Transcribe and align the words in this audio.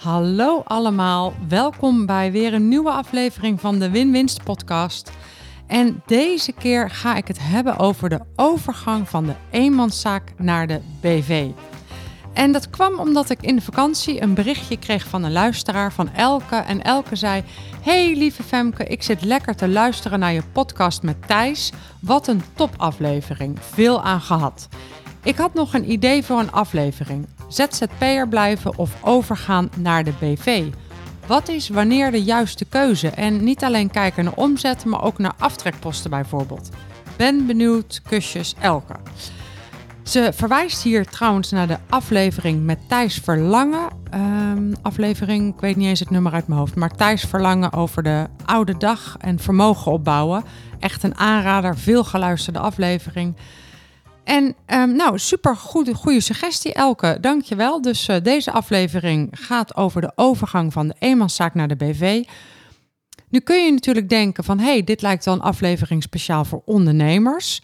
Hallo 0.00 0.62
allemaal, 0.64 1.34
welkom 1.48 2.06
bij 2.06 2.32
weer 2.32 2.54
een 2.54 2.68
nieuwe 2.68 2.90
aflevering 2.90 3.60
van 3.60 3.78
de 3.78 3.90
Win-Winst 3.90 4.44
podcast. 4.44 5.10
En 5.66 6.02
deze 6.06 6.52
keer 6.52 6.90
ga 6.90 7.16
ik 7.16 7.28
het 7.28 7.38
hebben 7.40 7.78
over 7.78 8.08
de 8.08 8.20
overgang 8.36 9.08
van 9.08 9.24
de 9.26 9.34
eenmanszaak 9.50 10.32
naar 10.36 10.66
de 10.66 10.80
BV. 11.00 11.50
En 12.32 12.52
dat 12.52 12.70
kwam 12.70 12.98
omdat 12.98 13.30
ik 13.30 13.42
in 13.42 13.56
de 13.56 13.62
vakantie 13.62 14.22
een 14.22 14.34
berichtje 14.34 14.78
kreeg 14.78 15.06
van 15.06 15.22
een 15.22 15.32
luisteraar 15.32 15.92
van 15.92 16.08
Elke. 16.08 16.56
En 16.56 16.82
Elke 16.82 17.16
zei: 17.16 17.42
Hey 17.80 18.16
lieve 18.16 18.42
Femke, 18.42 18.84
ik 18.84 19.02
zit 19.02 19.22
lekker 19.22 19.56
te 19.56 19.68
luisteren 19.68 20.18
naar 20.18 20.32
je 20.32 20.42
podcast 20.52 21.02
met 21.02 21.26
Thijs. 21.26 21.72
Wat 22.00 22.26
een 22.28 22.42
topaflevering. 22.54 23.58
Veel 23.60 24.02
aan 24.02 24.20
gehad. 24.20 24.68
Ik 25.22 25.36
had 25.36 25.54
nog 25.54 25.74
een 25.74 25.90
idee 25.90 26.24
voor 26.24 26.38
een 26.38 26.52
aflevering. 26.52 27.26
ZZP'er 27.50 28.28
blijven 28.28 28.78
of 28.78 28.96
overgaan 29.02 29.70
naar 29.76 30.04
de 30.04 30.12
BV. 30.20 30.64
Wat 31.26 31.48
is 31.48 31.68
wanneer 31.68 32.10
de 32.10 32.22
juiste 32.22 32.64
keuze? 32.64 33.08
En 33.08 33.44
niet 33.44 33.64
alleen 33.64 33.90
kijken 33.90 34.24
naar 34.24 34.34
omzet, 34.36 34.84
maar 34.84 35.02
ook 35.02 35.18
naar 35.18 35.32
aftrekposten 35.38 36.10
bijvoorbeeld. 36.10 36.68
Ben 37.16 37.46
benieuwd, 37.46 38.02
kusjes 38.08 38.54
Elke. 38.60 38.94
Ze 40.02 40.32
verwijst 40.34 40.82
hier 40.82 41.06
trouwens 41.06 41.50
naar 41.50 41.66
de 41.66 41.78
aflevering 41.88 42.64
met 42.64 42.78
Thijs 42.88 43.14
Verlangen. 43.14 43.88
Um, 44.14 44.74
aflevering, 44.82 45.54
ik 45.54 45.60
weet 45.60 45.76
niet 45.76 45.88
eens 45.88 46.00
het 46.00 46.10
nummer 46.10 46.32
uit 46.32 46.46
mijn 46.46 46.60
hoofd, 46.60 46.74
maar 46.74 46.96
Thijs 46.96 47.22
Verlangen 47.22 47.72
over 47.72 48.02
de 48.02 48.26
oude 48.44 48.76
dag 48.76 49.16
en 49.20 49.38
vermogen 49.38 49.92
opbouwen. 49.92 50.44
Echt 50.78 51.02
een 51.02 51.16
aanrader, 51.16 51.78
veel 51.78 52.04
geluisterde 52.04 52.58
aflevering. 52.58 53.34
En 54.24 54.56
um, 54.66 54.96
nou, 54.96 55.18
super 55.18 55.56
goede, 55.56 55.94
goede 55.94 56.20
suggestie, 56.20 56.72
Elke. 56.72 57.18
Dankjewel. 57.20 57.82
Dus 57.82 58.08
uh, 58.08 58.16
deze 58.22 58.52
aflevering 58.52 59.28
gaat 59.32 59.76
over 59.76 60.00
de 60.00 60.12
overgang 60.14 60.72
van 60.72 60.88
de 60.88 60.94
eenmanszaak 60.98 61.54
naar 61.54 61.68
de 61.68 61.76
BV. 61.76 62.24
Nu 63.28 63.40
kun 63.40 63.64
je 63.64 63.72
natuurlijk 63.72 64.08
denken 64.08 64.44
van, 64.44 64.58
hey, 64.58 64.84
dit 64.84 65.02
lijkt 65.02 65.24
wel 65.24 65.34
een 65.34 65.40
aflevering 65.40 66.02
speciaal 66.02 66.44
voor 66.44 66.62
ondernemers. 66.64 67.62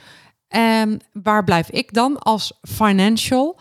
En 0.48 1.00
waar 1.12 1.44
blijf 1.44 1.70
ik 1.70 1.92
dan 1.92 2.18
als 2.18 2.58
financial? 2.62 3.58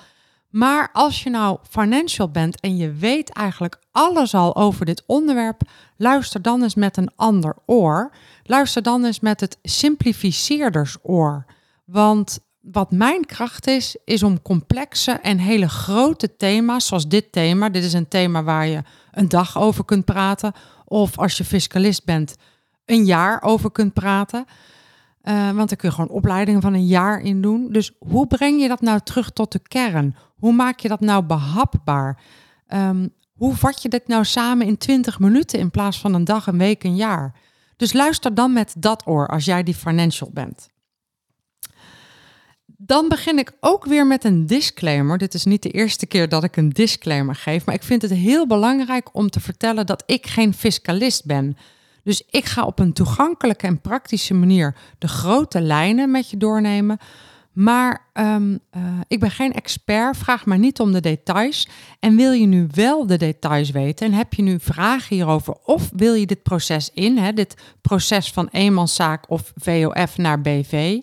Maar 0.49 0.89
als 0.93 1.23
je 1.23 1.29
nou 1.29 1.57
financial 1.69 2.29
bent 2.29 2.59
en 2.59 2.77
je 2.77 2.91
weet 2.91 3.29
eigenlijk 3.29 3.79
alles 3.91 4.33
al 4.33 4.55
over 4.55 4.85
dit 4.85 5.03
onderwerp, 5.05 5.61
luister 5.97 6.41
dan 6.41 6.63
eens 6.63 6.75
met 6.75 6.97
een 6.97 7.11
ander 7.15 7.55
oor. 7.65 8.11
Luister 8.43 8.81
dan 8.81 9.05
eens 9.05 9.19
met 9.19 9.39
het 9.39 9.57
simplificeerdersoor. 9.63 11.45
Want 11.85 12.39
wat 12.71 12.91
mijn 12.91 13.25
kracht 13.25 13.67
is, 13.67 13.97
is 14.05 14.23
om 14.23 14.41
complexe 14.41 15.11
en 15.11 15.37
hele 15.37 15.69
grote 15.69 16.35
thema's, 16.35 16.87
zoals 16.87 17.07
dit 17.07 17.31
thema. 17.31 17.69
Dit 17.69 17.83
is 17.83 17.93
een 17.93 18.07
thema 18.07 18.43
waar 18.43 18.67
je 18.67 18.81
een 19.11 19.29
dag 19.29 19.57
over 19.57 19.85
kunt 19.85 20.05
praten. 20.05 20.53
Of 20.85 21.17
als 21.17 21.37
je 21.37 21.43
fiscalist 21.43 22.05
bent, 22.05 22.35
een 22.85 23.05
jaar 23.05 23.41
over 23.41 23.71
kunt 23.71 23.93
praten. 23.93 24.45
Uh, 25.23 25.51
want 25.51 25.69
dan 25.69 25.77
kun 25.77 25.89
je 25.89 25.95
gewoon 25.95 26.15
opleidingen 26.15 26.61
van 26.61 26.73
een 26.73 26.87
jaar 26.87 27.21
in 27.21 27.41
doen. 27.41 27.71
Dus 27.71 27.91
hoe 27.99 28.27
breng 28.27 28.61
je 28.61 28.67
dat 28.67 28.81
nou 28.81 28.99
terug 29.03 29.31
tot 29.31 29.51
de 29.51 29.59
kern? 29.59 30.15
Hoe 30.35 30.53
maak 30.53 30.79
je 30.79 30.87
dat 30.87 30.99
nou 30.99 31.23
behapbaar? 31.23 32.21
Um, 32.67 33.13
hoe 33.33 33.55
vat 33.55 33.81
je 33.81 33.89
dit 33.89 34.07
nou 34.07 34.25
samen 34.25 34.67
in 34.67 34.77
20 34.77 35.19
minuten 35.19 35.59
in 35.59 35.71
plaats 35.71 35.99
van 35.99 36.13
een 36.13 36.23
dag, 36.23 36.47
een 36.47 36.57
week, 36.57 36.83
een 36.83 36.95
jaar? 36.95 37.33
Dus 37.77 37.93
luister 37.93 38.33
dan 38.33 38.53
met 38.53 38.75
dat 38.77 39.07
oor 39.07 39.27
als 39.27 39.45
jij 39.45 39.63
die 39.63 39.75
financial 39.75 40.29
bent. 40.33 40.69
Dan 42.85 43.07
begin 43.09 43.37
ik 43.37 43.51
ook 43.59 43.85
weer 43.85 44.07
met 44.07 44.23
een 44.23 44.45
disclaimer. 44.45 45.17
Dit 45.17 45.33
is 45.33 45.45
niet 45.45 45.63
de 45.63 45.69
eerste 45.69 46.05
keer 46.05 46.29
dat 46.29 46.43
ik 46.43 46.57
een 46.57 46.69
disclaimer 46.69 47.35
geef, 47.35 47.65
maar 47.65 47.75
ik 47.75 47.83
vind 47.83 48.01
het 48.01 48.11
heel 48.11 48.47
belangrijk 48.47 49.09
om 49.11 49.29
te 49.29 49.39
vertellen 49.39 49.85
dat 49.85 50.03
ik 50.05 50.27
geen 50.27 50.53
fiscalist 50.53 51.25
ben. 51.25 51.57
Dus 52.03 52.23
ik 52.29 52.45
ga 52.45 52.65
op 52.65 52.79
een 52.79 52.93
toegankelijke 52.93 53.67
en 53.67 53.81
praktische 53.81 54.33
manier 54.33 54.75
de 54.97 55.07
grote 55.07 55.61
lijnen 55.61 56.11
met 56.11 56.29
je 56.29 56.37
doornemen. 56.37 56.97
Maar 57.51 58.07
um, 58.13 58.51
uh, 58.51 58.81
ik 59.07 59.19
ben 59.19 59.31
geen 59.31 59.53
expert, 59.53 60.17
vraag 60.17 60.45
maar 60.45 60.59
niet 60.59 60.79
om 60.79 60.91
de 60.91 61.01
details. 61.01 61.67
En 61.99 62.15
wil 62.15 62.31
je 62.31 62.45
nu 62.45 62.67
wel 62.71 63.07
de 63.07 63.17
details 63.17 63.69
weten 63.69 64.05
en 64.05 64.13
heb 64.13 64.33
je 64.33 64.41
nu 64.41 64.59
vragen 64.59 65.15
hierover 65.15 65.55
of 65.63 65.89
wil 65.95 66.13
je 66.13 66.25
dit 66.25 66.43
proces 66.43 66.89
in, 66.93 67.17
hè, 67.17 67.33
dit 67.33 67.55
proces 67.81 68.31
van 68.31 68.47
eenmanszaak 68.51 69.29
of 69.29 69.53
VOF 69.55 70.17
naar 70.17 70.41
BV, 70.41 70.99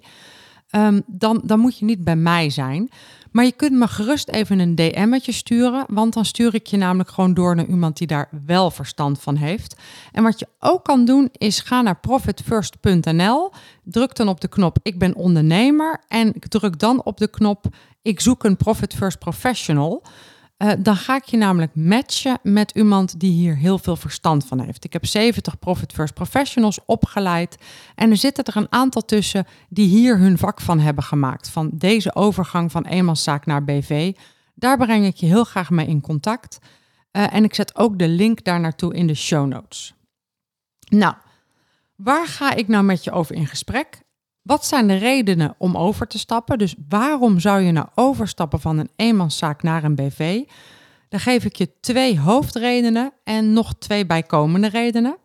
um, 0.72 1.02
dan, 1.06 1.42
dan 1.44 1.60
moet 1.60 1.78
je 1.78 1.84
niet 1.84 2.04
bij 2.04 2.16
mij 2.16 2.50
zijn. 2.50 2.90
Maar 3.30 3.44
je 3.44 3.52
kunt 3.52 3.72
me 3.72 3.88
gerust 3.88 4.28
even 4.28 4.58
een 4.58 4.74
DM'tje 4.74 5.32
sturen, 5.32 5.84
want 5.88 6.12
dan 6.12 6.24
stuur 6.24 6.54
ik 6.54 6.66
je 6.66 6.76
namelijk 6.76 7.10
gewoon 7.10 7.34
door 7.34 7.56
naar 7.56 7.66
iemand 7.66 7.96
die 7.96 8.06
daar 8.06 8.28
wel 8.46 8.70
verstand 8.70 9.20
van 9.20 9.36
heeft. 9.36 9.76
En 10.12 10.22
wat 10.22 10.38
je 10.38 10.46
ook 10.58 10.84
kan 10.84 11.04
doen 11.04 11.28
is 11.32 11.60
ga 11.60 11.82
naar 11.82 12.00
profitfirst.nl, 12.00 13.50
druk 13.82 14.16
dan 14.16 14.28
op 14.28 14.40
de 14.40 14.48
knop 14.48 14.78
ik 14.82 14.98
ben 14.98 15.14
ondernemer 15.14 16.00
en 16.08 16.32
druk 16.48 16.78
dan 16.78 17.04
op 17.04 17.18
de 17.18 17.28
knop 17.28 17.66
ik 18.02 18.20
zoek 18.20 18.44
een 18.44 18.56
Profit 18.56 18.94
First 18.94 19.18
professional. 19.18 20.02
Uh, 20.62 20.72
dan 20.78 20.96
ga 20.96 21.16
ik 21.16 21.24
je 21.24 21.36
namelijk 21.36 21.74
matchen 21.74 22.38
met 22.42 22.70
iemand 22.70 23.20
die 23.20 23.32
hier 23.32 23.56
heel 23.56 23.78
veel 23.78 23.96
verstand 23.96 24.46
van 24.46 24.60
heeft. 24.60 24.84
Ik 24.84 24.92
heb 24.92 25.06
70 25.06 25.58
Profit 25.58 25.92
First 25.92 26.14
Professionals 26.14 26.78
opgeleid. 26.86 27.56
En 27.94 28.10
er 28.10 28.16
zitten 28.16 28.44
er 28.44 28.56
een 28.56 28.72
aantal 28.72 29.04
tussen 29.04 29.46
die 29.68 29.88
hier 29.88 30.18
hun 30.18 30.38
vak 30.38 30.60
van 30.60 30.78
hebben 30.78 31.04
gemaakt. 31.04 31.48
Van 31.48 31.70
deze 31.72 32.14
overgang 32.14 32.70
van 32.70 32.84
eenmanszaak 32.84 33.46
naar 33.46 33.64
BV. 33.64 34.12
Daar 34.54 34.76
breng 34.76 35.06
ik 35.06 35.16
je 35.16 35.26
heel 35.26 35.44
graag 35.44 35.70
mee 35.70 35.86
in 35.86 36.00
contact. 36.00 36.58
Uh, 37.12 37.34
en 37.34 37.44
ik 37.44 37.54
zet 37.54 37.76
ook 37.76 37.98
de 37.98 38.08
link 38.08 38.44
daar 38.44 38.60
naartoe 38.60 38.94
in 38.94 39.06
de 39.06 39.14
show 39.14 39.46
notes. 39.46 39.94
Nou, 40.88 41.14
waar 41.96 42.26
ga 42.26 42.54
ik 42.54 42.68
nou 42.68 42.84
met 42.84 43.04
je 43.04 43.10
over 43.10 43.34
in 43.34 43.46
gesprek? 43.46 44.01
Wat 44.42 44.66
zijn 44.66 44.86
de 44.86 44.96
redenen 44.96 45.54
om 45.58 45.76
over 45.76 46.06
te 46.06 46.18
stappen? 46.18 46.58
Dus 46.58 46.74
waarom 46.88 47.40
zou 47.40 47.60
je 47.60 47.72
nou 47.72 47.86
overstappen 47.94 48.60
van 48.60 48.78
een 48.78 48.90
eenmanszaak 48.96 49.62
naar 49.62 49.84
een 49.84 49.94
BV? 49.94 50.42
Dan 51.08 51.20
geef 51.20 51.44
ik 51.44 51.56
je 51.56 51.70
twee 51.80 52.20
hoofdredenen 52.20 53.12
en 53.24 53.52
nog 53.52 53.74
twee 53.78 54.06
bijkomende 54.06 54.68
redenen. 54.68 55.16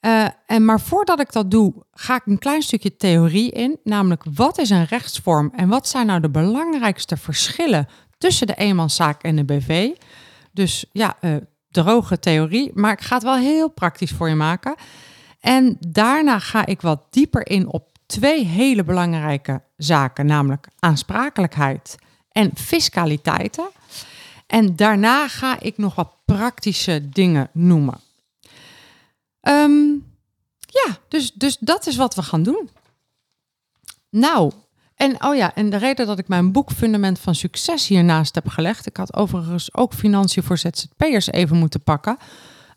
Uh, 0.00 0.26
en 0.46 0.64
maar 0.64 0.80
voordat 0.80 1.20
ik 1.20 1.32
dat 1.32 1.50
doe, 1.50 1.74
ga 1.92 2.14
ik 2.14 2.26
een 2.26 2.38
klein 2.38 2.62
stukje 2.62 2.96
theorie 2.96 3.50
in. 3.50 3.78
Namelijk, 3.84 4.24
wat 4.34 4.58
is 4.58 4.70
een 4.70 4.84
rechtsvorm 4.84 5.52
en 5.56 5.68
wat 5.68 5.88
zijn 5.88 6.06
nou 6.06 6.20
de 6.20 6.30
belangrijkste 6.30 7.16
verschillen 7.16 7.88
tussen 8.18 8.46
de 8.46 8.54
eenmanszaak 8.54 9.22
en 9.22 9.36
de 9.36 9.44
BV? 9.44 9.90
Dus 10.52 10.84
ja, 10.92 11.16
uh, 11.20 11.36
droge 11.70 12.18
theorie, 12.18 12.70
maar 12.74 12.92
ik 12.92 13.00
ga 13.00 13.14
het 13.14 13.24
wel 13.24 13.36
heel 13.36 13.68
praktisch 13.70 14.12
voor 14.12 14.28
je 14.28 14.34
maken. 14.34 14.74
En 15.40 15.76
daarna 15.88 16.38
ga 16.38 16.66
ik 16.66 16.80
wat 16.80 17.06
dieper 17.10 17.46
in 17.46 17.66
op 17.66 17.89
twee 18.10 18.44
hele 18.44 18.84
belangrijke 18.84 19.62
zaken, 19.76 20.26
namelijk 20.26 20.66
aansprakelijkheid 20.78 21.96
en 22.32 22.50
fiscaliteiten. 22.54 23.68
En 24.46 24.76
daarna 24.76 25.28
ga 25.28 25.60
ik 25.60 25.78
nog 25.78 25.94
wat 25.94 26.12
praktische 26.24 27.08
dingen 27.08 27.48
noemen. 27.52 28.00
Um, 29.42 30.06
ja, 30.66 30.96
dus, 31.08 31.32
dus 31.32 31.56
dat 31.60 31.86
is 31.86 31.96
wat 31.96 32.14
we 32.14 32.22
gaan 32.22 32.42
doen. 32.42 32.70
Nou, 34.10 34.52
en 34.94 35.24
oh 35.24 35.36
ja, 35.36 35.54
en 35.54 35.70
de 35.70 35.76
reden 35.76 36.06
dat 36.06 36.18
ik 36.18 36.28
mijn 36.28 36.52
boek 36.52 36.72
Fundament 36.72 37.18
van 37.18 37.34
Succes 37.34 37.86
hiernaast 37.86 38.34
heb 38.34 38.48
gelegd. 38.48 38.86
Ik 38.86 38.96
had 38.96 39.14
overigens 39.14 39.74
ook 39.74 39.94
financiën 39.94 40.42
voor 40.42 40.58
ZZP'ers 40.58 41.30
even 41.30 41.56
moeten 41.56 41.82
pakken. 41.82 42.18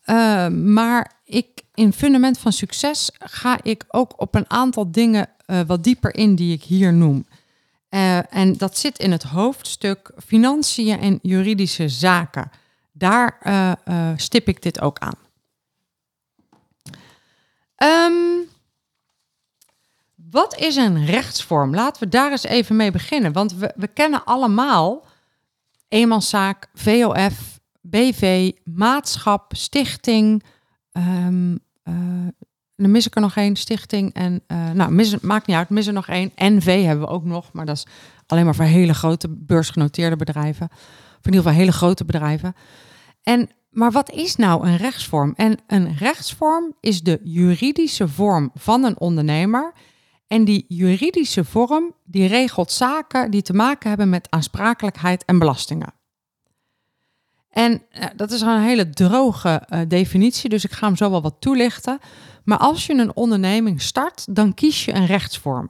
Uh, 0.05 0.47
maar 0.47 1.11
ik, 1.23 1.61
in 1.73 1.93
Fundament 1.93 2.37
van 2.37 2.51
Succes 2.51 3.11
ga 3.19 3.59
ik 3.61 3.83
ook 3.87 4.21
op 4.21 4.35
een 4.35 4.49
aantal 4.49 4.91
dingen 4.91 5.29
uh, 5.47 5.61
wat 5.67 5.83
dieper 5.83 6.15
in 6.15 6.35
die 6.35 6.53
ik 6.53 6.63
hier 6.63 6.93
noem. 6.93 7.25
Uh, 7.89 8.33
en 8.33 8.53
dat 8.53 8.77
zit 8.77 8.99
in 8.99 9.11
het 9.11 9.23
hoofdstuk 9.23 10.11
Financiën 10.25 10.99
en 10.99 11.19
juridische 11.21 11.89
zaken. 11.89 12.51
Daar 12.91 13.37
stip 14.17 14.47
ik 14.47 14.61
dit 14.61 14.81
ook 14.81 14.99
aan. 14.99 15.17
Um, 17.77 18.49
wat 20.15 20.57
is 20.57 20.75
een 20.75 21.05
rechtsvorm? 21.05 21.75
Laten 21.75 22.03
we 22.03 22.09
daar 22.09 22.31
eens 22.31 22.43
even 22.43 22.75
mee 22.75 22.91
beginnen. 22.91 23.31
Want 23.31 23.53
we, 23.53 23.73
we 23.75 23.87
kennen 23.87 24.25
allemaal 24.25 25.05
eenmanszaak, 25.87 26.69
VOF, 26.73 27.52
BV, 27.83 28.51
maatschap, 28.63 29.55
stichting. 29.55 30.43
Um, 30.91 31.59
dan 32.75 32.91
mis 32.91 33.07
ik 33.07 33.15
er 33.15 33.21
nog 33.21 33.35
één, 33.35 33.55
stichting. 33.55 34.13
En 34.13 34.43
uh, 34.47 34.71
nou, 34.71 35.17
maakt 35.21 35.47
niet 35.47 35.57
uit, 35.57 35.69
mis 35.69 35.87
er 35.87 35.93
nog 35.93 36.07
één. 36.07 36.31
NV 36.35 36.83
hebben 36.83 37.05
we 37.05 37.11
ook 37.11 37.23
nog, 37.23 37.51
maar 37.53 37.65
dat 37.65 37.75
is 37.75 37.87
alleen 38.27 38.45
maar 38.45 38.55
voor 38.55 38.65
hele 38.65 38.93
grote 38.93 39.29
beursgenoteerde 39.29 40.15
bedrijven. 40.15 40.67
Of 40.71 41.25
in 41.25 41.33
ieder 41.33 41.41
geval 41.41 41.57
hele 41.57 41.71
grote 41.71 42.05
bedrijven. 42.05 42.55
En, 43.23 43.49
maar 43.69 43.91
wat 43.91 44.11
is 44.11 44.35
nou 44.35 44.67
een 44.67 44.77
rechtsvorm? 44.77 45.33
En 45.35 45.57
een 45.67 45.95
rechtsvorm 45.97 46.75
is 46.79 47.01
de 47.01 47.19
juridische 47.23 48.07
vorm 48.07 48.51
van 48.53 48.83
een 48.83 48.99
ondernemer. 48.99 49.73
En 50.27 50.45
die 50.45 50.65
juridische 50.67 51.43
vorm 51.43 51.93
die 52.03 52.27
regelt 52.27 52.71
zaken 52.71 53.31
die 53.31 53.41
te 53.41 53.53
maken 53.53 53.89
hebben 53.89 54.09
met 54.09 54.27
aansprakelijkheid 54.29 55.25
en 55.25 55.39
belastingen. 55.39 55.93
En 57.53 57.81
dat 58.15 58.31
is 58.31 58.41
een 58.41 58.61
hele 58.61 58.89
droge 58.89 59.67
uh, 59.69 59.79
definitie, 59.87 60.49
dus 60.49 60.63
ik 60.63 60.71
ga 60.71 60.87
hem 60.87 60.95
zo 60.95 61.09
wel 61.09 61.21
wat 61.21 61.35
toelichten. 61.39 61.99
Maar 62.43 62.57
als 62.57 62.85
je 62.85 62.93
een 62.93 63.15
onderneming 63.15 63.81
start, 63.81 64.35
dan 64.35 64.53
kies 64.53 64.85
je 64.85 64.93
een 64.93 65.05
rechtsvorm. 65.05 65.69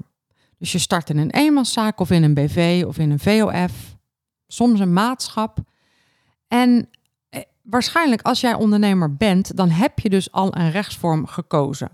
Dus 0.58 0.72
je 0.72 0.78
start 0.78 1.10
in 1.10 1.18
een 1.18 1.32
eenmanszaak 1.32 2.00
of 2.00 2.10
in 2.10 2.24
een 2.24 2.34
BV 2.34 2.84
of 2.88 2.98
in 2.98 3.12
een 3.12 3.20
VOF, 3.20 3.98
soms 4.48 4.80
een 4.80 4.94
maatschap. 4.94 5.58
En 6.48 6.90
eh, 7.30 7.42
waarschijnlijk 7.62 8.22
als 8.22 8.42
jij 8.42 8.54
ondernemer 8.54 9.16
bent, 9.16 9.58
dan 9.58 9.70
heb 9.70 10.00
je 10.00 10.10
dus 10.10 10.32
al 10.32 10.56
een 10.58 10.72
rechtsvorm 10.72 11.28
gekozen. 11.28 11.90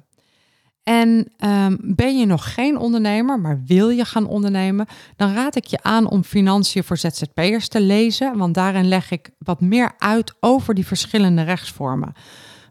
En 0.89 1.31
um, 1.45 1.77
ben 1.81 2.17
je 2.17 2.25
nog 2.25 2.53
geen 2.53 2.77
ondernemer, 2.77 3.39
maar 3.39 3.61
wil 3.65 3.89
je 3.89 4.05
gaan 4.05 4.27
ondernemen, 4.27 4.87
dan 5.15 5.33
raad 5.33 5.55
ik 5.55 5.65
je 5.65 5.79
aan 5.81 6.09
om 6.09 6.23
Financiën 6.23 6.83
voor 6.83 6.97
ZZP'ers 6.97 7.67
te 7.67 7.81
lezen, 7.81 8.37
want 8.37 8.53
daarin 8.53 8.87
leg 8.87 9.11
ik 9.11 9.29
wat 9.37 9.61
meer 9.61 9.91
uit 9.97 10.33
over 10.39 10.73
die 10.73 10.85
verschillende 10.85 11.41
rechtsvormen. 11.41 12.13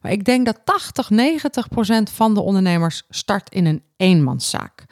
Maar 0.02 0.12
ik 0.12 0.24
denk 0.24 0.46
dat 0.46 0.60
80, 0.64 1.10
90 1.10 1.68
procent 1.68 2.10
van 2.10 2.34
de 2.34 2.40
ondernemers 2.40 3.02
start 3.08 3.50
in 3.50 3.66
een 3.66 3.82
eenmanszaak. 3.96 4.84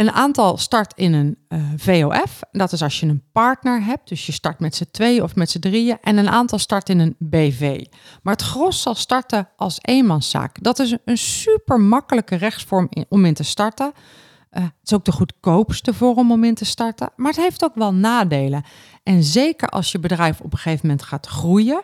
Een 0.00 0.12
aantal 0.12 0.56
start 0.56 0.92
in 0.96 1.12
een 1.12 1.38
eh, 1.48 1.62
VOF. 1.76 2.40
Dat 2.52 2.72
is 2.72 2.82
als 2.82 3.00
je 3.00 3.06
een 3.06 3.22
partner 3.32 3.84
hebt. 3.84 4.08
Dus 4.08 4.26
je 4.26 4.32
start 4.32 4.60
met 4.60 4.74
z'n 4.74 4.88
tweeën 4.90 5.22
of 5.22 5.34
met 5.34 5.50
z'n 5.50 5.58
drieën. 5.58 5.98
En 6.00 6.16
een 6.16 6.28
aantal 6.28 6.58
start 6.58 6.88
in 6.88 6.98
een 6.98 7.16
BV. 7.18 7.84
Maar 8.22 8.32
het 8.32 8.42
gros 8.42 8.82
zal 8.82 8.94
starten 8.94 9.48
als 9.56 9.78
eenmanszaak. 9.80 10.62
Dat 10.62 10.78
is 10.78 10.96
een 11.04 11.18
super 11.18 11.80
makkelijke 11.80 12.36
rechtsvorm 12.36 12.88
om 13.08 13.24
in 13.24 13.34
te 13.34 13.42
starten. 13.42 13.92
Uh, 14.52 14.62
het 14.62 14.72
is 14.82 14.92
ook 14.92 15.04
de 15.04 15.12
goedkoopste 15.12 15.94
vorm 15.94 16.32
om 16.32 16.44
in 16.44 16.54
te 16.54 16.64
starten. 16.64 17.12
Maar 17.16 17.32
het 17.32 17.40
heeft 17.40 17.64
ook 17.64 17.74
wel 17.74 17.94
nadelen. 17.94 18.64
En 19.02 19.22
zeker 19.22 19.68
als 19.68 19.92
je 19.92 19.98
bedrijf 19.98 20.40
op 20.40 20.52
een 20.52 20.58
gegeven 20.58 20.86
moment 20.86 21.06
gaat 21.06 21.26
groeien. 21.26 21.82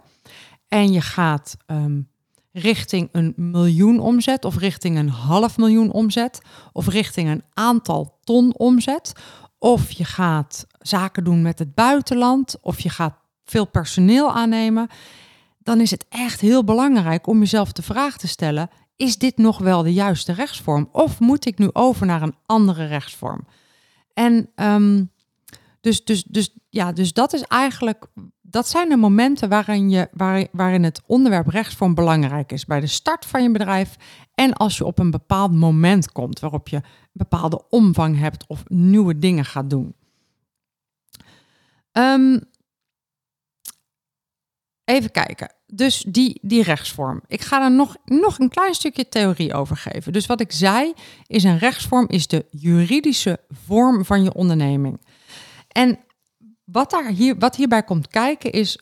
En 0.68 0.92
je 0.92 1.00
gaat 1.00 1.56
um, 1.66 2.08
richting 2.58 3.08
een 3.12 3.32
miljoen 3.36 4.00
omzet 4.00 4.44
of 4.44 4.58
richting 4.58 4.98
een 4.98 5.08
half 5.08 5.56
miljoen 5.56 5.92
omzet 5.92 6.40
of 6.72 6.88
richting 6.88 7.28
een 7.28 7.42
aantal 7.52 8.18
ton 8.24 8.56
omzet. 8.56 9.12
Of 9.58 9.90
je 9.90 10.04
gaat 10.04 10.66
zaken 10.78 11.24
doen 11.24 11.42
met 11.42 11.58
het 11.58 11.74
buitenland 11.74 12.56
of 12.60 12.80
je 12.80 12.88
gaat 12.88 13.14
veel 13.44 13.64
personeel 13.64 14.32
aannemen. 14.32 14.88
Dan 15.58 15.80
is 15.80 15.90
het 15.90 16.06
echt 16.08 16.40
heel 16.40 16.64
belangrijk 16.64 17.26
om 17.26 17.38
jezelf 17.38 17.72
de 17.72 17.82
vraag 17.82 18.16
te 18.16 18.28
stellen: 18.28 18.70
is 18.96 19.18
dit 19.18 19.36
nog 19.36 19.58
wel 19.58 19.82
de 19.82 19.92
juiste 19.92 20.32
rechtsvorm? 20.32 20.88
Of 20.92 21.20
moet 21.20 21.46
ik 21.46 21.58
nu 21.58 21.70
over 21.72 22.06
naar 22.06 22.22
een 22.22 22.36
andere 22.46 22.86
rechtsvorm? 22.86 23.46
En 24.14 24.50
um, 24.56 25.10
dus, 25.80 26.04
dus, 26.04 26.22
dus, 26.22 26.54
ja, 26.68 26.92
dus 26.92 27.12
dat 27.12 27.32
is 27.32 27.42
eigenlijk 27.42 28.06
dat 28.50 28.68
zijn 28.68 28.88
de 28.88 28.96
momenten 28.96 29.48
waarin, 29.48 29.90
je, 29.90 30.08
waar, 30.12 30.46
waarin 30.52 30.84
het 30.84 31.02
onderwerp 31.06 31.46
rechtsvorm 31.46 31.94
belangrijk 31.94 32.52
is. 32.52 32.64
Bij 32.64 32.80
de 32.80 32.86
start 32.86 33.26
van 33.26 33.42
je 33.42 33.50
bedrijf 33.50 33.96
en 34.34 34.52
als 34.52 34.76
je 34.76 34.84
op 34.84 34.98
een 34.98 35.10
bepaald 35.10 35.52
moment 35.52 36.12
komt 36.12 36.40
waarop 36.40 36.68
je 36.68 36.76
een 36.76 36.82
bepaalde 37.12 37.68
omvang 37.68 38.18
hebt 38.18 38.46
of 38.46 38.62
nieuwe 38.68 39.18
dingen 39.18 39.44
gaat 39.44 39.70
doen. 39.70 39.94
Um, 41.92 42.40
even 44.84 45.10
kijken. 45.10 45.54
Dus 45.66 46.04
die, 46.08 46.38
die 46.42 46.62
rechtsvorm. 46.62 47.22
Ik 47.26 47.40
ga 47.40 47.64
er 47.64 47.72
nog, 47.72 47.96
nog 48.04 48.38
een 48.38 48.48
klein 48.48 48.74
stukje 48.74 49.08
theorie 49.08 49.54
over 49.54 49.76
geven. 49.76 50.12
Dus 50.12 50.26
wat 50.26 50.40
ik 50.40 50.52
zei, 50.52 50.92
is 51.26 51.44
een 51.44 51.58
rechtsvorm 51.58 52.04
is 52.08 52.26
de 52.26 52.46
juridische 52.50 53.40
vorm 53.50 54.04
van 54.04 54.22
je 54.22 54.34
onderneming. 54.34 55.00
En 55.68 55.98
wat, 56.66 56.90
daar 56.90 57.08
hier, 57.08 57.38
wat 57.38 57.56
hierbij 57.56 57.82
komt 57.82 58.08
kijken 58.08 58.52
is 58.52 58.78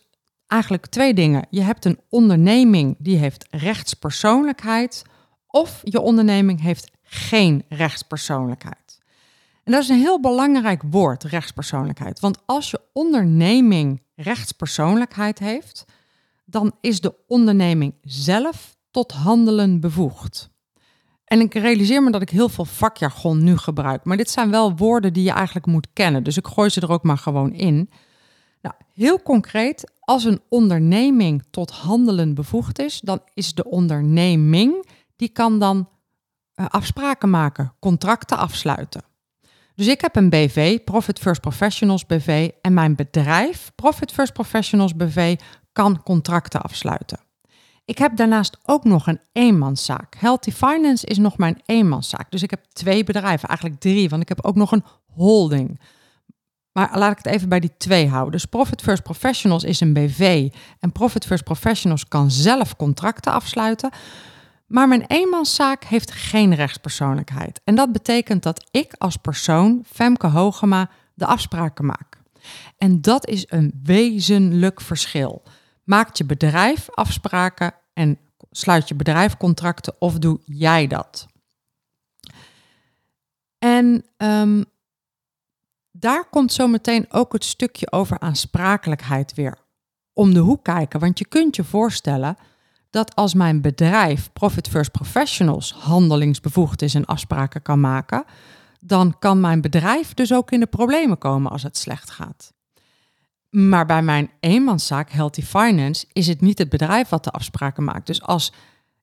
eigenlijk 0.47 0.87
twee 0.87 1.15
dingen. 1.15 1.47
Je 1.51 1.61
hebt 1.61 1.85
een 1.85 2.01
onderneming 2.09 2.97
die 2.99 3.17
heeft 3.17 3.47
rechtspersoonlijkheid 3.51 5.03
of 5.47 5.81
je 5.83 6.01
onderneming 6.01 6.61
heeft 6.61 6.91
geen 7.03 7.65
rechtspersoonlijkheid. 7.69 9.03
En 9.65 9.73
dat 9.73 9.83
is 9.83 9.89
een 9.89 9.99
heel 9.99 10.21
belangrijk 10.21 10.83
woord, 10.91 11.25
rechtspersoonlijkheid. 11.25 12.21
Want 12.21 12.39
als 12.47 12.71
je 12.71 12.81
onderneming 12.93 14.03
rechtspersoonlijkheid 14.15 15.39
heeft, 15.39 15.85
dan 16.45 16.73
is 16.81 17.01
de 17.01 17.15
onderneming 17.27 17.95
zelf 18.03 18.77
tot 18.91 19.13
handelen 19.13 19.81
bevoegd. 19.81 20.54
En 21.35 21.41
ik 21.41 21.55
realiseer 21.55 22.03
me 22.03 22.11
dat 22.11 22.23
ik 22.23 22.31
heel 22.31 22.49
veel 22.49 22.65
vakjargon 22.65 23.45
nu 23.45 23.57
gebruik. 23.57 24.05
Maar 24.05 24.17
dit 24.17 24.31
zijn 24.31 24.51
wel 24.51 24.77
woorden 24.77 25.13
die 25.13 25.23
je 25.23 25.31
eigenlijk 25.31 25.67
moet 25.67 25.87
kennen. 25.93 26.23
Dus 26.23 26.37
ik 26.37 26.47
gooi 26.47 26.69
ze 26.69 26.81
er 26.81 26.91
ook 26.91 27.03
maar 27.03 27.19
gewoon 27.19 27.53
in. 27.53 27.91
Nou, 28.63 28.75
heel 28.93 29.23
concreet, 29.23 29.93
als 30.01 30.25
een 30.25 30.41
onderneming 30.49 31.45
tot 31.51 31.71
handelen 31.71 32.35
bevoegd 32.35 32.79
is, 32.79 33.01
dan 33.01 33.21
is 33.35 33.55
de 33.55 33.65
onderneming, 33.65 34.87
die 35.17 35.29
kan 35.29 35.59
dan 35.59 35.89
uh, 36.57 36.67
afspraken 36.69 37.31
maken, 37.31 37.73
contracten 37.79 38.39
afsluiten. 38.39 39.03
Dus 39.75 39.87
ik 39.87 40.01
heb 40.01 40.17
een 40.17 40.31
BV, 40.31 40.85
Profit 40.85 41.19
First 41.19 41.41
Professionals 41.41 42.07
BV, 42.07 42.51
en 42.63 42.75
mijn 42.75 42.95
bedrijf, 42.95 43.73
Profit 43.75 44.13
First 44.13 44.33
Professionals 44.33 44.97
BV, 44.97 45.37
kan 45.73 46.03
contracten 46.03 46.63
afsluiten. 46.63 47.24
Ik 47.85 47.99
heb 47.99 48.17
daarnaast 48.17 48.59
ook 48.63 48.85
nog 48.85 49.07
een 49.07 49.21
eenmanszaak. 49.33 50.15
Healthy 50.19 50.51
Finance 50.51 51.07
is 51.07 51.19
nog 51.19 51.39
mijn 51.39 51.61
eenmanszaak. 51.67 52.31
Dus 52.31 52.43
ik 52.43 52.51
heb 52.51 52.65
twee 52.73 53.05
bedrijven, 53.05 53.49
eigenlijk 53.49 53.81
drie, 53.81 54.09
want 54.09 54.23
ik 54.23 54.29
heb 54.29 54.45
ook 54.45 54.55
nog 54.55 54.73
een 54.73 54.85
holding. 55.07 55.81
Maar 56.73 56.99
laat 56.99 57.11
ik 57.11 57.25
het 57.25 57.35
even 57.35 57.49
bij 57.49 57.61
die 57.61 57.77
twee 57.77 58.09
houden. 58.09 58.33
Dus 58.33 58.45
Profit 58.45 58.83
First 58.83 59.03
Professionals 59.03 59.65
is 59.65 59.81
een 59.81 59.93
BV 59.93 60.53
en 60.79 60.93
Profit 60.93 61.27
First 61.27 61.45
Professionals 61.45 62.09
kan 62.09 62.31
zelf 62.31 62.77
contracten 62.77 63.33
afsluiten. 63.33 63.91
Maar 64.67 64.89
mijn 64.89 65.05
eenmanszaak 65.07 65.85
heeft 65.85 66.13
geen 66.13 66.55
rechtspersoonlijkheid. 66.55 67.61
En 67.65 67.75
dat 67.75 67.93
betekent 67.93 68.43
dat 68.43 68.69
ik 68.71 68.95
als 68.99 69.17
persoon, 69.17 69.85
Femke 69.93 70.27
Hogema, 70.27 70.91
de 71.15 71.27
afspraken 71.27 71.85
maak. 71.87 72.19
En 72.79 73.01
dat 73.01 73.27
is 73.27 73.45
een 73.49 73.81
wezenlijk 73.83 74.81
verschil. 74.81 75.43
Maakt 75.85 76.19
je 76.19 76.25
bedrijf 76.25 76.91
afspraken 76.91 77.75
en 77.93 78.19
sluit 78.51 78.89
je 78.89 78.95
bedrijf 78.95 79.37
contracten 79.37 79.95
of 79.99 80.19
doe 80.19 80.41
jij 80.45 80.87
dat? 80.87 81.27
En 83.59 84.05
um, 84.17 84.65
daar 85.91 86.25
komt 86.29 86.53
zo 86.53 86.67
meteen 86.67 87.07
ook 87.09 87.33
het 87.33 87.45
stukje 87.45 87.93
over 87.93 88.19
aansprakelijkheid 88.19 89.35
weer 89.35 89.59
om 90.13 90.35
de 90.35 90.41
hoek 90.41 90.65
kijken. 90.65 91.01
Want 91.01 91.19
je 91.19 91.27
kunt 91.27 91.57
je 91.57 91.65
voorstellen 91.65 92.37
dat 92.91 93.15
als 93.15 93.35
mijn 93.35 93.61
bedrijf 93.61 94.33
Profit 94.33 94.69
First 94.69 94.91
Professionals 94.91 95.73
handelingsbevoegd 95.73 96.83
is 96.83 96.95
en 96.95 97.05
afspraken 97.05 97.63
kan 97.63 97.81
maken, 97.81 98.25
dan 98.81 99.19
kan 99.19 99.41
mijn 99.41 99.61
bedrijf 99.61 100.15
dus 100.15 100.33
ook 100.33 100.51
in 100.51 100.61
de 100.61 100.67
problemen 100.67 101.19
komen 101.19 101.51
als 101.51 101.63
het 101.63 101.77
slecht 101.77 102.11
gaat. 102.11 102.54
Maar 103.55 103.87
bij 103.87 104.03
mijn 104.03 104.31
eenmanszaak 104.41 105.11
Healthy 105.11 105.43
Finance 105.43 106.07
is 106.13 106.27
het 106.27 106.41
niet 106.41 106.59
het 106.59 106.69
bedrijf 106.69 107.09
wat 107.09 107.25
de 107.25 107.31
afspraken 107.31 107.85
maakt. 107.85 108.07
Dus 108.07 108.23
als 108.23 108.53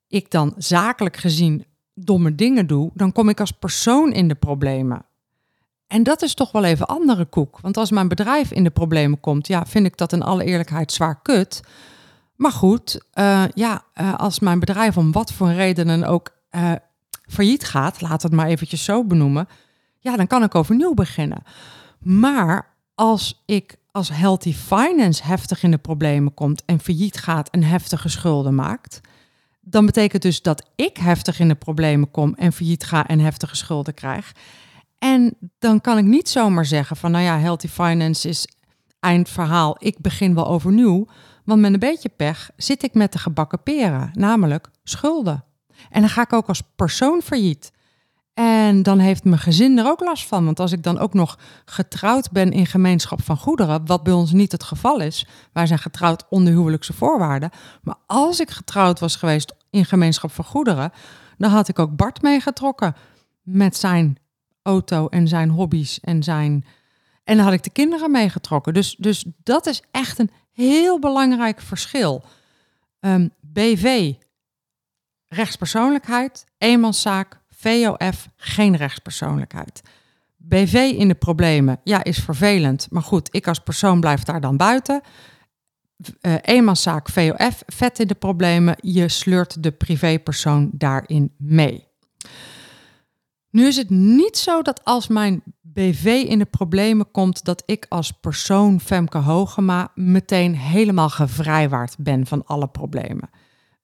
ik 0.08 0.32
dan 0.32 0.54
zakelijk 0.58 1.18
gezien 1.18 1.66
domme 1.94 2.36
dingen 2.36 2.68
doe, 2.68 2.92
dan 2.94 3.12
kom 3.12 3.30
ik 3.30 3.40
als 3.40 3.52
persoon 3.52 4.12
in 4.12 4.28
de 4.28 4.36
problemen. 4.36 5.06
En 5.88 6.04
dat 6.04 6.22
is 6.22 6.34
toch 6.34 6.52
wel 6.52 6.64
even 6.64 6.88
andere 6.88 7.26
koek. 7.26 7.60
Want 7.62 7.78
als 7.78 7.92
mijn 7.92 8.08
bedrijf 8.08 8.52
in 8.52 8.64
de 8.64 8.70
problemen 8.70 9.20
komt, 9.20 9.48
ja, 9.48 9.66
vind 9.66 9.86
ik 9.86 9.98
dat 9.98 10.14
in 10.14 10.24
alle 10.24 10.44
eerlijkheid 10.44 10.92
zwaar 10.92 11.22
kut. 11.22 11.62
Maar 12.36 12.52
goed, 12.52 13.06
uh, 13.14 13.44
ja, 13.54 13.84
uh, 13.96 14.16
als 14.16 14.40
mijn 14.40 14.60
bedrijf 14.60 14.98
om 14.98 15.12
wat 15.12 15.34
voor 15.34 15.52
redenen 15.52 16.04
ook 16.04 16.30
uh, 16.52 16.72
failliet 17.28 17.64
gaat, 17.64 18.02
laat 18.02 18.24
het 18.24 18.32
maar 18.32 18.48
eventjes 18.48 18.84
zo 18.84 19.04
benoemen, 19.04 19.48
ja, 20.00 20.16
dan 20.16 20.28
kan 20.28 20.44
ik 20.44 20.56
overnieuw 20.56 20.94
beginnen. 20.94 21.44
Maar 22.00 22.76
als 22.96 23.44
ik 23.46 23.80
als 23.92 24.10
Healthy 24.10 24.54
Finance 24.54 25.24
heftig 25.24 25.64
in 25.64 25.72
de 25.72 25.78
problemen 25.78 26.34
komt 26.34 26.66
en 26.66 26.80
failliet 26.80 27.18
gaat 27.18 27.50
en 27.50 27.64
heftige 27.64 28.10
schulden 28.10 28.56
maakt, 28.56 29.02
dan 29.62 29.86
betekent 29.86 30.22
dus 30.22 30.42
dat 30.42 30.70
ik 30.76 30.98
heftig 30.98 31.40
in 31.40 31.48
de 31.48 31.56
problemen 31.56 32.12
kom 32.12 32.34
en 32.36 32.54
failliet 32.54 32.84
ga 32.84 33.08
en 33.08 33.20
heftige 33.20 33.56
schulden 33.56 33.94
krijg. 33.94 34.32
En 35.00 35.38
dan 35.60 35.82
kan 35.82 35.98
ik 35.98 36.06
niet 36.06 36.30
zomaar 36.30 36.66
zeggen 36.66 36.96
van, 36.96 37.12
nou 37.12 37.24
ja, 37.24 37.40
Healthy 37.40 37.68
Finance 37.68 38.30
is 38.30 38.48
eindverhaal, 39.00 39.76
ik 39.80 40.00
begin 40.00 40.36
wel 40.36 40.48
overnieuw. 40.48 41.08
Want 41.46 41.62
met 41.62 41.74
een 41.74 41.80
beetje 41.80 42.10
pech 42.10 42.52
zit 42.58 42.84
ik 42.84 42.94
met 42.94 43.12
de 43.12 43.20
gebakken 43.20 43.64
peren, 43.64 44.10
namelijk 44.14 44.70
schulden. 44.84 45.44
En 45.90 46.02
dan 46.02 46.10
ga 46.10 46.22
ik 46.22 46.34
ook 46.34 46.48
als 46.48 46.62
persoon 46.76 47.22
failliet. 47.22 47.72
En 48.42 48.84
dan 48.84 49.00
heeft 49.00 49.24
mijn 49.24 49.40
gezin 49.40 49.78
er 49.78 49.86
ook 49.86 50.00
last 50.00 50.28
van. 50.28 50.46
Want 50.46 50.60
als 50.60 50.72
ik 50.72 50.84
dan 50.84 51.00
ook 51.00 51.14
nog 51.14 51.40
getrouwd 51.66 52.32
ben 52.32 52.52
in 52.52 52.66
gemeenschap 52.66 53.24
van 53.24 53.38
goederen, 53.38 53.86
wat 53.86 54.04
bij 54.04 54.14
ons 54.14 54.32
niet 54.32 54.52
het 54.52 54.64
geval 54.64 55.00
is, 55.00 55.26
wij 55.54 55.68
zijn 55.68 55.80
getrouwd 55.80 56.26
onder 56.30 56.54
huwelijkse 56.54 56.94
voorwaarden. 56.94 57.50
Maar 57.82 57.96
als 58.06 58.40
ik 58.40 58.50
getrouwd 58.50 59.00
was 59.00 59.16
geweest 59.16 59.54
in 59.70 59.86
gemeenschap 59.86 60.32
van 60.32 60.46
goederen, 60.46 60.92
dan 61.38 61.52
had 61.52 61.68
ik 61.68 61.80
ook 61.80 61.96
Bart 61.96 62.22
meegetrokken 62.22 62.96
met 63.42 63.78
zijn 63.78 64.18
auto 64.62 65.08
en 65.08 65.28
zijn 65.28 65.50
hobby's 65.50 66.00
en 66.00 66.24
zijn. 66.24 66.66
En 67.24 67.36
dan 67.36 67.46
had 67.46 67.54
ik 67.54 67.64
de 67.64 67.70
kinderen 67.70 68.12
meegetrokken. 68.12 68.74
Dus, 68.74 68.96
dus 68.96 69.26
dat 69.44 69.66
is 69.66 69.84
echt 69.92 70.20
een 70.20 70.32
heel 70.52 71.00
belangrijk 71.00 71.62
verschil. 71.62 72.24
Um, 73.00 73.32
BV, 73.40 74.14
rechtspersoonlijkheid, 75.28 76.46
eenmanszaak, 76.58 77.41
VOF, 77.62 78.28
geen 78.36 78.76
rechtspersoonlijkheid. 78.76 79.82
BV 80.38 80.74
in 80.98 81.08
de 81.08 81.16
problemen, 81.16 81.80
ja, 81.84 82.04
is 82.04 82.18
vervelend. 82.18 82.88
Maar 82.90 83.02
goed, 83.02 83.30
ik 83.32 83.48
als 83.48 83.60
persoon 83.60 84.00
blijf 84.00 84.24
daar 84.24 84.42
dan 84.42 84.58
buiten. 84.58 85.02
Uh, 86.22 86.34
eenmanszaak 86.42 87.10
VOF, 87.10 87.64
vet 87.66 88.00
in 88.00 88.08
de 88.08 88.16
problemen. 88.16 88.76
Je 88.80 89.10
sleurt 89.10 89.64
de 89.64 89.72
privépersoon 89.72 90.70
daarin 90.74 91.34
mee. 91.38 91.88
Nu 93.50 93.68
is 93.68 93.78
het 93.78 93.90
niet 93.90 94.38
zo 94.38 94.62
dat 94.62 94.84
als 94.84 95.08
mijn 95.08 95.44
BV 95.62 96.24
in 96.28 96.40
de 96.40 96.46
problemen 96.46 97.12
komt, 97.12 97.46
dat 97.46 97.64
ik 97.66 97.86
als 97.90 98.12
persoon 98.12 98.80
Femke 98.80 99.18
Hogema 99.18 99.92
meteen 99.96 100.56
helemaal 100.56 101.10
gevrijwaard 101.10 101.96
ben 102.00 102.26
van 102.26 102.46
alle 102.46 102.68
problemen. 102.68 103.30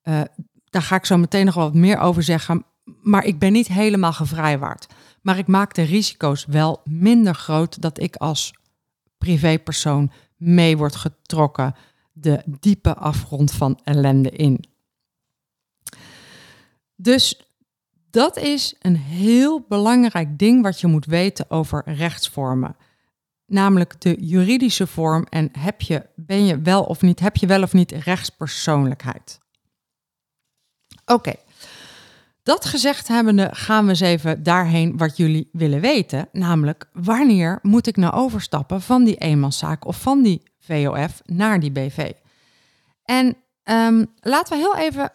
Uh, 0.03 0.22
daar 0.69 0.81
ga 0.81 0.96
ik 0.96 1.05
zo 1.05 1.17
meteen 1.17 1.46
nog 1.46 1.55
wat 1.55 1.74
meer 1.74 2.00
over 2.00 2.24
zeggen. 2.24 2.65
Maar 3.01 3.25
ik 3.25 3.39
ben 3.39 3.51
niet 3.51 3.67
helemaal 3.67 4.13
gevrijwaard. 4.13 4.88
Maar 5.22 5.38
ik 5.38 5.48
maak 5.48 5.74
de 5.74 5.82
risico's 5.82 6.46
wel 6.46 6.82
minder 6.84 7.36
groot 7.36 7.82
dat 7.82 8.00
ik 8.00 8.15
als 8.15 8.53
privépersoon 9.17 10.12
mee 10.36 10.77
word 10.77 10.96
getrokken 10.96 11.75
de 12.13 12.44
diepe 12.60 12.96
afgrond 12.96 13.51
van 13.51 13.79
ellende 13.84 14.29
in. 14.29 14.63
Dus 16.96 17.41
dat 18.10 18.38
is 18.38 18.75
een 18.79 18.96
heel 18.96 19.65
belangrijk 19.67 20.39
ding 20.39 20.63
wat 20.63 20.79
je 20.79 20.88
moet 20.88 21.06
weten 21.06 21.50
over 21.50 21.84
rechtsvormen. 21.86 22.75
Namelijk 23.46 24.01
de 24.01 24.15
juridische 24.20 24.88
vorm 24.88 25.25
en 25.29 25.50
heb 25.60 25.82
je, 25.82 26.06
ben 26.15 26.46
je 26.46 26.62
wel 26.62 26.84
of 26.84 27.01
niet, 27.01 27.20
heb 27.20 27.36
je 27.36 27.48
wel 27.48 27.62
of 27.62 27.74
niet 27.74 27.91
rechtspersoonlijkheid. 27.91 29.39
Oké, 31.06 31.34
dat 32.48 32.66
gezegd 32.66 33.08
hebbende 33.08 33.50
gaan 33.51 33.84
we 33.84 33.89
eens 33.89 34.00
even 34.00 34.44
daarheen 34.44 34.98
wat 34.98 35.18
jullie 35.18 35.50
willen 35.51 35.82
weten. 35.82 36.30
Namelijk, 36.32 36.89
wanneer 36.94 37.60
moet 37.62 37.88
ik 37.88 37.98
nou 37.98 38.13
overstappen 38.13 38.82
van 38.82 39.04
die 39.04 39.16
eenmanszaak 39.16 39.86
of 39.86 40.01
van 40.01 40.24
die 40.24 40.44
VOF 40.60 41.22
naar 41.25 41.60
die 41.60 41.72
BV? 41.72 42.12
En 43.04 43.38
um, 43.63 44.13
laten 44.20 44.58
we 44.58 44.63
heel 44.63 44.77
even 44.77 45.12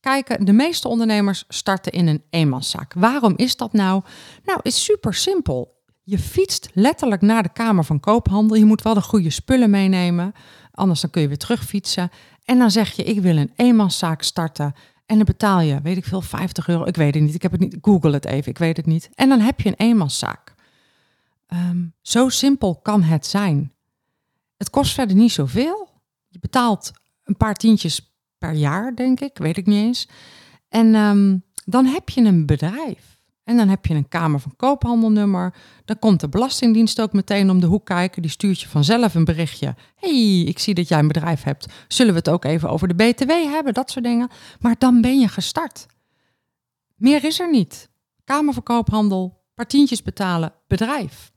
kijken. 0.00 0.44
De 0.44 0.52
meeste 0.52 0.88
ondernemers 0.88 1.44
starten 1.48 1.92
in 1.92 2.06
een 2.06 2.22
eenmanszaak. 2.30 2.92
Waarom 2.94 3.32
is 3.36 3.56
dat 3.56 3.72
nou? 3.72 4.02
Nou, 4.44 4.60
is 4.62 4.84
super 4.84 5.14
simpel. 5.14 5.82
Je 6.02 6.18
fietst 6.18 6.68
letterlijk 6.72 7.22
naar 7.22 7.42
de 7.42 7.52
Kamer 7.52 7.84
van 7.84 8.00
Koophandel. 8.00 8.56
Je 8.56 8.64
moet 8.64 8.82
wel 8.82 8.94
de 8.94 9.02
goede 9.02 9.30
spullen 9.30 9.70
meenemen, 9.70 10.32
anders 10.72 11.00
dan 11.00 11.10
kun 11.10 11.22
je 11.22 11.28
weer 11.28 11.38
terugfietsen. 11.38 12.10
En 12.44 12.58
dan 12.58 12.70
zeg 12.70 12.92
je, 12.92 13.02
ik 13.02 13.20
wil 13.20 13.36
een 13.36 13.52
eenmanszaak 13.56 14.22
starten. 14.22 14.74
En 15.08 15.16
dan 15.16 15.24
betaal 15.24 15.60
je, 15.60 15.80
weet 15.82 15.96
ik 15.96 16.04
veel, 16.04 16.20
50 16.20 16.68
euro. 16.68 16.84
Ik 16.84 16.96
weet 16.96 17.14
het 17.14 17.22
niet. 17.22 17.34
Ik 17.34 17.42
heb 17.42 17.52
het 17.52 17.60
niet. 17.60 17.76
Google 17.82 18.12
het 18.12 18.24
even. 18.24 18.50
Ik 18.50 18.58
weet 18.58 18.76
het 18.76 18.86
niet. 18.86 19.10
En 19.14 19.28
dan 19.28 19.40
heb 19.40 19.60
je 19.60 19.68
een 19.68 19.74
eenmanszaak. 19.86 20.54
Um, 21.48 21.94
zo 22.02 22.28
simpel 22.28 22.76
kan 22.76 23.02
het 23.02 23.26
zijn. 23.26 23.72
Het 24.56 24.70
kost 24.70 24.92
verder 24.92 25.16
niet 25.16 25.32
zoveel. 25.32 25.88
Je 26.28 26.38
betaalt 26.38 26.90
een 27.24 27.36
paar 27.36 27.54
tientjes 27.54 28.14
per 28.38 28.52
jaar, 28.52 28.94
denk 28.94 29.20
ik. 29.20 29.38
Weet 29.38 29.56
ik 29.56 29.66
niet 29.66 29.84
eens. 29.84 30.08
En 30.68 30.94
um, 30.94 31.44
dan 31.64 31.86
heb 31.86 32.08
je 32.08 32.20
een 32.20 32.46
bedrijf. 32.46 33.17
En 33.48 33.56
dan 33.56 33.68
heb 33.68 33.86
je 33.86 33.94
een 33.94 34.08
Kamer 34.08 34.40
van 34.40 34.56
Koophandelnummer. 34.56 35.54
Dan 35.84 35.98
komt 35.98 36.20
de 36.20 36.28
Belastingdienst 36.28 37.00
ook 37.00 37.12
meteen 37.12 37.50
om 37.50 37.60
de 37.60 37.66
hoek 37.66 37.84
kijken. 37.84 38.22
Die 38.22 38.30
stuurt 38.30 38.60
je 38.60 38.68
vanzelf 38.68 39.14
een 39.14 39.24
berichtje. 39.24 39.74
hey, 39.96 40.40
ik 40.40 40.58
zie 40.58 40.74
dat 40.74 40.88
jij 40.88 40.98
een 40.98 41.06
bedrijf 41.06 41.42
hebt. 41.42 41.66
Zullen 41.88 42.12
we 42.12 42.18
het 42.18 42.28
ook 42.28 42.44
even 42.44 42.70
over 42.70 42.88
de 42.88 42.94
BTW 42.94 43.30
hebben? 43.30 43.74
Dat 43.74 43.90
soort 43.90 44.04
dingen. 44.04 44.28
Maar 44.60 44.74
dan 44.78 45.00
ben 45.00 45.20
je 45.20 45.28
gestart. 45.28 45.86
Meer 46.96 47.24
is 47.24 47.40
er 47.40 47.50
niet. 47.50 47.88
Kamer 48.24 48.54
van 48.54 48.62
Koophandel, 48.62 49.44
partientjes 49.54 50.02
betalen, 50.02 50.52
bedrijf. 50.66 51.30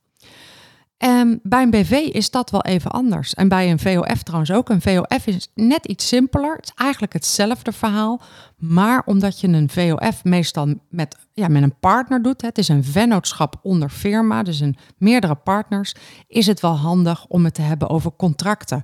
En 1.01 1.39
bij 1.43 1.61
een 1.61 1.69
BV 1.69 1.91
is 1.91 2.31
dat 2.31 2.49
wel 2.49 2.61
even 2.61 2.91
anders. 2.91 3.33
En 3.33 3.47
bij 3.47 3.71
een 3.71 3.79
VOF 3.79 4.23
trouwens 4.23 4.51
ook. 4.51 4.69
Een 4.69 4.81
VOF 4.81 5.27
is 5.27 5.47
net 5.55 5.85
iets 5.85 6.07
simpeler. 6.07 6.55
Het 6.55 6.65
is 6.65 6.71
eigenlijk 6.75 7.13
hetzelfde 7.13 7.71
verhaal. 7.71 8.21
Maar 8.57 9.01
omdat 9.05 9.39
je 9.39 9.47
een 9.47 9.69
VOF 9.69 10.23
meestal 10.23 10.73
met, 10.89 11.17
ja, 11.33 11.47
met 11.47 11.63
een 11.63 11.79
partner 11.79 12.21
doet, 12.21 12.41
het 12.41 12.57
is 12.57 12.67
een 12.67 12.83
vennootschap 12.83 13.59
onder 13.61 13.89
firma, 13.89 14.43
dus 14.43 14.59
een 14.59 14.77
meerdere 14.97 15.35
partners, 15.35 15.95
is 16.27 16.47
het 16.47 16.59
wel 16.59 16.77
handig 16.77 17.25
om 17.27 17.43
het 17.43 17.53
te 17.53 17.61
hebben 17.61 17.89
over 17.89 18.11
contracten. 18.17 18.83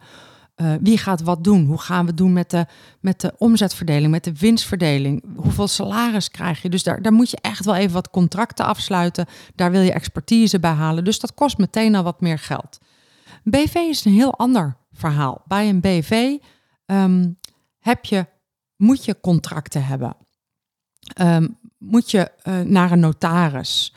Uh, 0.62 0.74
wie 0.82 0.98
gaat 0.98 1.22
wat 1.22 1.44
doen? 1.44 1.66
Hoe 1.66 1.82
gaan 1.82 2.06
we 2.06 2.14
doen 2.14 2.34
met 2.34 2.50
de, 2.50 2.66
met 3.00 3.22
de 3.22 3.34
omzetverdeling, 3.38 4.12
met 4.12 4.24
de 4.24 4.34
winstverdeling? 4.34 5.24
Hoeveel 5.36 5.68
salaris 5.68 6.32
krijg 6.32 6.62
je? 6.62 6.70
Dus 6.70 6.84
daar, 6.84 7.02
daar 7.02 7.14
moet 7.14 7.30
je 7.30 7.38
echt 7.42 7.66
wel 7.66 7.76
even 7.76 7.94
wat 7.94 8.10
contracten 8.10 8.66
afsluiten. 8.66 9.26
Daar 9.56 9.72
wil 9.72 9.82
je 9.82 9.92
expertise 9.92 10.60
bij 10.60 10.72
halen. 10.72 11.04
Dus 11.04 11.20
dat 11.20 11.34
kost 11.34 11.58
meteen 11.58 11.96
al 11.96 12.04
wat 12.04 12.22
meer 12.22 12.40
geld. 12.40 12.78
BV 13.44 13.76
is 13.76 14.06
een 14.06 14.14
heel 14.14 14.38
ander 14.38 14.78
verhaal. 14.92 15.44
Bij 15.46 15.70
een 15.70 15.80
BV 15.80 16.38
ehm, 16.86 17.30
heb 17.80 18.06
je, 18.06 18.26
moet 18.76 19.06
je 19.06 19.20
contracten 19.22 19.86
hebben. 19.86 20.16
Um, 21.22 21.58
moet 21.78 22.12
je 22.12 22.32
uh, 22.44 22.60
naar 22.60 22.92
een 22.92 23.00
notaris. 23.00 23.94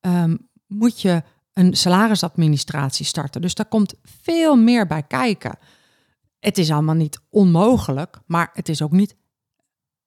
Um, 0.00 0.48
moet 0.66 1.00
je 1.00 1.22
een 1.52 1.76
salarisadministratie 1.76 3.06
starten. 3.06 3.40
Dus 3.40 3.54
daar 3.54 3.66
komt 3.66 3.94
veel 4.22 4.56
meer 4.56 4.86
bij 4.86 5.02
kijken. 5.02 5.58
Het 6.44 6.58
is 6.58 6.70
allemaal 6.70 6.94
niet 6.94 7.20
onmogelijk, 7.30 8.18
maar 8.26 8.50
het 8.52 8.68
is 8.68 8.82
ook 8.82 8.90
niet, 8.90 9.16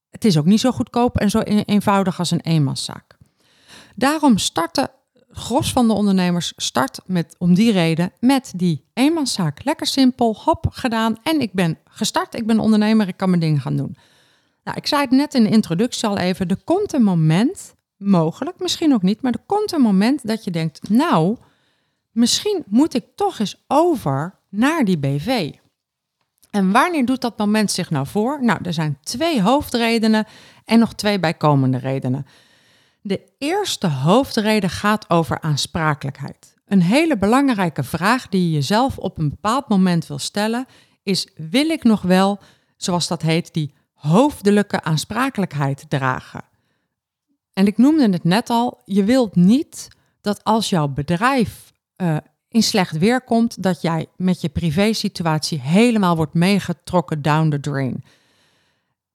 het 0.09 0.25
is 0.25 0.37
ook 0.37 0.45
niet 0.45 0.59
zo 0.59 0.71
goedkoop 0.71 1.17
en 1.17 1.29
zo 1.29 1.39
eenvoudig 1.39 2.19
als 2.19 2.31
een 2.31 2.41
eenmanszaak. 2.41 3.17
Daarom 3.95 4.37
starten 4.37 4.91
gros 5.29 5.71
van 5.71 5.87
de 5.87 5.93
ondernemers 5.93 6.53
start 6.55 6.99
met, 7.05 7.35
om 7.37 7.53
die 7.53 7.71
reden 7.71 8.11
met 8.19 8.53
die 8.55 8.85
eenmanszaak. 8.93 9.63
Lekker 9.63 9.87
simpel, 9.87 10.35
hop, 10.43 10.65
gedaan 10.69 11.17
en 11.23 11.41
ik 11.41 11.53
ben 11.53 11.77
gestart. 11.85 12.35
Ik 12.35 12.45
ben 12.45 12.59
ondernemer, 12.59 13.07
ik 13.07 13.17
kan 13.17 13.29
mijn 13.29 13.41
dingen 13.41 13.61
gaan 13.61 13.77
doen. 13.77 13.97
Nou, 14.63 14.77
ik 14.77 14.87
zei 14.87 15.01
het 15.01 15.11
net 15.11 15.33
in 15.33 15.43
de 15.43 15.49
introductie 15.49 16.07
al 16.07 16.17
even. 16.17 16.47
Er 16.47 16.63
komt 16.63 16.93
een 16.93 17.03
moment, 17.03 17.75
mogelijk, 17.95 18.59
misschien 18.59 18.93
ook 18.93 19.01
niet, 19.01 19.21
maar 19.21 19.33
er 19.33 19.43
komt 19.45 19.71
een 19.71 19.81
moment 19.81 20.27
dat 20.27 20.43
je 20.43 20.51
denkt, 20.51 20.89
nou, 20.89 21.37
misschien 22.11 22.63
moet 22.67 22.93
ik 22.93 23.05
toch 23.15 23.39
eens 23.39 23.63
over 23.67 24.39
naar 24.49 24.85
die 24.85 24.97
BV. 24.97 25.51
En 26.57 26.71
wanneer 26.71 27.05
doet 27.05 27.21
dat 27.21 27.37
moment 27.37 27.71
zich 27.71 27.89
nou 27.89 28.07
voor? 28.07 28.43
Nou, 28.43 28.59
er 28.63 28.73
zijn 28.73 28.97
twee 29.03 29.41
hoofdredenen 29.41 30.25
en 30.65 30.79
nog 30.79 30.93
twee 30.93 31.19
bijkomende 31.19 31.77
redenen. 31.77 32.25
De 33.01 33.21
eerste 33.37 33.87
hoofdreden 33.87 34.69
gaat 34.69 35.09
over 35.09 35.41
aansprakelijkheid. 35.41 36.55
Een 36.65 36.81
hele 36.81 37.17
belangrijke 37.17 37.83
vraag 37.83 38.29
die 38.29 38.43
je 38.43 38.51
jezelf 38.51 38.97
op 38.97 39.17
een 39.17 39.29
bepaald 39.29 39.67
moment 39.67 40.07
wil 40.07 40.19
stellen 40.19 40.65
is: 41.03 41.27
wil 41.35 41.69
ik 41.69 41.83
nog 41.83 42.01
wel, 42.01 42.39
zoals 42.77 43.07
dat 43.07 43.21
heet, 43.21 43.53
die 43.53 43.73
hoofdelijke 43.93 44.83
aansprakelijkheid 44.83 45.85
dragen? 45.89 46.43
En 47.53 47.67
ik 47.67 47.77
noemde 47.77 48.09
het 48.09 48.23
net 48.23 48.49
al, 48.49 48.81
je 48.85 49.03
wilt 49.03 49.35
niet 49.35 49.87
dat 50.21 50.43
als 50.43 50.69
jouw 50.69 50.87
bedrijf 50.87 51.73
uh, 51.97 52.17
in 52.49 52.63
slecht 52.63 52.97
weer 52.97 53.21
komt, 53.21 53.63
dat 53.63 53.81
jij 53.81 54.05
met 54.15 54.41
je 54.41 54.49
privésituatie 54.49 55.59
helemaal 55.59 56.15
wordt 56.15 56.33
meegetrokken 56.33 57.21
down 57.21 57.49
the 57.49 57.59
drain. 57.59 58.03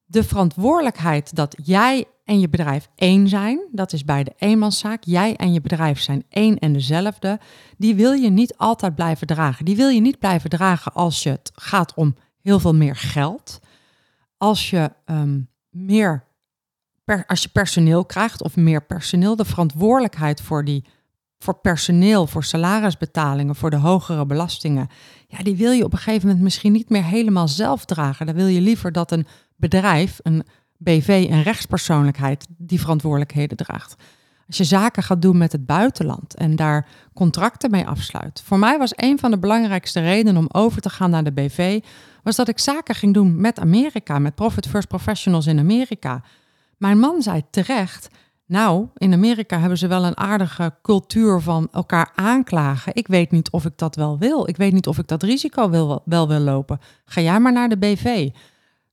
De 0.04 0.24
verantwoordelijkheid 0.24 1.36
dat 1.36 1.56
jij 1.62 2.06
en 2.24 2.40
je 2.40 2.48
bedrijf 2.48 2.88
één 2.94 3.28
zijn, 3.28 3.68
dat 3.70 3.92
is 3.92 4.04
bij 4.04 4.24
de 4.24 4.32
eenmanszaak. 4.38 5.04
Jij 5.04 5.36
en 5.36 5.52
je 5.52 5.60
bedrijf 5.60 6.00
zijn 6.00 6.24
één 6.28 6.58
en 6.58 6.72
dezelfde. 6.72 7.40
Die 7.76 7.94
wil 7.94 8.12
je 8.12 8.30
niet 8.30 8.56
altijd 8.56 8.94
blijven 8.94 9.26
dragen. 9.26 9.64
Die 9.64 9.76
wil 9.76 9.88
je 9.88 10.00
niet 10.00 10.18
blijven 10.18 10.50
dragen 10.50 10.92
als 10.92 11.22
je 11.22 11.30
het 11.30 11.52
gaat 11.54 11.94
om 11.94 12.14
heel 12.40 12.60
veel 12.60 12.74
meer 12.74 12.96
geld. 12.96 13.58
Als 14.36 14.70
je 14.70 14.92
um, 15.06 15.48
meer 15.70 16.24
per, 17.04 17.26
als 17.26 17.42
je 17.42 17.48
personeel 17.48 18.04
krijgt 18.04 18.42
of 18.42 18.56
meer 18.56 18.82
personeel, 18.84 19.36
de 19.36 19.44
verantwoordelijkheid 19.44 20.40
voor 20.40 20.64
die 20.64 20.84
voor 21.42 21.54
personeel, 21.54 22.26
voor 22.26 22.44
salarisbetalingen, 22.44 23.54
voor 23.54 23.70
de 23.70 23.76
hogere 23.76 24.26
belastingen. 24.26 24.88
Ja, 25.26 25.42
die 25.42 25.56
wil 25.56 25.72
je 25.72 25.84
op 25.84 25.92
een 25.92 25.98
gegeven 25.98 26.26
moment 26.26 26.44
misschien 26.44 26.72
niet 26.72 26.88
meer 26.88 27.04
helemaal 27.04 27.48
zelf 27.48 27.84
dragen. 27.84 28.26
Dan 28.26 28.34
wil 28.34 28.46
je 28.46 28.60
liever 28.60 28.92
dat 28.92 29.12
een 29.12 29.26
bedrijf, 29.56 30.20
een 30.22 30.44
BV, 30.78 31.26
een 31.30 31.42
rechtspersoonlijkheid 31.42 32.46
die 32.56 32.80
verantwoordelijkheden 32.80 33.56
draagt. 33.56 33.94
Als 34.46 34.56
je 34.56 34.64
zaken 34.64 35.02
gaat 35.02 35.22
doen 35.22 35.38
met 35.38 35.52
het 35.52 35.66
buitenland 35.66 36.34
en 36.34 36.56
daar 36.56 36.88
contracten 37.14 37.70
mee 37.70 37.86
afsluit. 37.86 38.42
Voor 38.44 38.58
mij 38.58 38.78
was 38.78 38.92
een 38.96 39.18
van 39.18 39.30
de 39.30 39.38
belangrijkste 39.38 40.00
redenen 40.00 40.36
om 40.36 40.48
over 40.52 40.80
te 40.80 40.90
gaan 40.90 41.10
naar 41.10 41.24
de 41.24 41.32
BV, 41.32 41.80
was 42.22 42.36
dat 42.36 42.48
ik 42.48 42.58
zaken 42.58 42.94
ging 42.94 43.14
doen 43.14 43.40
met 43.40 43.58
Amerika, 43.58 44.18
met 44.18 44.34
Profit 44.34 44.68
First 44.68 44.88
Professionals 44.88 45.46
in 45.46 45.58
Amerika. 45.58 46.22
Mijn 46.76 46.98
man 46.98 47.22
zei 47.22 47.42
terecht, 47.50 48.08
nou, 48.46 48.88
in 48.96 49.12
Amerika 49.12 49.58
hebben 49.58 49.78
ze 49.78 49.86
wel 49.86 50.04
een 50.04 50.16
aardige 50.16 50.74
cultuur 50.82 51.40
van 51.40 51.68
elkaar 51.72 52.12
aanklagen. 52.14 52.94
Ik 52.94 53.06
weet 53.06 53.30
niet 53.30 53.50
of 53.50 53.64
ik 53.64 53.72
dat 53.76 53.96
wel 53.96 54.18
wil. 54.18 54.48
Ik 54.48 54.56
weet 54.56 54.72
niet 54.72 54.86
of 54.86 54.98
ik 54.98 55.08
dat 55.08 55.22
risico 55.22 55.70
wil, 55.70 56.02
wel 56.04 56.28
wil 56.28 56.40
lopen. 56.40 56.80
Ga 57.04 57.20
jij 57.20 57.40
maar 57.40 57.52
naar 57.52 57.68
de 57.68 57.78
BV. 57.78 58.30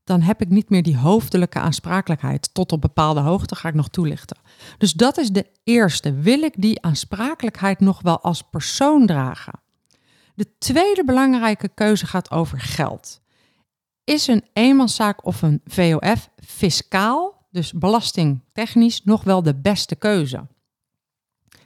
Dan 0.03 0.21
heb 0.21 0.41
ik 0.41 0.49
niet 0.49 0.69
meer 0.69 0.83
die 0.83 0.97
hoofdelijke 0.97 1.59
aansprakelijkheid. 1.59 2.53
Tot 2.53 2.71
op 2.71 2.81
bepaalde 2.81 3.19
hoogte 3.19 3.55
ga 3.55 3.67
ik 3.67 3.73
nog 3.73 3.89
toelichten. 3.89 4.37
Dus 4.77 4.93
dat 4.93 5.17
is 5.17 5.29
de 5.29 5.45
eerste. 5.63 6.13
Wil 6.13 6.41
ik 6.41 6.53
die 6.57 6.81
aansprakelijkheid 6.81 7.79
nog 7.79 8.01
wel 8.01 8.19
als 8.21 8.41
persoon 8.41 9.05
dragen? 9.05 9.59
De 10.35 10.57
tweede 10.57 11.03
belangrijke 11.05 11.69
keuze 11.69 12.05
gaat 12.05 12.31
over 12.31 12.59
geld. 12.59 13.21
Is 14.03 14.27
een 14.27 14.43
eenmanszaak 14.53 15.25
of 15.25 15.41
een 15.41 15.61
VOF 15.65 16.29
fiscaal 16.45 17.38
dus 17.49 17.73
belastingtechnisch 17.73 19.03
nog 19.03 19.23
wel 19.23 19.43
de 19.43 19.55
beste 19.55 19.95
keuze. 19.95 20.47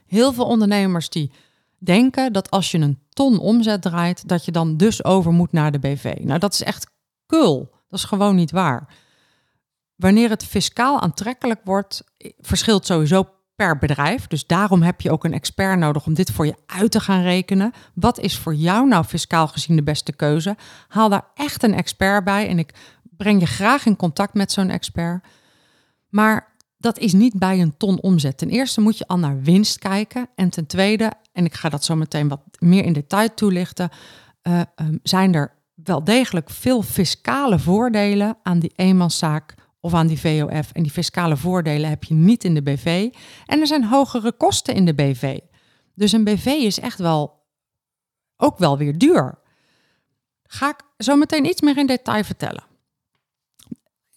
Heel 0.06 0.32
veel 0.32 0.46
ondernemers 0.46 1.08
die 1.08 1.32
denken 1.78 2.32
dat 2.32 2.50
als 2.50 2.70
je 2.70 2.78
een 2.78 2.98
ton 3.08 3.38
omzet 3.38 3.82
draait, 3.82 4.28
dat 4.28 4.44
je 4.44 4.52
dan 4.52 4.76
dus 4.76 5.04
over 5.04 5.32
moet 5.32 5.52
naar 5.52 5.72
de 5.72 5.78
BV. 5.78 6.14
Nou, 6.20 6.38
dat 6.38 6.52
is 6.52 6.62
echt 6.62 6.90
kul. 7.26 7.70
Dat 7.88 7.98
is 7.98 8.04
gewoon 8.04 8.34
niet 8.34 8.50
waar. 8.50 8.94
Wanneer 9.96 10.30
het 10.30 10.44
fiscaal 10.44 11.00
aantrekkelijk 11.00 11.60
wordt, 11.64 12.04
verschilt 12.38 12.86
sowieso 12.86 13.28
per 13.54 13.78
bedrijf. 13.78 14.26
Dus 14.26 14.46
daarom 14.46 14.82
heb 14.82 15.00
je 15.00 15.10
ook 15.10 15.24
een 15.24 15.32
expert 15.32 15.78
nodig 15.78 16.06
om 16.06 16.14
dit 16.14 16.30
voor 16.30 16.46
je 16.46 16.56
uit 16.66 16.90
te 16.90 17.00
gaan 17.00 17.22
rekenen. 17.22 17.72
Wat 17.94 18.18
is 18.18 18.38
voor 18.38 18.54
jou 18.54 18.88
nou 18.88 19.04
fiscaal 19.04 19.48
gezien 19.48 19.76
de 19.76 19.82
beste 19.82 20.12
keuze? 20.12 20.56
Haal 20.88 21.08
daar 21.08 21.26
echt 21.34 21.62
een 21.62 21.74
expert 21.74 22.24
bij 22.24 22.48
en 22.48 22.58
ik 22.58 22.74
breng 23.02 23.40
je 23.40 23.46
graag 23.46 23.86
in 23.86 23.96
contact 23.96 24.34
met 24.34 24.52
zo'n 24.52 24.70
expert. 24.70 25.24
Maar 26.14 26.56
dat 26.76 26.98
is 26.98 27.12
niet 27.12 27.38
bij 27.38 27.60
een 27.60 27.76
ton 27.76 28.00
omzet. 28.00 28.38
Ten 28.38 28.48
eerste 28.48 28.80
moet 28.80 28.98
je 28.98 29.06
al 29.06 29.18
naar 29.18 29.40
winst 29.42 29.78
kijken. 29.78 30.28
En 30.34 30.50
ten 30.50 30.66
tweede, 30.66 31.12
en 31.32 31.44
ik 31.44 31.54
ga 31.54 31.68
dat 31.68 31.84
zo 31.84 31.94
meteen 31.94 32.28
wat 32.28 32.40
meer 32.58 32.84
in 32.84 32.92
detail 32.92 33.34
toelichten, 33.34 33.88
uh, 34.42 34.60
um, 34.76 35.00
zijn 35.02 35.34
er 35.34 35.54
wel 35.74 36.04
degelijk 36.04 36.50
veel 36.50 36.82
fiscale 36.82 37.58
voordelen 37.58 38.36
aan 38.42 38.58
die 38.58 38.72
eenmanszaak 38.76 39.54
of 39.80 39.94
aan 39.94 40.06
die 40.06 40.20
VOF. 40.20 40.72
En 40.72 40.82
die 40.82 40.92
fiscale 40.92 41.36
voordelen 41.36 41.90
heb 41.90 42.04
je 42.04 42.14
niet 42.14 42.44
in 42.44 42.54
de 42.54 42.62
BV. 42.62 43.08
En 43.46 43.60
er 43.60 43.66
zijn 43.66 43.84
hogere 43.84 44.32
kosten 44.32 44.74
in 44.74 44.84
de 44.84 44.94
BV. 44.94 45.38
Dus 45.94 46.12
een 46.12 46.24
BV 46.24 46.46
is 46.46 46.80
echt 46.80 46.98
wel 46.98 47.42
ook 48.36 48.58
wel 48.58 48.78
weer 48.78 48.98
duur. 48.98 49.38
Ga 50.42 50.68
ik 50.68 51.04
zo 51.04 51.16
meteen 51.16 51.44
iets 51.44 51.60
meer 51.60 51.78
in 51.78 51.86
detail 51.86 52.24
vertellen. 52.24 52.72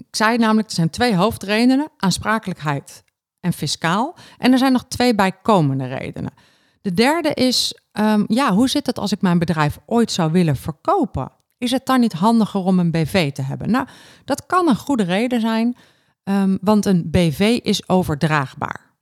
Ik 0.08 0.16
zei 0.16 0.38
namelijk, 0.38 0.68
er 0.68 0.76
zijn 0.76 0.90
twee 0.90 1.16
hoofdredenen, 1.16 1.88
aansprakelijkheid 1.98 3.04
en 3.40 3.54
fiscaal. 3.54 4.16
En 4.38 4.52
er 4.52 4.58
zijn 4.58 4.72
nog 4.72 4.86
twee 4.88 5.16
bijkomende 5.16 5.86
redenen. 5.86 6.34
De 6.82 6.94
derde 6.94 7.34
is, 7.34 7.80
um, 7.92 8.26
ja, 8.28 8.54
hoe 8.54 8.70
zit 8.70 8.86
het 8.86 9.00
als 9.00 9.12
ik 9.12 9.22
mijn 9.22 9.40
bedrijf 9.40 9.80
ooit 9.86 10.12
zou 10.12 10.32
willen 10.32 10.56
verkopen? 10.56 11.32
Is 11.58 11.72
het 11.72 11.86
dan 11.86 12.00
niet 12.00 12.14
handiger 12.14 12.60
om 12.60 12.80
een 12.80 12.92
BV 12.92 13.32
te 13.32 13.42
hebben? 13.42 13.72
Nou, 13.72 13.88
dat 14.26 14.46
kan 14.46 14.68
een 14.68 14.76
goede 14.76 15.04
reden 15.04 15.42
zijn, 15.42 15.76
um, 16.24 16.58
want 16.62 16.86
een 16.86 17.10
BV 17.10 17.60
is 17.64 17.90
overdraagbaar. 17.90 18.96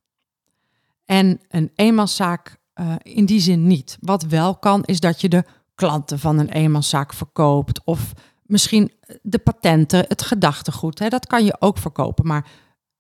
En 1.06 1.42
een 1.50 1.72
eenmanszaak 1.76 2.58
uh, 2.76 2.96
in 3.02 3.26
die 3.26 3.40
zin 3.40 3.68
niet. 3.68 3.98
Wat 4.02 4.24
wel 4.24 4.56
kan, 4.56 4.84
is 4.84 5.00
dat 5.00 5.22
je 5.22 5.30
de 5.30 5.44
klanten 5.76 6.20
van 6.20 6.40
een 6.40 6.50
eenmanszaak 6.50 7.14
verkoopt 7.14 7.82
of 7.84 8.14
misschien 8.46 8.92
de 9.22 9.38
patenten, 9.38 10.06
het 10.08 10.22
gedachtegoed. 10.22 11.00
Hè, 11.00 11.08
dat 11.08 11.28
kan 11.28 11.46
je 11.46 11.56
ook 11.60 11.78
verkopen. 11.78 12.28
Maar 12.28 12.48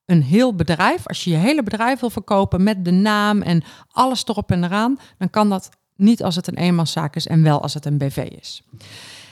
een 0.05 0.23
heel 0.23 0.55
bedrijf, 0.55 1.07
als 1.07 1.23
je 1.23 1.29
je 1.29 1.35
hele 1.35 1.63
bedrijf 1.63 1.99
wil 1.99 2.09
verkopen 2.09 2.63
met 2.63 2.85
de 2.85 2.91
naam 2.91 3.41
en 3.41 3.63
alles 3.91 4.25
erop 4.25 4.51
en 4.51 4.63
eraan, 4.63 4.99
dan 5.17 5.29
kan 5.29 5.49
dat 5.49 5.69
niet 5.95 6.23
als 6.23 6.35
het 6.35 6.47
een 6.47 6.57
eenmanszaak 6.57 7.15
is 7.15 7.27
en 7.27 7.43
wel 7.43 7.61
als 7.61 7.73
het 7.73 7.85
een 7.85 7.97
BV 7.97 8.17
is. 8.37 8.63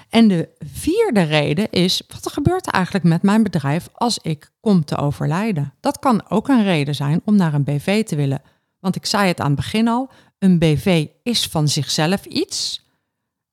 En 0.10 0.28
de 0.28 0.49
vierde 0.60 1.21
reden 1.21 1.69
is, 1.69 2.02
wat 2.08 2.32
gebeurt 2.32 2.67
er 2.67 2.73
eigenlijk 2.73 3.06
met 3.06 3.21
mijn 3.21 3.43
bedrijf 3.43 3.89
als 3.93 4.19
ik 4.21 4.52
kom 4.60 4.86
te 4.86 4.97
overlijden? 4.97 5.73
Dat 5.80 5.99
kan 5.99 6.30
ook 6.30 6.47
een 6.47 6.63
reden 6.63 6.95
zijn 6.95 7.21
om 7.26 7.36
naar 7.36 7.54
een 7.54 7.63
BV 7.63 8.04
te 8.04 8.15
willen. 8.15 8.41
Want 8.80 8.95
ik 8.95 9.06
zei 9.06 9.28
het 9.28 9.39
aan 9.39 9.47
het 9.47 9.56
begin 9.56 9.88
al, 9.88 10.10
een 10.39 10.60
BV 10.60 11.08
is 11.23 11.47
van 11.47 11.67
zichzelf 11.67 12.26
iets. 12.26 12.83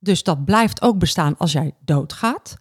Dus 0.01 0.23
dat 0.23 0.45
blijft 0.45 0.83
ook 0.83 0.99
bestaan 0.99 1.37
als 1.39 1.53
jij 1.53 1.75
doodgaat. 1.85 2.57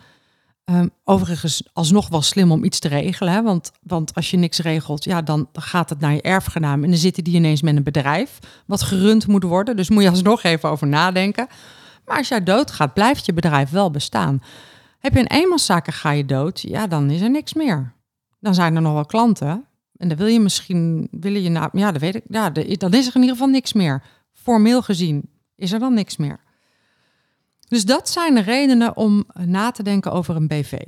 Um, 0.65 0.89
overigens, 1.04 1.63
alsnog 1.73 2.10
wel 2.10 2.21
slim 2.21 2.52
om 2.52 2.63
iets 2.63 2.80
te 2.80 2.88
regelen. 2.88 3.34
Hè? 3.34 3.41
Want, 3.41 3.71
want 3.82 4.15
als 4.15 4.32
je 4.32 4.38
niks 4.38 4.60
regelt, 4.60 5.04
ja, 5.04 5.21
dan 5.21 5.49
gaat 5.54 5.89
het 5.89 5.99
naar 5.99 6.13
je 6.13 6.21
erfgenaam. 6.21 6.84
En 6.84 6.89
dan 6.89 6.99
zitten 6.99 7.23
die 7.23 7.36
ineens 7.36 7.62
met 7.62 7.75
een 7.75 7.84
bedrijf 7.84 8.39
wat 8.65 8.82
gerund 8.82 9.28
moet 9.28 9.43
worden. 9.43 9.75
Dus 9.75 9.89
moet 9.89 10.04
je 10.04 10.10
alsnog 10.10 10.43
even 10.43 10.69
over 10.69 10.88
nadenken. 10.88 11.47
Maar 12.06 12.17
als 12.17 12.28
jij 12.28 12.43
doodgaat, 12.43 12.93
blijft 12.93 13.25
je 13.25 13.34
bedrijf 13.34 13.69
wel 13.69 13.91
bestaan. 13.91 14.41
Heb 14.99 15.13
je 15.13 15.19
een 15.19 15.28
eenmanszaak 15.28 15.88
ga 15.88 16.12
je 16.12 16.25
dood, 16.25 16.62
ja, 16.62 16.88
dan 16.88 17.10
is 17.10 17.21
er 17.21 17.30
niks 17.30 17.54
meer. 17.54 17.93
Dan 18.39 18.54
zijn 18.54 18.75
er 18.75 18.82
nog 18.82 18.93
wel 18.93 19.06
klanten. 19.06 19.65
En 19.97 20.08
dan 20.08 20.17
wil 20.17 20.28
je 20.28 20.39
misschien, 20.39 21.08
wil 21.12 21.34
je 21.34 21.49
nou, 21.49 21.69
ja, 21.73 21.91
dat 21.91 22.02
weet 22.02 22.15
ik, 22.15 22.23
ja, 22.28 22.49
dan 22.49 22.93
is 22.93 23.08
er 23.08 23.15
in 23.15 23.21
ieder 23.21 23.36
geval 23.36 23.47
niks 23.47 23.73
meer. 23.73 24.04
Formeel 24.34 24.82
gezien 24.82 25.30
is 25.56 25.71
er 25.71 25.80
dan 25.80 25.93
niks 25.93 26.17
meer. 26.17 26.39
Dus 27.69 27.86
dat 27.86 28.10
zijn 28.10 28.36
de 28.36 28.41
redenen 28.41 28.97
om 28.97 29.25
na 29.34 29.71
te 29.71 29.84
denken 29.84 30.12
over 30.12 30.36
een 30.36 30.47
BV. 30.47 30.79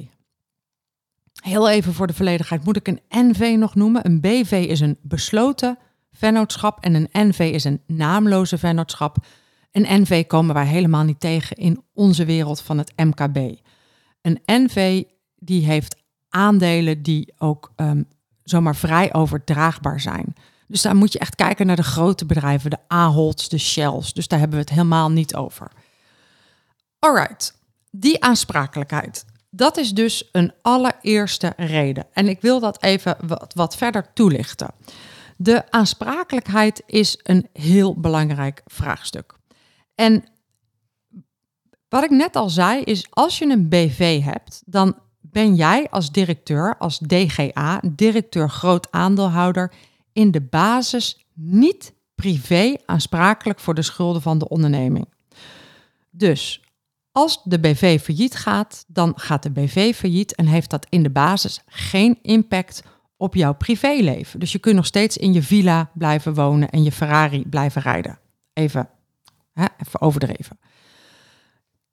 Heel 1.33 1.69
even 1.69 1.93
voor 1.93 2.07
de 2.07 2.13
volledigheid 2.13 2.65
moet 2.65 2.75
ik 2.75 2.87
een 2.87 3.01
NV 3.09 3.55
nog 3.57 3.75
noemen. 3.75 4.05
Een 4.05 4.21
BV 4.21 4.65
is 4.69 4.79
een 4.79 4.97
besloten 5.01 5.77
vennootschap 6.11 6.83
en 6.83 6.93
een 6.93 7.27
NV 7.27 7.39
is 7.53 7.63
een 7.63 7.81
naamloze 7.87 8.57
vennootschap. 8.57 9.17
Een 9.71 10.01
NV 10.01 10.27
komen 10.27 10.53
wij 10.53 10.65
helemaal 10.65 11.03
niet 11.03 11.19
tegen 11.19 11.55
in 11.55 11.83
onze 11.93 12.25
wereld 12.25 12.61
van 12.61 12.77
het 12.77 12.93
MKB. 12.95 13.37
Een 14.21 14.41
NV 14.45 15.03
die 15.35 15.65
heeft 15.65 15.95
aandelen 16.29 17.01
die 17.01 17.33
ook 17.37 17.71
um, 17.75 18.07
zomaar 18.43 18.75
vrij 18.75 19.13
overdraagbaar 19.13 19.99
zijn. 19.99 20.33
Dus 20.67 20.81
daar 20.81 20.95
moet 20.95 21.13
je 21.13 21.19
echt 21.19 21.35
kijken 21.35 21.65
naar 21.65 21.75
de 21.75 21.83
grote 21.83 22.25
bedrijven, 22.25 22.69
de 22.69 22.77
Aholds, 22.87 23.49
de 23.49 23.57
Shells. 23.57 24.13
Dus 24.13 24.27
daar 24.27 24.39
hebben 24.39 24.57
we 24.57 24.63
het 24.63 24.73
helemaal 24.73 25.11
niet 25.11 25.35
over. 25.35 25.71
Alright, 27.05 27.57
die 27.91 28.23
aansprakelijkheid. 28.23 29.25
Dat 29.49 29.77
is 29.77 29.93
dus 29.93 30.29
een 30.31 30.53
allereerste 30.61 31.53
reden. 31.57 32.05
En 32.13 32.27
ik 32.27 32.41
wil 32.41 32.59
dat 32.59 32.83
even 32.83 33.17
wat, 33.27 33.53
wat 33.53 33.75
verder 33.75 34.13
toelichten. 34.13 34.73
De 35.37 35.71
aansprakelijkheid 35.71 36.83
is 36.85 37.19
een 37.23 37.47
heel 37.53 37.99
belangrijk 37.99 38.61
vraagstuk. 38.65 39.33
En 39.95 40.23
wat 41.89 42.03
ik 42.03 42.09
net 42.09 42.35
al 42.35 42.49
zei, 42.49 42.81
is 42.81 43.07
als 43.09 43.37
je 43.37 43.45
een 43.45 43.69
BV 43.69 44.21
hebt, 44.23 44.61
dan 44.65 44.95
ben 45.19 45.55
jij 45.55 45.89
als 45.89 46.11
directeur, 46.11 46.77
als 46.77 46.99
DGA, 46.99 47.81
directeur 47.93 48.49
groot 48.49 48.91
aandeelhouder, 48.91 49.73
in 50.13 50.31
de 50.31 50.41
basis 50.41 51.25
niet 51.33 51.93
privé 52.15 52.75
aansprakelijk 52.85 53.59
voor 53.59 53.73
de 53.73 53.81
schulden 53.81 54.21
van 54.21 54.37
de 54.37 54.49
onderneming. 54.49 55.13
Dus 56.09 56.61
als 57.11 57.41
de 57.43 57.59
BV 57.59 58.01
failliet 58.01 58.35
gaat, 58.35 58.85
dan 58.87 59.13
gaat 59.15 59.43
de 59.43 59.51
BV 59.51 59.95
failliet 59.95 60.35
en 60.35 60.45
heeft 60.45 60.69
dat 60.69 60.87
in 60.89 61.03
de 61.03 61.09
basis 61.09 61.61
geen 61.65 62.19
impact 62.21 62.83
op 63.17 63.35
jouw 63.35 63.53
privéleven. 63.53 64.39
Dus 64.39 64.51
je 64.51 64.59
kunt 64.59 64.75
nog 64.75 64.85
steeds 64.85 65.17
in 65.17 65.33
je 65.33 65.43
villa 65.43 65.91
blijven 65.93 66.33
wonen 66.33 66.69
en 66.69 66.83
je 66.83 66.91
Ferrari 66.91 67.45
blijven 67.49 67.81
rijden. 67.81 68.19
Even, 68.53 68.89
hè, 69.53 69.65
even 69.77 70.01
overdreven. 70.01 70.59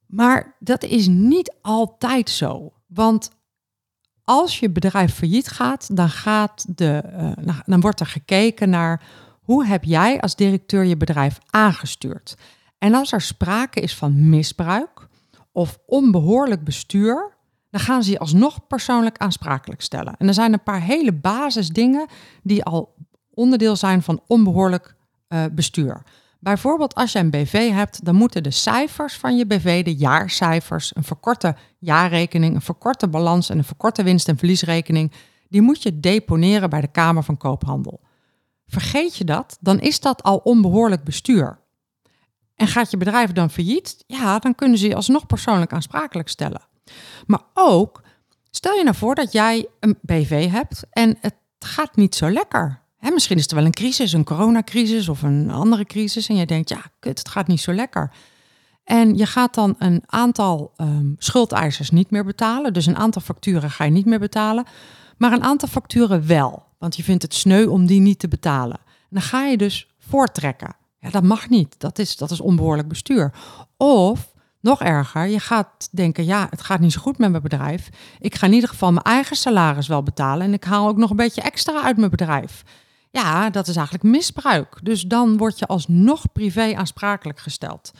Maar 0.07 0.57
dat 0.59 0.85
is 0.85 1.07
niet 1.07 1.54
altijd 1.62 2.31
zo. 2.31 2.72
Want 2.87 3.31
als 4.24 4.59
je 4.59 4.70
bedrijf 4.70 5.14
failliet 5.14 5.48
gaat, 5.48 5.96
dan, 5.96 6.09
gaat 6.09 6.64
de, 6.76 7.02
uh, 7.46 7.59
dan 7.64 7.81
wordt 7.81 8.00
er 8.00 8.07
gekeken 8.07 8.70
naar 8.70 9.02
hoe 9.42 9.66
heb 9.66 9.85
jij 9.85 10.20
als 10.20 10.37
directeur 10.37 10.85
je 10.85 10.96
bedrijf 10.96 11.38
aangestuurd. 11.50 12.37
En 12.78 12.94
als 12.94 13.12
er 13.12 13.20
sprake 13.20 13.81
is 13.81 13.94
van 13.96 14.28
misbruik, 14.28 15.08
of 15.59 15.79
onbehoorlijk 15.87 16.64
bestuur, 16.64 17.37
dan 17.71 17.81
gaan 17.81 18.03
ze 18.03 18.11
je 18.11 18.18
alsnog 18.18 18.66
persoonlijk 18.66 19.18
aansprakelijk 19.18 19.81
stellen. 19.81 20.14
En 20.18 20.29
er 20.29 20.35
zijn 20.35 20.53
een 20.53 20.62
paar 20.62 20.81
hele 20.81 21.12
basisdingen 21.12 22.07
die 22.42 22.64
al 22.64 22.94
onderdeel 23.35 23.77
zijn 23.77 24.03
van 24.03 24.21
onbehoorlijk 24.27 24.94
uh, 25.29 25.44
bestuur. 25.53 26.03
Bijvoorbeeld 26.40 26.94
als 26.94 27.12
je 27.12 27.18
een 27.18 27.31
BV 27.31 27.71
hebt, 27.71 28.05
dan 28.05 28.14
moeten 28.14 28.42
de 28.42 28.51
cijfers 28.51 29.16
van 29.16 29.37
je 29.37 29.47
BV, 29.47 29.85
de 29.85 29.94
jaarcijfers, 29.94 30.97
een 30.97 31.05
verkorte 31.05 31.57
jaarrekening, 31.79 32.55
een 32.55 32.61
verkorte 32.61 33.09
balans 33.09 33.51
en 33.51 33.59
een 33.59 33.64
verkorte 33.64 34.03
winst- 34.03 34.29
en 34.29 34.38
verliesrekening, 34.38 35.12
die 35.49 35.62
moet 35.62 35.83
je 35.83 36.01
deponeren 36.01 36.71
bij 36.71 36.81
de 36.81 36.90
Kamer 36.90 37.23
van 37.23 37.37
Koophandel. 37.37 38.01
Vergeet 38.66 39.16
je 39.16 39.25
dat, 39.25 39.59
dan 39.61 39.81
is 39.81 40.01
dat 40.01 40.23
al 40.23 40.37
onbehoorlijk 40.37 41.05
bestuur. 41.05 41.59
En 42.59 42.66
gaat 42.66 42.90
je 42.90 42.97
bedrijf 42.97 43.33
dan 43.33 43.51
failliet? 43.51 44.05
Ja, 44.07 44.38
dan 44.38 44.55
kunnen 44.55 44.79
ze 44.79 44.88
je 44.88 44.94
alsnog 44.94 45.27
persoonlijk 45.27 45.73
aansprakelijk 45.73 46.29
stellen. 46.29 46.61
Maar 47.27 47.40
ook, 47.55 48.03
stel 48.51 48.75
je 48.75 48.83
nou 48.83 48.97
voor 48.97 49.14
dat 49.14 49.33
jij 49.33 49.66
een 49.81 49.99
BV 50.01 50.51
hebt 50.51 50.83
en 50.90 51.16
het 51.21 51.35
gaat 51.59 51.97
niet 51.97 52.14
zo 52.14 52.31
lekker. 52.31 52.83
Misschien 53.12 53.38
is 53.38 53.47
er 53.47 53.55
wel 53.55 53.64
een 53.64 53.73
crisis, 53.73 54.12
een 54.12 54.25
coronacrisis 54.25 55.09
of 55.09 55.23
een 55.23 55.51
andere 55.51 55.85
crisis. 55.85 56.29
En 56.29 56.37
je 56.37 56.47
denkt, 56.47 56.68
ja, 56.68 56.83
kut, 56.99 57.18
het 57.18 57.29
gaat 57.29 57.47
niet 57.47 57.61
zo 57.61 57.73
lekker. 57.73 58.12
En 58.85 59.16
je 59.16 59.27
gaat 59.27 59.55
dan 59.55 59.75
een 59.79 60.03
aantal 60.07 60.73
um, 60.77 61.16
schuldeisers 61.18 61.90
niet 61.90 62.11
meer 62.11 62.25
betalen. 62.25 62.73
Dus 62.73 62.87
een 62.87 62.97
aantal 62.97 63.23
facturen 63.23 63.71
ga 63.71 63.85
je 63.85 63.90
niet 63.90 64.07
meer 64.07 64.18
betalen. 64.18 64.64
Maar 65.16 65.33
een 65.33 65.42
aantal 65.42 65.68
facturen 65.68 66.27
wel. 66.27 66.66
Want 66.79 66.97
je 66.97 67.03
vindt 67.03 67.23
het 67.23 67.35
sneu 67.35 67.66
om 67.66 67.87
die 67.87 68.01
niet 68.01 68.18
te 68.18 68.29
betalen. 68.29 68.79
En 68.79 69.09
dan 69.11 69.23
ga 69.23 69.44
je 69.44 69.57
dus 69.57 69.88
voortrekken. 69.99 70.77
Ja, 71.01 71.11
dat 71.11 71.23
mag 71.23 71.49
niet. 71.49 71.81
Dat 71.81 71.99
is, 71.99 72.17
dat 72.17 72.31
is 72.31 72.41
onbehoorlijk 72.41 72.89
bestuur. 72.89 73.33
Of 73.77 74.33
nog 74.61 74.83
erger, 74.83 75.27
je 75.27 75.41
gaat 75.41 75.89
denken, 75.91 76.25
ja, 76.25 76.47
het 76.51 76.63
gaat 76.63 76.81
niet 76.81 76.93
zo 76.93 77.01
goed 77.01 77.19
met 77.19 77.31
mijn 77.31 77.43
bedrijf. 77.43 77.89
Ik 78.19 78.35
ga 78.35 78.47
in 78.47 78.53
ieder 78.53 78.69
geval 78.69 78.93
mijn 78.93 79.05
eigen 79.05 79.37
salaris 79.37 79.87
wel 79.87 80.03
betalen 80.03 80.47
en 80.47 80.53
ik 80.53 80.65
haal 80.65 80.89
ook 80.89 80.97
nog 80.97 81.11
een 81.11 81.17
beetje 81.17 81.43
extra 81.43 81.83
uit 81.83 81.97
mijn 81.97 82.11
bedrijf. 82.11 82.63
Ja, 83.11 83.51
dat 83.51 83.69
is 83.69 83.77
eigenlijk 83.77 84.05
misbruik. 84.05 84.79
Dus 84.83 85.03
dan 85.03 85.37
word 85.37 85.59
je 85.59 85.67
alsnog 85.67 86.33
privé 86.33 86.75
aansprakelijk 86.77 87.39
gesteld. 87.39 87.91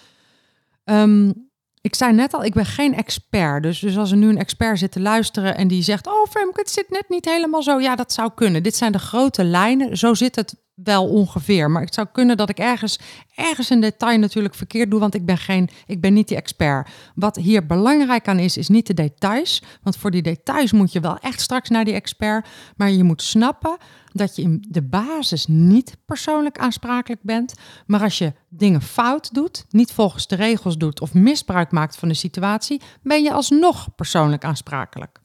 Um, 0.85 1.49
ik 1.81 1.95
zei 1.95 2.13
net 2.13 2.35
al, 2.35 2.45
ik 2.45 2.55
ben 2.55 2.67
geen 2.67 2.95
expert. 2.95 3.63
Dus, 3.63 3.79
dus 3.79 3.97
als 3.97 4.11
er 4.11 4.17
nu 4.17 4.29
een 4.29 4.39
expert 4.39 4.79
zit 4.79 4.93
te 4.93 5.01
luisteren 5.01 5.57
en 5.57 5.69
die 5.69 5.83
zegt: 5.83 6.07
Oh, 6.07 6.27
Femke, 6.31 6.61
het 6.61 6.71
zit 6.71 6.91
net 6.91 7.09
niet 7.09 7.25
helemaal 7.25 7.63
zo. 7.63 7.81
Ja, 7.81 7.97
dat 7.97 8.13
zou 8.13 8.31
kunnen. 8.35 8.63
Dit 8.63 8.77
zijn 8.77 8.93
de 8.93 8.99
grote 8.99 9.45
lijnen. 9.45 9.97
Zo 9.97 10.15
zit 10.15 10.37
het 10.37 10.57
wel 10.85 11.09
ongeveer. 11.09 11.71
Maar 11.71 11.83
het 11.83 11.95
zou 11.95 12.07
kunnen 12.13 12.37
dat 12.37 12.49
ik 12.49 12.59
ergens, 12.59 12.99
ergens 13.35 13.71
een 13.71 13.81
detail 13.81 14.19
natuurlijk 14.19 14.55
verkeerd 14.55 14.91
doe, 14.91 15.01
want 15.01 15.15
ik 15.15 15.27
ben, 15.27 15.39
geen, 15.39 15.69
ik 15.87 16.01
ben 16.01 16.13
niet 16.13 16.29
die 16.29 16.37
expert. 16.37 16.89
Wat 17.15 17.37
hier 17.37 17.67
belangrijk 17.67 18.29
aan 18.29 18.39
is, 18.39 18.57
is 18.57 18.69
niet 18.69 18.87
de 18.87 18.95
details. 18.95 19.63
Want 19.83 19.97
voor 19.97 20.11
die 20.11 20.23
details 20.23 20.73
moet 20.73 20.93
je 20.93 21.01
wel 21.01 21.19
echt 21.19 21.41
straks 21.41 21.69
naar 21.69 21.85
die 21.85 21.95
expert. 21.95 22.49
Maar 22.77 22.91
je 22.91 23.05
moet 23.05 23.23
snappen 23.23 23.77
dat 24.13 24.37
je 24.37 24.43
in 24.43 24.65
de 24.69 24.83
basis 24.83 25.47
niet 25.47 25.97
persoonlijk 26.07 26.59
aansprakelijk 26.59 27.23
bent. 27.23 27.55
Maar 27.87 28.03
als 28.03 28.19
je 28.19 28.33
dingen 28.49 28.83
fout 28.83 29.35
doet, 29.35 29.65
niet 29.71 29.93
volgens 29.93 30.27
de 30.27 30.37
regels 30.37 30.77
doet 30.77 31.01
of 31.01 31.15
misbruik 31.15 31.71
maakt 31.71 31.97
van 31.97 32.09
de 32.09 32.15
situatie, 32.15 32.81
ben 33.03 33.23
je 33.23 33.33
alsnog 33.33 33.95
persoonlijk 33.95 34.45
aansprakelijk. 34.45 35.21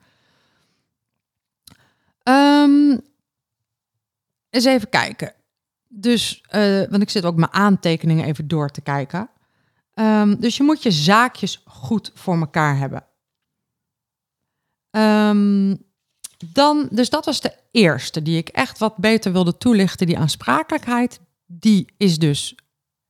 Um, 2.24 3.02
eens 4.50 4.66
even 4.66 4.90
kijken. 4.90 5.34
Dus, 5.96 6.44
uh, 6.52 6.84
want 6.90 7.02
ik 7.02 7.10
zit 7.10 7.26
ook 7.26 7.36
mijn 7.36 7.54
aantekeningen 7.54 8.26
even 8.26 8.48
door 8.48 8.70
te 8.70 8.82
kijken. 8.82 9.30
Um, 9.96 10.40
dus 10.40 10.58
je 10.58 10.64
moet 10.64 10.84
je 10.84 10.92
zaakjes 10.92 11.62
goed 11.66 12.12
voor 12.14 12.38
elkaar 12.38 12.78
hebben. 12.78 13.06
Um, 14.92 15.84
dan, 16.54 16.88
dus 16.92 17.10
dat 17.10 17.26
was 17.26 17.42
de 17.42 17.56
eerste 17.72 18.22
die 18.22 18.38
ik 18.38 18.50
echt 18.50 18.78
wat 18.78 18.98
beter 18.98 19.32
wilde 19.32 19.58
toelichten. 19.58 20.08
Die 20.08 20.18
aansprakelijkheid, 20.18 21.20
die 21.46 21.94
is 21.98 22.20
dus 22.20 22.56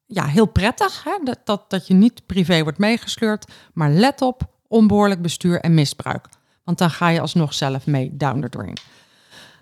ja, 0.06 0.26
heel 0.26 0.46
prettig. 0.46 1.04
Hè? 1.04 1.18
Dat, 1.24 1.40
dat, 1.44 1.70
dat 1.70 1.88
je 1.88 1.94
niet 1.94 2.26
privé 2.26 2.64
wordt 2.64 2.78
meegesleurd. 2.78 3.52
Maar 3.74 3.90
let 3.90 4.22
op, 4.22 4.50
onbehoorlijk 4.68 5.22
bestuur 5.22 5.60
en 5.60 5.74
misbruik. 5.74 6.28
Want 6.64 6.78
dan 6.78 6.90
ga 6.90 7.08
je 7.08 7.22
alsnog 7.22 7.54
zelf 7.54 7.86
mee 7.86 8.18
down 8.18 8.42
the 8.42 8.50
drain. 8.50 8.78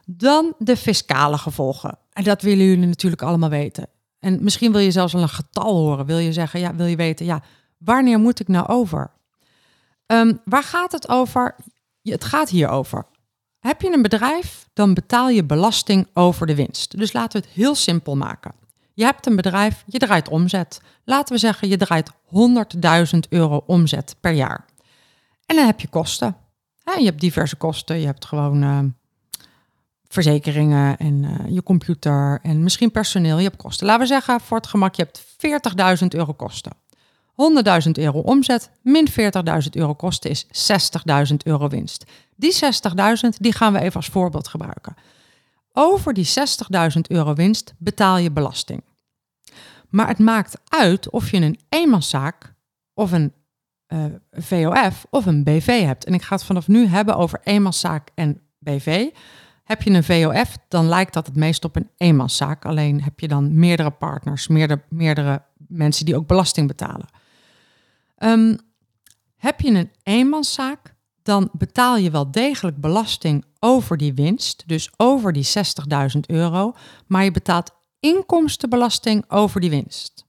Dan 0.06 0.54
de 0.58 0.78
fiscale 0.78 1.38
gevolgen. 1.38 1.98
En 2.14 2.24
dat 2.24 2.42
willen 2.42 2.66
jullie 2.66 2.88
natuurlijk 2.88 3.22
allemaal 3.22 3.50
weten. 3.50 3.88
En 4.20 4.44
misschien 4.44 4.72
wil 4.72 4.82
je 4.82 4.92
zelfs 4.92 5.14
wel 5.14 5.22
een 5.22 5.30
getal 5.30 5.76
horen. 5.76 6.06
Wil 6.06 6.18
je 6.18 6.34
zeggen, 6.34 6.60
ja, 6.60 6.76
wil 6.76 6.86
je 6.86 6.96
weten, 6.96 7.26
ja, 7.26 7.44
wanneer 7.78 8.20
moet 8.20 8.40
ik 8.40 8.48
nou 8.48 8.68
over? 8.68 9.12
Um, 10.08 10.42
waar 10.46 10.64
gaat 10.64 10.92
het 10.92 11.10
over? 11.10 11.56
Het 12.02 12.24
gaat 12.24 12.50
hier 12.50 12.68
over. 12.68 13.06
Heb 13.60 13.82
je 13.82 13.94
een 13.94 14.02
bedrijf, 14.02 14.70
dan 14.74 14.94
betaal 14.94 15.30
je 15.30 15.44
belasting 15.44 16.08
over 16.14 16.48
de 16.48 16.56
winst. 16.56 16.98
Dus 16.98 17.14
laten 17.14 17.42
we 17.42 17.48
het 17.48 17.56
heel 17.56 17.76
simpel 17.76 18.16
maken. 18.16 18.54
Je 18.94 19.04
hebt 19.04 19.26
een 19.26 19.36
bedrijf, 19.36 19.84
je 19.88 19.98
draait 19.98 20.30
omzet. 20.30 20.82
Laten 21.04 21.34
we 21.34 21.40
zeggen, 21.40 21.68
je 21.68 21.78
draait 21.78 22.12
100.000 23.14 23.20
euro 23.30 23.64
omzet 23.66 24.16
per 24.20 24.32
jaar. 24.32 24.66
En 25.46 25.56
dan 25.56 25.66
heb 25.66 25.80
je 25.80 25.88
kosten. 25.88 26.36
je 26.98 27.06
hebt 27.06 27.20
diverse 27.20 27.56
kosten. 27.56 28.00
Je 28.00 28.06
hebt 28.06 28.26
gewoon 28.26 28.64
uh, 28.64 28.80
verzekeringen 30.14 30.98
en 30.98 31.24
uh, 31.24 31.56
je 31.56 31.64
computer 31.64 32.40
en 32.42 32.64
misschien 32.64 32.92
personeel. 32.92 33.38
Je 33.38 33.44
hebt 33.44 33.56
kosten. 33.56 33.86
Laten 33.86 34.02
we 34.02 34.08
zeggen, 34.08 34.42
voor 34.42 34.58
het 34.58 34.68
gemak, 34.68 34.96
je 34.96 35.04
hebt 35.04 35.26
40.000 36.02 36.08
euro 36.08 36.34
kosten. 36.34 36.72
100.000 37.86 37.92
euro 37.92 38.20
omzet 38.20 38.72
min 38.82 39.08
40.000 39.10 39.16
euro 39.72 39.94
kosten 39.94 40.30
is 40.30 40.46
60.000 40.46 41.36
euro 41.44 41.68
winst. 41.68 42.06
Die 42.36 42.54
60.000 42.54 43.30
die 43.38 43.54
gaan 43.54 43.74
we 43.74 43.80
even 43.80 43.96
als 43.96 44.08
voorbeeld 44.08 44.48
gebruiken. 44.48 44.96
Over 45.74 46.14
die 46.14 46.28
60.000 46.28 47.02
euro 47.08 47.34
winst 47.34 47.74
betaal 47.78 48.18
je 48.18 48.32
belasting. 48.32 48.84
Maar 49.90 50.08
het 50.08 50.20
maakt 50.20 50.62
uit 50.68 51.10
of 51.10 51.32
je 51.32 51.38
een 51.38 51.60
eenmanszaak 51.70 52.54
of 52.94 53.12
een 53.12 53.34
eh, 53.88 54.06
VOF 54.32 55.06
of 55.10 55.26
een 55.26 55.44
BV 55.44 55.84
hebt. 55.84 56.06
En 56.06 56.14
ik 56.14 56.22
ga 56.22 56.36
het 56.36 56.44
vanaf 56.44 56.68
nu 56.68 56.86
hebben 56.86 57.16
over 57.16 57.40
eenmanszaak 57.44 58.10
en 58.16 58.42
BV. 58.60 59.10
Heb 59.72 59.82
je 59.82 59.90
een 59.90 60.04
VOF, 60.04 60.58
dan 60.68 60.86
lijkt 60.88 61.14
dat 61.14 61.26
het 61.26 61.36
meest 61.36 61.66
op 61.66 61.76
een 61.76 61.90
eenmanszaak. 61.98 62.66
Alleen 62.66 63.04
heb 63.04 63.20
je 63.20 63.28
dan 63.28 63.60
meerdere 63.60 63.92
partners, 63.92 64.48
meerdere, 64.48 64.84
meerdere 64.90 65.44
mensen 65.68 66.06
die 66.06 66.16
ook 66.16 66.28
belasting 66.28 66.68
betalen. 66.68 67.08
Um, 68.18 68.58
heb 69.36 69.62
je 69.62 69.70
een 69.70 69.92
eenmanszaak, 70.04 70.96
dan 71.24 71.50
betaal 71.54 71.98
je 71.98 72.12
wel 72.12 72.32
degelijk 72.32 72.82
belasting 72.82 73.46
over 73.60 73.98
die 73.98 74.14
winst, 74.14 74.64
dus 74.68 74.92
over 74.98 75.34
die 75.34 75.48
60.000 76.14 76.20
euro, 76.28 76.74
maar 77.08 77.24
je 77.24 77.32
betaalt 77.32 77.72
inkomstenbelasting 78.00 79.24
over 79.28 79.62
die 79.62 79.70
winst. 79.70 80.26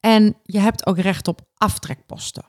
En 0.00 0.36
je 0.42 0.58
hebt 0.58 0.86
ook 0.86 0.98
recht 0.98 1.28
op 1.28 1.40
aftrekposten. 1.54 2.44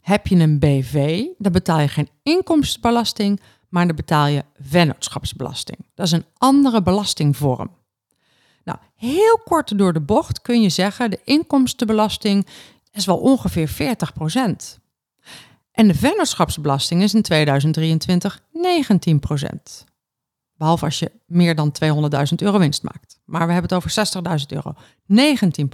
Heb 0.00 0.26
je 0.26 0.36
een 0.36 0.58
BV, 0.58 1.26
dan 1.38 1.52
betaal 1.52 1.80
je 1.80 1.88
geen 1.88 2.10
inkomstenbelasting, 2.22 3.40
maar 3.70 3.86
dan 3.86 3.96
betaal 3.96 4.26
je 4.26 4.44
vennootschapsbelasting. 4.60 5.78
Dat 5.94 6.06
is 6.06 6.12
een 6.12 6.24
andere 6.38 6.82
belastingvorm. 6.82 7.70
Nou, 8.64 8.78
heel 8.96 9.40
kort 9.44 9.78
door 9.78 9.92
de 9.92 10.00
bocht 10.00 10.42
kun 10.42 10.62
je 10.62 10.68
zeggen, 10.68 11.10
de 11.10 11.20
inkomstenbelasting 11.24 12.46
is 12.92 13.06
wel 13.06 13.18
ongeveer 13.18 13.68
40% 13.68 14.78
En 15.72 15.88
de 15.88 15.94
vennootschapsbelasting 15.94 17.02
is 17.02 17.14
in 17.14 17.22
2023 17.22 18.40
19% 18.40 19.88
Behalve 20.60 20.84
als 20.84 20.98
je 20.98 21.12
meer 21.26 21.54
dan 21.54 21.72
200.000 21.84 22.34
euro 22.36 22.58
winst 22.58 22.82
maakt. 22.82 23.20
Maar 23.24 23.46
we 23.46 23.52
hebben 23.52 23.70
het 23.70 23.84
over 23.84 24.40
60.000 24.40 24.46
euro. 24.48 24.74
19 25.06 25.68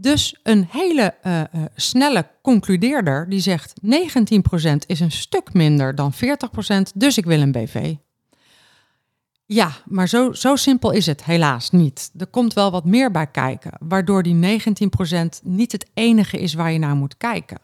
Dus 0.00 0.38
een 0.42 0.66
hele 0.70 1.14
uh, 1.26 1.40
uh, 1.40 1.64
snelle 1.74 2.30
concludeerder 2.42 3.28
die 3.28 3.40
zegt 3.40 3.72
19% 3.84 3.86
is 4.86 5.00
een 5.00 5.10
stuk 5.10 5.52
minder 5.52 5.94
dan 5.94 6.12
40% 6.14 6.16
dus 6.94 7.18
ik 7.18 7.24
wil 7.24 7.40
een 7.40 7.52
BV. 7.52 7.94
Ja, 9.46 9.72
maar 9.84 10.08
zo, 10.08 10.32
zo 10.32 10.56
simpel 10.56 10.90
is 10.90 11.06
het 11.06 11.24
helaas 11.24 11.70
niet. 11.70 12.10
Er 12.18 12.26
komt 12.26 12.52
wel 12.52 12.70
wat 12.70 12.84
meer 12.84 13.10
bij 13.10 13.26
kijken, 13.26 13.72
waardoor 13.78 14.22
die 14.22 14.60
19% 14.60 15.42
niet 15.42 15.72
het 15.72 15.86
enige 15.94 16.38
is 16.38 16.54
waar 16.54 16.72
je 16.72 16.78
naar 16.78 16.96
moet 16.96 17.16
kijken. 17.16 17.58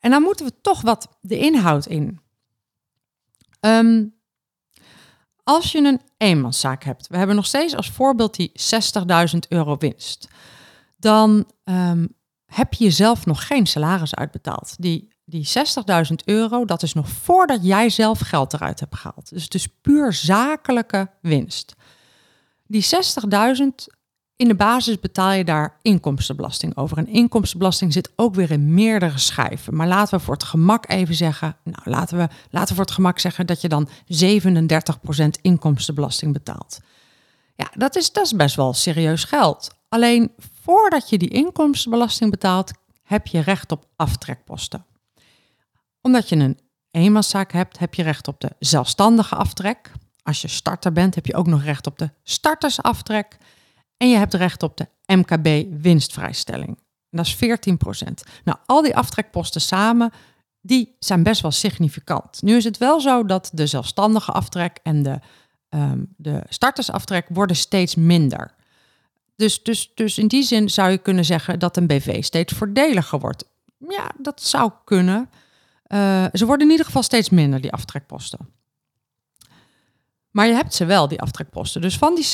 En 0.00 0.10
dan 0.10 0.22
moeten 0.22 0.46
we 0.46 0.52
toch 0.60 0.80
wat 0.80 1.08
de 1.20 1.38
inhoud 1.38 1.86
in. 1.86 2.20
Um, 3.60 4.14
als 5.42 5.72
je 5.72 5.78
een 5.78 6.00
eenmanszaak 6.16 6.84
hebt, 6.84 7.08
we 7.08 7.16
hebben 7.16 7.36
nog 7.36 7.46
steeds 7.46 7.76
als 7.76 7.90
voorbeeld 7.90 8.36
die 8.36 8.52
60.000 9.32 9.38
euro 9.48 9.76
winst, 9.76 10.28
dan 11.02 11.46
um, 11.64 12.14
heb 12.46 12.74
je 12.74 12.84
jezelf 12.84 13.26
nog 13.26 13.46
geen 13.46 13.66
salaris 13.66 14.14
uitbetaald. 14.14 14.74
Die 14.78 15.12
die 15.24 15.48
60.000 16.08 16.14
euro, 16.24 16.64
dat 16.64 16.82
is 16.82 16.92
nog 16.92 17.08
voordat 17.08 17.64
jij 17.64 17.90
zelf 17.90 18.18
geld 18.18 18.52
eruit 18.52 18.80
hebt 18.80 18.96
gehaald. 18.96 19.28
Dus 19.28 19.44
het 19.44 19.54
is 19.54 19.68
puur 19.80 20.12
zakelijke 20.12 21.10
winst. 21.20 21.74
Die 22.66 22.84
60.000, 22.84 23.66
in 24.36 24.48
de 24.48 24.54
basis 24.54 25.00
betaal 25.00 25.32
je 25.32 25.44
daar 25.44 25.78
inkomstenbelasting 25.82 26.76
over. 26.76 26.98
En 26.98 27.06
inkomstenbelasting 27.06 27.92
zit 27.92 28.12
ook 28.16 28.34
weer 28.34 28.50
in 28.50 28.74
meerdere 28.74 29.18
schijven. 29.18 29.76
Maar 29.76 29.86
laten 29.86 30.18
we 30.18 30.24
voor 30.24 30.34
het 30.34 30.44
gemak 30.44 30.88
even 30.88 31.14
zeggen, 31.14 31.56
nou 31.64 31.82
laten 31.84 32.18
we, 32.18 32.28
laten 32.50 32.68
we 32.68 32.74
voor 32.74 32.84
het 32.84 32.94
gemak 32.94 33.18
zeggen 33.18 33.46
dat 33.46 33.60
je 33.60 33.68
dan 33.68 33.88
37% 33.88 33.90
inkomstenbelasting 35.42 36.32
betaalt. 36.32 36.80
Ja, 37.56 37.70
dat 37.76 37.96
is, 37.96 38.12
dat 38.12 38.24
is 38.24 38.32
best 38.32 38.56
wel 38.56 38.72
serieus 38.72 39.24
geld. 39.24 39.80
Alleen 39.92 40.32
voordat 40.62 41.08
je 41.08 41.18
die 41.18 41.28
inkomstenbelasting 41.28 42.30
betaalt, 42.30 42.72
heb 43.02 43.26
je 43.26 43.40
recht 43.40 43.72
op 43.72 43.86
aftrekposten. 43.96 44.86
Omdat 46.00 46.28
je 46.28 46.36
een 46.36 46.58
eenmanszaak 46.90 47.52
hebt, 47.52 47.78
heb 47.78 47.94
je 47.94 48.02
recht 48.02 48.28
op 48.28 48.40
de 48.40 48.50
zelfstandige 48.58 49.34
aftrek. 49.34 49.92
Als 50.22 50.42
je 50.42 50.48
starter 50.48 50.92
bent, 50.92 51.14
heb 51.14 51.26
je 51.26 51.34
ook 51.34 51.46
nog 51.46 51.62
recht 51.62 51.86
op 51.86 51.98
de 51.98 52.10
startersaftrek. 52.22 53.36
En 53.96 54.08
je 54.08 54.16
hebt 54.16 54.34
recht 54.34 54.62
op 54.62 54.76
de 54.76 54.88
MKB 55.06 55.80
winstvrijstelling. 55.82 56.78
dat 57.10 57.26
is 57.26 57.36
14% 57.36 57.38
Nou, 58.44 58.58
al 58.66 58.82
die 58.82 58.96
aftrekposten 58.96 59.60
samen, 59.60 60.12
die 60.60 60.96
zijn 60.98 61.22
best 61.22 61.42
wel 61.42 61.50
significant. 61.50 62.42
Nu 62.42 62.56
is 62.56 62.64
het 62.64 62.78
wel 62.78 63.00
zo 63.00 63.24
dat 63.24 63.50
de 63.52 63.66
zelfstandige 63.66 64.32
aftrek 64.32 64.78
en 64.82 65.02
de, 65.02 65.20
um, 65.68 66.14
de 66.16 66.42
startersaftrek 66.48 67.26
worden 67.28 67.56
steeds 67.56 67.94
minder. 67.94 68.60
Dus, 69.36 69.62
dus, 69.62 69.90
dus 69.94 70.18
in 70.18 70.28
die 70.28 70.42
zin 70.42 70.70
zou 70.70 70.90
je 70.90 70.98
kunnen 70.98 71.24
zeggen 71.24 71.58
dat 71.58 71.76
een 71.76 71.86
BV 71.86 72.24
steeds 72.24 72.52
voordeliger 72.52 73.18
wordt. 73.18 73.44
Ja, 73.88 74.10
dat 74.18 74.42
zou 74.42 74.70
kunnen. 74.84 75.30
Uh, 75.86 76.24
ze 76.32 76.46
worden 76.46 76.66
in 76.66 76.70
ieder 76.70 76.86
geval 76.86 77.02
steeds 77.02 77.30
minder, 77.30 77.60
die 77.60 77.72
aftrekposten. 77.72 78.38
Maar 80.30 80.46
je 80.46 80.54
hebt 80.54 80.74
ze 80.74 80.84
wel, 80.84 81.08
die 81.08 81.20
aftrekposten. 81.20 81.80
Dus 81.80 81.98
van 81.98 82.14
die 82.14 82.26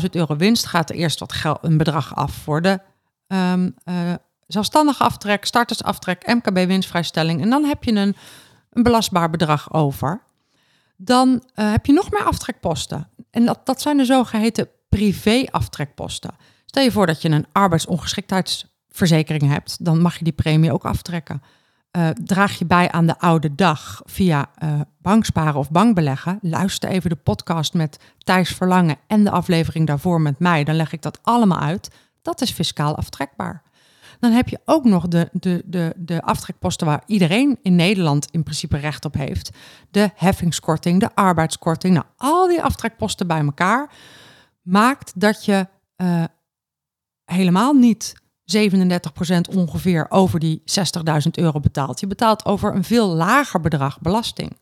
60.000 0.00 0.10
euro 0.10 0.36
winst 0.36 0.66
gaat 0.66 0.90
er 0.90 0.96
eerst 0.96 1.18
wat 1.18 1.32
geld, 1.32 1.58
een 1.62 1.76
bedrag 1.76 2.14
af 2.14 2.32
voor 2.32 2.62
de 2.62 2.80
um, 3.26 3.74
uh, 3.84 4.14
zelfstandige 4.46 5.04
aftrek, 5.04 5.44
startersaftrek, 5.44 6.26
MKB-winstvrijstelling. 6.26 7.42
En 7.42 7.50
dan 7.50 7.64
heb 7.64 7.84
je 7.84 7.92
een, 7.92 8.16
een 8.70 8.82
belastbaar 8.82 9.30
bedrag 9.30 9.72
over. 9.72 10.22
Dan 10.96 11.28
uh, 11.28 11.70
heb 11.70 11.86
je 11.86 11.92
nog 11.92 12.10
meer 12.10 12.24
aftrekposten. 12.24 13.08
En 13.30 13.44
dat, 13.44 13.66
dat 13.66 13.80
zijn 13.80 13.96
de 13.96 14.04
zogeheten 14.04 14.68
privé-aftrekposten. 14.96 16.34
Stel 16.66 16.82
je 16.82 16.92
voor 16.92 17.06
dat 17.06 17.22
je 17.22 17.28
een 17.28 17.46
arbeidsongeschiktheidsverzekering 17.52 19.52
hebt, 19.52 19.84
dan 19.84 20.00
mag 20.00 20.18
je 20.18 20.24
die 20.24 20.32
premie 20.32 20.72
ook 20.72 20.84
aftrekken. 20.84 21.42
Uh, 21.96 22.08
draag 22.08 22.58
je 22.58 22.66
bij 22.66 22.90
aan 22.90 23.06
de 23.06 23.18
oude 23.18 23.54
dag 23.54 24.02
via 24.04 24.50
uh, 24.62 24.80
banksparen 24.98 25.54
of 25.54 25.70
bankbeleggen? 25.70 26.38
Luister 26.42 26.88
even 26.88 27.10
de 27.10 27.16
podcast 27.16 27.74
met 27.74 27.98
Thijs 28.18 28.50
Verlangen 28.50 28.96
en 29.06 29.24
de 29.24 29.30
aflevering 29.30 29.86
daarvoor 29.86 30.20
met 30.20 30.38
mij. 30.38 30.64
Dan 30.64 30.74
leg 30.74 30.92
ik 30.92 31.02
dat 31.02 31.18
allemaal 31.22 31.60
uit. 31.60 31.90
Dat 32.22 32.40
is 32.40 32.50
fiscaal 32.50 32.96
aftrekbaar. 32.96 33.62
Dan 34.20 34.32
heb 34.32 34.48
je 34.48 34.60
ook 34.64 34.84
nog 34.84 35.08
de, 35.08 35.28
de, 35.32 35.62
de, 35.64 35.92
de 35.96 36.22
aftrekposten 36.22 36.86
waar 36.86 37.02
iedereen 37.06 37.58
in 37.62 37.76
Nederland 37.76 38.28
in 38.30 38.42
principe 38.42 38.76
recht 38.76 39.04
op 39.04 39.14
heeft. 39.14 39.50
De 39.90 40.10
heffingskorting, 40.14 41.00
de 41.00 41.14
arbeidskorting. 41.14 41.94
Nou, 41.94 42.06
al 42.16 42.48
die 42.48 42.62
aftrekposten 42.62 43.26
bij 43.26 43.40
elkaar 43.40 43.90
maakt 44.66 45.20
dat 45.20 45.44
je 45.44 45.66
uh, 45.96 46.24
helemaal 47.24 47.72
niet 47.72 48.14
37% 48.56 48.58
ongeveer 49.54 50.06
over 50.08 50.40
die 50.40 50.62
60.000 50.64 50.72
euro 51.30 51.60
betaalt. 51.60 52.00
Je 52.00 52.06
betaalt 52.06 52.44
over 52.44 52.74
een 52.74 52.84
veel 52.84 53.08
lager 53.08 53.60
bedrag 53.60 54.00
belasting. 54.00 54.56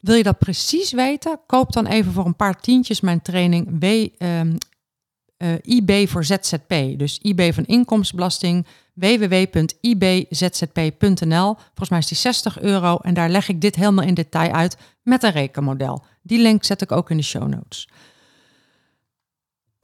Wil 0.00 0.14
je 0.14 0.22
dat 0.22 0.38
precies 0.38 0.92
weten? 0.92 1.40
Koop 1.46 1.72
dan 1.72 1.86
even 1.86 2.12
voor 2.12 2.26
een 2.26 2.36
paar 2.36 2.60
tientjes 2.60 3.00
mijn 3.00 3.22
training 3.22 3.82
uh, 3.82 4.00
eh, 5.36 5.52
IB 5.62 6.08
voor 6.08 6.24
ZZP. 6.24 6.74
Dus 6.96 7.18
IB 7.18 7.52
van 7.52 7.64
inkomstenbelasting, 7.64 8.66
www.ibzzp.nl. 8.94 11.54
Volgens 11.54 11.88
mij 11.88 11.98
is 11.98 12.06
die 12.06 12.16
60 12.16 12.60
euro 12.60 12.96
en 12.96 13.14
daar 13.14 13.28
leg 13.28 13.48
ik 13.48 13.60
dit 13.60 13.74
helemaal 13.74 14.04
in 14.04 14.14
detail 14.14 14.52
uit 14.52 14.76
met 15.02 15.22
een 15.22 15.30
rekenmodel. 15.30 16.04
Die 16.22 16.38
link 16.38 16.64
zet 16.64 16.82
ik 16.82 16.92
ook 16.92 17.10
in 17.10 17.16
de 17.16 17.22
show 17.22 17.48
notes. 17.48 17.88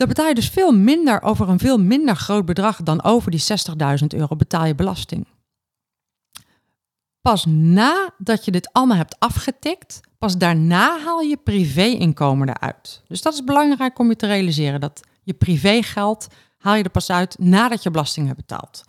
Dan 0.01 0.09
betaal 0.09 0.29
je 0.29 0.35
dus 0.35 0.49
veel 0.49 0.73
minder 0.73 1.23
over 1.23 1.49
een 1.49 1.59
veel 1.59 1.79
minder 1.79 2.17
groot 2.17 2.45
bedrag 2.45 2.83
dan 2.83 3.03
over 3.03 3.31
die 3.31 3.43
60.000 4.01 4.07
euro 4.09 4.37
betaal 4.37 4.65
je 4.65 4.75
belasting. 4.75 5.27
Pas 7.21 7.45
nadat 7.47 8.45
je 8.45 8.51
dit 8.51 8.73
allemaal 8.73 8.97
hebt 8.97 9.17
afgetikt, 9.19 10.01
pas 10.19 10.37
daarna 10.37 11.01
haal 11.05 11.21
je 11.21 11.37
privé-inkomen 11.37 12.49
eruit. 12.49 13.03
Dus 13.09 13.23
dat 13.23 13.33
is 13.33 13.45
belangrijk 13.45 13.99
om 13.99 14.09
je 14.09 14.17
te 14.17 14.27
realiseren, 14.27 14.81
dat 14.81 15.01
je 15.23 15.35
privégeld 15.35 16.27
haal 16.59 16.75
je 16.75 16.83
er 16.83 16.91
pas 16.91 17.11
uit 17.11 17.39
nadat 17.39 17.83
je 17.83 17.91
belasting 17.91 18.27
hebt 18.27 18.39
betaald. 18.39 18.85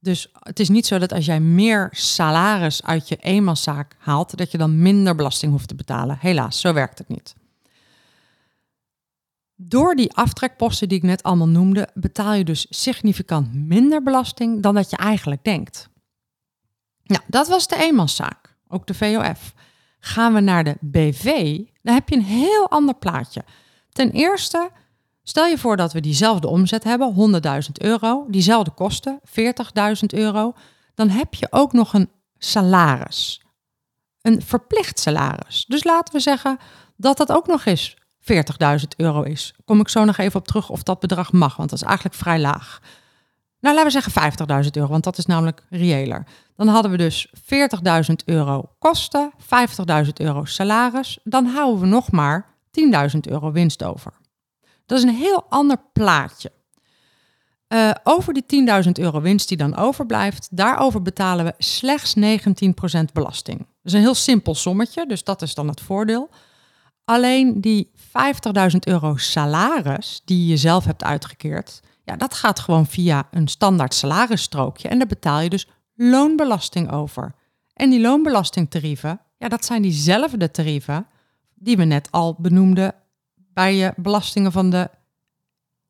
Dus 0.00 0.28
het 0.38 0.60
is 0.60 0.68
niet 0.68 0.86
zo 0.86 0.98
dat 0.98 1.12
als 1.12 1.26
jij 1.26 1.40
meer 1.40 1.88
salaris 1.90 2.84
uit 2.84 3.08
je 3.08 3.16
eenmanszaak 3.16 3.96
haalt, 3.98 4.36
dat 4.36 4.50
je 4.50 4.58
dan 4.58 4.82
minder 4.82 5.14
belasting 5.14 5.52
hoeft 5.52 5.68
te 5.68 5.74
betalen. 5.74 6.18
Helaas, 6.20 6.60
zo 6.60 6.72
werkt 6.72 6.98
het 6.98 7.08
niet. 7.08 7.34
Door 9.62 9.94
die 9.94 10.12
aftrekposten 10.12 10.88
die 10.88 10.98
ik 10.98 11.04
net 11.04 11.22
allemaal 11.22 11.48
noemde, 11.48 11.88
betaal 11.94 12.32
je 12.32 12.44
dus 12.44 12.66
significant 12.70 13.54
minder 13.54 14.02
belasting 14.02 14.62
dan 14.62 14.74
dat 14.74 14.90
je 14.90 14.96
eigenlijk 14.96 15.44
denkt. 15.44 15.88
Nou, 17.04 17.22
dat 17.26 17.48
was 17.48 17.68
de 17.68 17.76
eenmanszaak, 17.76 18.56
ook 18.68 18.86
de 18.86 18.94
VOF. 18.94 19.54
Gaan 19.98 20.34
we 20.34 20.40
naar 20.40 20.64
de 20.64 20.76
BV, 20.80 21.58
dan 21.82 21.94
heb 21.94 22.08
je 22.08 22.16
een 22.16 22.22
heel 22.22 22.70
ander 22.70 22.94
plaatje. 22.94 23.44
Ten 23.92 24.10
eerste, 24.10 24.70
stel 25.22 25.46
je 25.46 25.58
voor 25.58 25.76
dat 25.76 25.92
we 25.92 26.00
diezelfde 26.00 26.48
omzet 26.48 26.84
hebben, 26.84 27.42
100.000 27.64 27.72
euro, 27.72 28.26
diezelfde 28.28 28.70
kosten, 28.70 29.20
40.000 29.24 29.34
euro, 30.06 30.52
dan 30.94 31.08
heb 31.08 31.34
je 31.34 31.46
ook 31.50 31.72
nog 31.72 31.94
een 31.94 32.10
salaris. 32.38 33.42
Een 34.20 34.42
verplicht 34.42 34.98
salaris. 34.98 35.64
Dus 35.68 35.84
laten 35.84 36.14
we 36.14 36.20
zeggen 36.20 36.58
dat 36.96 37.16
dat 37.16 37.32
ook 37.32 37.46
nog 37.46 37.64
eens 37.64 37.98
40.000 38.20 38.86
euro 38.96 39.22
is. 39.22 39.54
Kom 39.64 39.80
ik 39.80 39.88
zo 39.88 40.04
nog 40.04 40.18
even 40.18 40.40
op 40.40 40.46
terug 40.46 40.68
of 40.68 40.82
dat 40.82 41.00
bedrag 41.00 41.32
mag, 41.32 41.56
want 41.56 41.70
dat 41.70 41.78
is 41.78 41.86
eigenlijk 41.86 42.16
vrij 42.16 42.40
laag. 42.40 42.80
Nou, 43.60 43.74
laten 43.74 43.92
we 43.92 44.00
zeggen 44.00 44.64
50.000 44.64 44.70
euro, 44.70 44.88
want 44.88 45.04
dat 45.04 45.18
is 45.18 45.26
namelijk 45.26 45.62
reëler. 45.70 46.26
Dan 46.56 46.68
hadden 46.68 46.90
we 46.90 46.96
dus 46.96 47.28
40.000 48.08 48.14
euro 48.24 48.70
kosten, 48.78 49.32
50.000 50.04 50.08
euro 50.14 50.44
salaris. 50.44 51.18
Dan 51.24 51.46
houden 51.46 51.80
we 51.80 51.86
nog 51.86 52.10
maar 52.10 52.46
10.000 53.12 53.18
euro 53.20 53.52
winst 53.52 53.84
over. 53.84 54.12
Dat 54.86 54.98
is 54.98 55.04
een 55.04 55.14
heel 55.14 55.44
ander 55.48 55.76
plaatje. 55.92 56.52
Uh, 57.68 57.90
over 58.04 58.32
die 58.32 58.66
10.000 58.84 58.90
euro 58.92 59.20
winst 59.20 59.48
die 59.48 59.56
dan 59.56 59.76
overblijft, 59.76 60.48
daarover 60.50 61.02
betalen 61.02 61.44
we 61.44 61.54
slechts 61.58 62.14
19% 62.16 62.20
belasting. 63.12 63.58
Dat 63.58 63.66
is 63.82 63.92
een 63.92 64.00
heel 64.00 64.14
simpel 64.14 64.54
sommetje, 64.54 65.06
dus 65.06 65.24
dat 65.24 65.42
is 65.42 65.54
dan 65.54 65.68
het 65.68 65.80
voordeel. 65.80 66.30
Alleen 67.10 67.60
die 67.60 67.90
50.000 67.96 68.78
euro 68.80 69.16
salaris 69.16 70.22
die 70.24 70.46
je 70.46 70.56
zelf 70.56 70.84
hebt 70.84 71.04
uitgekeerd, 71.04 71.80
ja, 72.04 72.16
dat 72.16 72.34
gaat 72.34 72.60
gewoon 72.60 72.86
via 72.86 73.28
een 73.30 73.48
standaard 73.48 73.94
salarisstrookje 73.94 74.88
en 74.88 74.98
daar 74.98 75.06
betaal 75.06 75.40
je 75.40 75.50
dus 75.50 75.68
loonbelasting 75.94 76.92
over. 76.92 77.34
En 77.74 77.90
die 77.90 78.00
loonbelastingtarieven, 78.00 79.20
ja, 79.38 79.48
dat 79.48 79.64
zijn 79.64 79.82
diezelfde 79.82 80.50
tarieven 80.50 81.06
die 81.54 81.76
we 81.76 81.84
net 81.84 82.08
al 82.10 82.36
benoemden 82.38 82.94
bij 83.34 83.74
je 83.74 83.92
belastingen 83.96 84.52
van 84.52 84.70
de, 84.70 84.90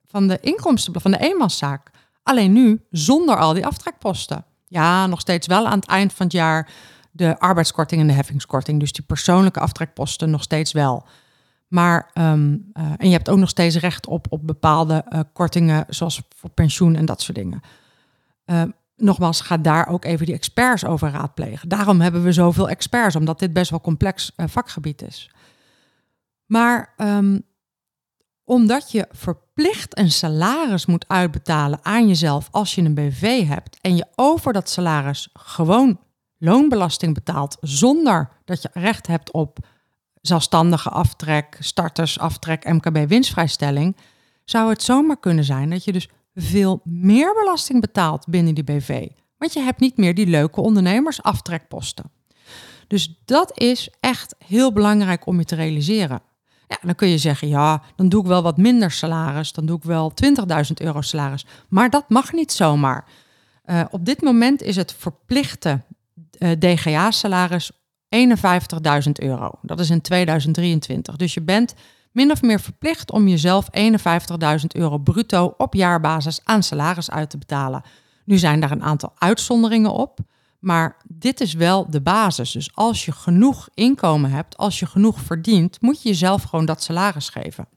van 0.05 0.29
de 0.29 0.39
inkomsten 0.41 1.01
van 1.01 1.11
de 1.11 1.19
eenmanszaak. 1.19 1.91
Alleen 2.23 2.53
nu 2.53 2.81
zonder 2.91 3.37
al 3.37 3.53
die 3.53 3.67
aftrekposten. 3.67 4.45
Ja, 4.67 5.07
nog 5.07 5.21
steeds 5.21 5.47
wel 5.47 5.67
aan 5.67 5.79
het 5.79 5.89
eind 5.89 6.13
van 6.13 6.27
het 6.27 6.35
jaar 6.35 6.69
de 7.11 7.38
arbeidskorting 7.38 8.01
en 8.01 8.07
de 8.07 8.12
heffingskorting. 8.12 8.81
Dus 8.81 8.92
die 8.92 9.05
persoonlijke 9.05 9.61
aftrekposten 9.61 10.31
nog 10.31 10.42
steeds 10.42 10.73
wel. 10.73 11.07
Maar, 11.68 12.11
ehm, 12.12 12.57
eh, 12.73 12.85
en 12.96 13.07
je 13.07 13.12
hebt 13.12 13.29
ook 13.29 13.38
nog 13.38 13.49
steeds 13.49 13.77
recht 13.77 14.07
op, 14.07 14.27
op 14.31 14.46
bepaalde 14.46 15.05
uh, 15.09 15.20
kortingen, 15.33 15.85
zoals 15.88 16.23
voor 16.37 16.51
pensioen 16.51 16.96
en 16.96 17.05
dat 17.05 17.23
soort 17.23 17.37
dingen. 17.37 17.61
Uh, 18.46 18.62
nogmaals, 18.96 19.40
ga 19.40 19.57
daar 19.57 19.88
ook 19.88 20.05
even 20.05 20.27
die 20.27 20.35
experts 20.35 20.85
over 20.85 21.11
raadplegen. 21.11 21.68
Daarom 21.68 22.01
hebben 22.01 22.23
we 22.23 22.33
zoveel 22.33 22.68
experts, 22.68 23.16
omdat 23.16 23.38
dit 23.38 23.53
best 23.53 23.70
wel 23.70 23.81
complex 23.81 24.33
eh, 24.37 24.46
vakgebied 24.49 25.03
is. 25.03 25.31
Maar 26.46 26.94
um, 26.96 27.42
omdat 28.44 28.92
je 28.92 29.09
verplicht 29.11 29.99
een 29.99 30.11
salaris 30.11 30.87
moet 30.87 31.09
uitbetalen 31.09 31.79
aan 31.83 32.09
jezelf 32.09 32.49
als 32.51 32.75
je 32.75 32.83
een 32.83 32.94
BV 32.94 33.46
hebt 33.46 33.79
en 33.81 33.96
je 33.96 34.07
over 34.14 34.53
dat 34.53 34.68
salaris 34.68 35.29
gewoon 35.33 35.99
loonbelasting 36.40 37.14
betaalt 37.14 37.57
zonder 37.61 38.29
dat 38.44 38.62
je 38.62 38.70
recht 38.72 39.07
hebt 39.07 39.33
op 39.33 39.59
zelfstandige 40.20 40.88
aftrek, 40.88 41.57
startersaftrek, 41.61 42.64
MKB 42.64 43.09
winstvrijstelling, 43.09 43.96
zou 44.44 44.70
het 44.70 44.83
zomaar 44.83 45.20
kunnen 45.20 45.44
zijn 45.44 45.70
dat 45.70 45.85
je 45.85 45.92
dus 45.92 46.09
veel 46.35 46.81
meer 46.85 47.35
belasting 47.35 47.81
betaalt 47.81 48.26
binnen 48.29 48.55
die 48.55 48.64
BV. 48.64 49.09
Want 49.38 49.53
je 49.53 49.61
hebt 49.61 49.81
niet 49.81 49.96
meer 49.96 50.14
die 50.14 50.26
leuke 50.26 50.61
ondernemersaftrekposten. 50.61 52.11
Dus 52.87 53.20
dat 53.24 53.59
is 53.59 53.90
echt 54.00 54.35
heel 54.46 54.72
belangrijk 54.72 55.26
om 55.26 55.38
je 55.38 55.44
te 55.44 55.55
realiseren. 55.55 56.22
Ja, 56.68 56.79
dan 56.83 56.94
kun 56.94 57.09
je 57.09 57.18
zeggen, 57.18 57.48
ja, 57.48 57.83
dan 57.96 58.09
doe 58.09 58.20
ik 58.20 58.26
wel 58.26 58.42
wat 58.42 58.57
minder 58.57 58.90
salaris, 58.90 59.53
dan 59.53 59.66
doe 59.66 59.76
ik 59.76 59.83
wel 59.83 60.12
20.000 60.24 60.72
euro 60.74 61.00
salaris. 61.00 61.46
Maar 61.68 61.90
dat 61.90 62.09
mag 62.09 62.33
niet 62.33 62.53
zomaar. 62.53 63.05
Uh, 63.64 63.85
op 63.90 64.05
dit 64.05 64.22
moment 64.22 64.62
is 64.62 64.76
het 64.76 64.94
verplichte 64.98 65.83
uh, 66.40 66.50
DGA-salaris 66.59 67.70
51.000 68.16 69.11
euro. 69.12 69.50
Dat 69.62 69.81
is 69.81 69.90
in 69.90 70.00
2023. 70.00 71.16
Dus 71.16 71.35
je 71.35 71.42
bent 71.42 71.74
min 72.12 72.31
of 72.31 72.42
meer 72.42 72.61
verplicht 72.61 73.11
om 73.11 73.29
jezelf 73.29 73.66
51.000 73.79 74.66
euro 74.72 74.98
bruto 74.98 75.55
op 75.57 75.74
jaarbasis 75.74 76.40
aan 76.44 76.62
salaris 76.62 77.11
uit 77.11 77.31
te 77.31 77.38
betalen. 77.38 77.83
Nu 78.24 78.38
zijn 78.38 78.61
daar 78.61 78.70
een 78.70 78.83
aantal 78.83 79.12
uitzonderingen 79.18 79.92
op, 79.92 80.18
maar 80.59 80.96
dit 81.09 81.40
is 81.40 81.53
wel 81.53 81.90
de 81.90 82.00
basis. 82.00 82.53
Dus 82.53 82.70
als 82.74 83.05
je 83.05 83.12
genoeg 83.12 83.68
inkomen 83.74 84.31
hebt, 84.31 84.57
als 84.57 84.79
je 84.79 84.87
genoeg 84.87 85.20
verdient, 85.20 85.81
moet 85.81 86.03
je 86.03 86.09
jezelf 86.09 86.42
gewoon 86.42 86.64
dat 86.64 86.83
salaris 86.83 87.29
geven. 87.29 87.68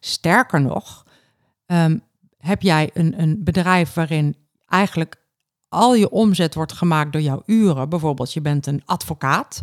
Sterker 0.00 0.60
nog, 0.60 1.06
ehm, 1.66 1.98
heb 2.38 2.62
jij 2.62 2.90
een, 2.94 3.20
een 3.20 3.44
bedrijf 3.44 3.94
waarin 3.94 4.36
eigenlijk 4.68 5.16
al 5.70 5.94
je 5.94 6.10
omzet 6.10 6.54
wordt 6.54 6.72
gemaakt 6.72 7.12
door 7.12 7.20
jouw 7.20 7.42
uren. 7.46 7.88
Bijvoorbeeld, 7.88 8.32
je 8.32 8.40
bent 8.40 8.66
een 8.66 8.82
advocaat 8.84 9.62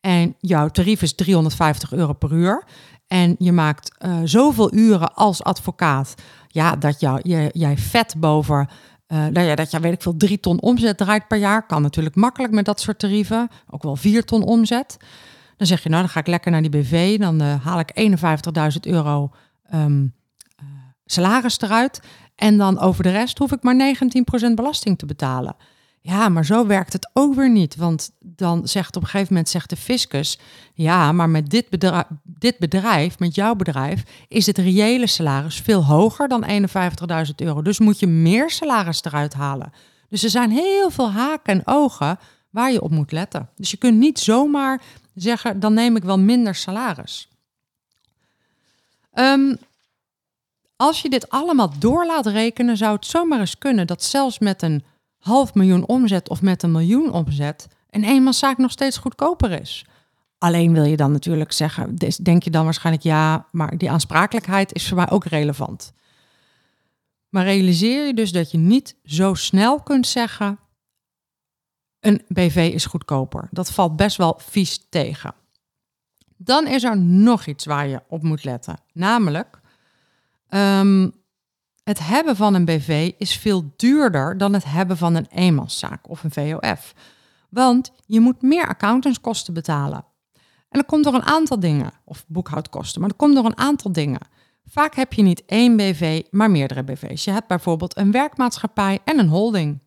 en 0.00 0.34
jouw 0.38 0.68
tarief 0.68 1.02
is 1.02 1.14
350 1.14 1.92
euro 1.92 2.12
per 2.12 2.32
uur. 2.32 2.64
En 3.06 3.34
je 3.38 3.52
maakt 3.52 3.92
uh, 3.98 4.18
zoveel 4.24 4.74
uren 4.74 5.14
als 5.14 5.42
advocaat, 5.42 6.14
ja, 6.48 6.76
dat 6.76 7.00
jij 7.52 7.78
vet 7.78 8.14
boven, 8.18 8.68
uh, 9.08 9.18
nou 9.18 9.40
ja, 9.46 9.54
dat 9.54 9.70
je, 9.70 9.80
weet 9.80 9.92
ik 9.92 10.02
veel, 10.02 10.16
drie 10.16 10.40
ton 10.40 10.60
omzet 10.60 10.96
draait 10.96 11.28
per 11.28 11.38
jaar. 11.38 11.66
Kan 11.66 11.82
natuurlijk 11.82 12.16
makkelijk 12.16 12.52
met 12.52 12.64
dat 12.64 12.80
soort 12.80 12.98
tarieven, 12.98 13.48
ook 13.70 13.82
wel 13.82 13.96
vier 13.96 14.24
ton 14.24 14.42
omzet. 14.42 14.96
Dan 15.56 15.66
zeg 15.66 15.82
je, 15.82 15.88
nou, 15.88 16.02
dan 16.02 16.10
ga 16.10 16.20
ik 16.20 16.26
lekker 16.26 16.50
naar 16.50 16.62
die 16.62 16.70
BV, 16.70 17.18
dan 17.18 17.42
uh, 17.42 17.64
haal 17.64 17.78
ik 17.78 18.18
51.000 18.74 18.80
euro 18.80 19.30
um, 19.74 20.14
salaris 21.12 21.60
eruit. 21.60 22.00
En 22.34 22.58
dan 22.58 22.78
over 22.78 23.02
de 23.02 23.10
rest 23.10 23.38
hoef 23.38 23.52
ik 23.52 23.62
maar 23.62 23.94
19% 24.50 24.54
belasting 24.54 24.98
te 24.98 25.06
betalen. 25.06 25.56
Ja, 26.02 26.28
maar 26.28 26.44
zo 26.44 26.66
werkt 26.66 26.92
het 26.92 27.10
ook 27.12 27.34
weer 27.34 27.50
niet. 27.50 27.76
Want 27.76 28.10
dan 28.18 28.68
zegt 28.68 28.96
op 28.96 29.02
een 29.02 29.08
gegeven 29.08 29.32
moment 29.32 29.48
zegt 29.48 29.70
de 29.70 29.76
fiscus: 29.76 30.38
ja, 30.74 31.12
maar 31.12 31.28
met 31.28 31.50
dit 31.50 31.68
bedrijf, 31.68 32.04
dit 32.22 32.58
bedrijf, 32.58 33.18
met 33.18 33.34
jouw 33.34 33.54
bedrijf, 33.54 34.02
is 34.28 34.46
het 34.46 34.58
reële 34.58 35.06
salaris 35.06 35.60
veel 35.60 35.84
hoger 35.84 36.28
dan 36.28 36.68
51.000 37.26 37.34
euro. 37.36 37.62
Dus 37.62 37.78
moet 37.78 37.98
je 37.98 38.06
meer 38.06 38.50
salaris 38.50 39.04
eruit 39.04 39.34
halen. 39.34 39.72
Dus 40.08 40.22
er 40.22 40.30
zijn 40.30 40.50
heel 40.50 40.90
veel 40.90 41.10
haken 41.10 41.54
en 41.54 41.62
ogen 41.64 42.18
waar 42.50 42.72
je 42.72 42.82
op 42.82 42.90
moet 42.90 43.12
letten. 43.12 43.48
Dus 43.56 43.70
je 43.70 43.76
kunt 43.76 43.98
niet 43.98 44.18
zomaar 44.18 44.82
zeggen: 45.14 45.60
dan 45.60 45.74
neem 45.74 45.96
ik 45.96 46.02
wel 46.02 46.18
minder 46.18 46.54
salaris. 46.54 47.28
Um, 49.14 49.58
als 50.80 51.02
je 51.02 51.10
dit 51.10 51.30
allemaal 51.30 51.72
door 51.78 52.06
laat 52.06 52.26
rekenen, 52.26 52.76
zou 52.76 52.94
het 52.94 53.06
zomaar 53.06 53.40
eens 53.40 53.58
kunnen 53.58 53.86
dat 53.86 54.02
zelfs 54.02 54.38
met 54.38 54.62
een 54.62 54.84
half 55.18 55.54
miljoen 55.54 55.86
omzet 55.86 56.28
of 56.28 56.42
met 56.42 56.62
een 56.62 56.70
miljoen 56.70 57.12
omzet 57.12 57.66
een 57.90 58.04
eenmanszaak 58.04 58.58
nog 58.58 58.70
steeds 58.70 58.96
goedkoper 58.98 59.60
is. 59.60 59.86
Alleen 60.38 60.72
wil 60.72 60.84
je 60.84 60.96
dan 60.96 61.12
natuurlijk 61.12 61.52
zeggen, 61.52 61.96
denk 62.22 62.42
je 62.42 62.50
dan 62.50 62.64
waarschijnlijk 62.64 63.04
ja, 63.04 63.46
maar 63.50 63.78
die 63.78 63.90
aansprakelijkheid 63.90 64.74
is 64.74 64.88
voor 64.88 64.96
mij 64.96 65.10
ook 65.10 65.24
relevant. 65.24 65.92
Maar 67.28 67.44
realiseer 67.44 68.06
je 68.06 68.14
dus 68.14 68.32
dat 68.32 68.50
je 68.50 68.58
niet 68.58 68.96
zo 69.04 69.34
snel 69.34 69.80
kunt 69.80 70.06
zeggen, 70.06 70.58
een 72.00 72.22
BV 72.28 72.70
is 72.74 72.86
goedkoper. 72.86 73.48
Dat 73.50 73.72
valt 73.72 73.96
best 73.96 74.16
wel 74.16 74.40
vies 74.42 74.86
tegen. 74.88 75.34
Dan 76.36 76.66
is 76.66 76.84
er 76.84 76.98
nog 76.98 77.46
iets 77.46 77.64
waar 77.64 77.86
je 77.86 78.02
op 78.08 78.22
moet 78.22 78.44
letten, 78.44 78.80
namelijk 78.92 79.59
Um, 80.50 81.12
het 81.84 81.98
hebben 81.98 82.36
van 82.36 82.54
een 82.54 82.64
BV 82.64 83.12
is 83.18 83.36
veel 83.36 83.72
duurder 83.76 84.38
dan 84.38 84.52
het 84.52 84.64
hebben 84.64 84.96
van 84.96 85.14
een 85.14 85.26
eenmanszaak 85.30 86.08
of 86.08 86.24
een 86.24 86.30
VOF. 86.30 86.94
Want 87.50 87.92
je 88.06 88.20
moet 88.20 88.42
meer 88.42 88.68
accountantskosten 88.68 89.54
betalen. 89.54 90.04
En 90.68 90.78
dat 90.78 90.86
komt 90.86 91.04
door 91.04 91.14
een 91.14 91.22
aantal 91.22 91.60
dingen, 91.60 91.92
of 92.04 92.24
boekhoudkosten, 92.28 93.00
maar 93.00 93.08
dat 93.08 93.18
komt 93.18 93.34
door 93.34 93.44
een 93.44 93.58
aantal 93.58 93.92
dingen. 93.92 94.20
Vaak 94.64 94.94
heb 94.94 95.12
je 95.12 95.22
niet 95.22 95.44
één 95.46 95.76
BV, 95.76 96.22
maar 96.30 96.50
meerdere 96.50 96.82
BV's. 96.82 97.24
Je 97.24 97.30
hebt 97.30 97.46
bijvoorbeeld 97.46 97.96
een 97.96 98.10
werkmaatschappij 98.10 98.98
en 99.04 99.18
een 99.18 99.28
holding. 99.28 99.78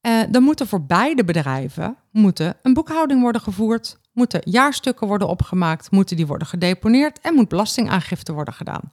Uh, 0.00 0.22
dan 0.30 0.42
moeten 0.42 0.66
voor 0.66 0.86
beide 0.86 1.24
bedrijven 1.24 1.96
moeten 2.10 2.56
een 2.62 2.74
boekhouding 2.74 3.20
worden 3.20 3.40
gevoerd, 3.40 3.98
moeten 4.12 4.40
jaarstukken 4.44 5.06
worden 5.06 5.28
opgemaakt, 5.28 5.90
moeten 5.90 6.16
die 6.16 6.26
worden 6.26 6.46
gedeponeerd 6.46 7.20
en 7.20 7.34
moet 7.34 7.48
belastingaangifte 7.48 8.32
worden 8.32 8.54
gedaan. 8.54 8.92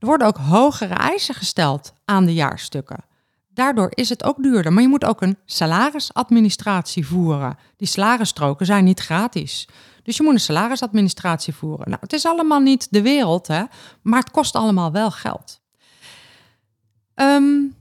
Er 0.00 0.06
worden 0.06 0.26
ook 0.26 0.36
hogere 0.36 0.94
eisen 0.94 1.34
gesteld 1.34 1.92
aan 2.04 2.24
de 2.24 2.34
jaarstukken. 2.34 3.04
Daardoor 3.48 3.90
is 3.94 4.08
het 4.08 4.24
ook 4.24 4.42
duurder. 4.42 4.72
Maar 4.72 4.82
je 4.82 4.88
moet 4.88 5.04
ook 5.04 5.22
een 5.22 5.38
salarisadministratie 5.44 7.06
voeren. 7.06 7.58
Die 7.76 7.88
salarisstroken 7.88 8.66
zijn 8.66 8.84
niet 8.84 9.00
gratis. 9.00 9.68
Dus 10.02 10.16
je 10.16 10.22
moet 10.22 10.32
een 10.32 10.40
salarisadministratie 10.40 11.54
voeren. 11.54 11.88
Nou, 11.88 12.00
het 12.00 12.12
is 12.12 12.26
allemaal 12.26 12.60
niet 12.60 12.86
de 12.90 13.02
wereld, 13.02 13.46
hè, 13.46 13.62
maar 14.02 14.20
het 14.20 14.30
kost 14.30 14.54
allemaal 14.54 14.92
wel 14.92 15.10
geld. 15.10 15.60
Um, 17.14 17.74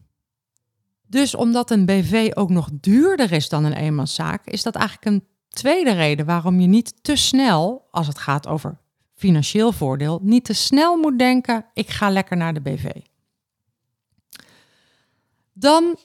dus 1.07 1.35
omdat 1.35 1.71
een 1.71 1.85
BV 1.85 2.31
ook 2.33 2.49
nog 2.49 2.69
duurder 2.71 3.31
is 3.31 3.49
dan 3.49 3.63
een 3.63 3.73
eenmanszaak, 3.73 4.45
is 4.45 4.63
dat 4.63 4.75
eigenlijk 4.75 5.05
een 5.05 5.27
tweede 5.49 5.91
reden 5.91 6.25
waarom 6.25 6.59
je 6.59 6.67
niet 6.67 7.03
te 7.03 7.15
snel, 7.15 7.87
als 7.91 8.07
het 8.07 8.19
gaat 8.19 8.47
over 8.47 8.77
financieel 9.19 9.71
voordeel, 9.71 10.19
niet 10.23 10.45
te 10.45 10.53
snel 10.53 10.97
moet 10.97 11.19
denken: 11.19 11.65
ik 11.73 11.89
ga 11.89 12.09
lekker 12.09 12.37
naar 12.37 12.53
de 12.53 12.61
BV. 12.61 12.89
Dan 15.53 15.97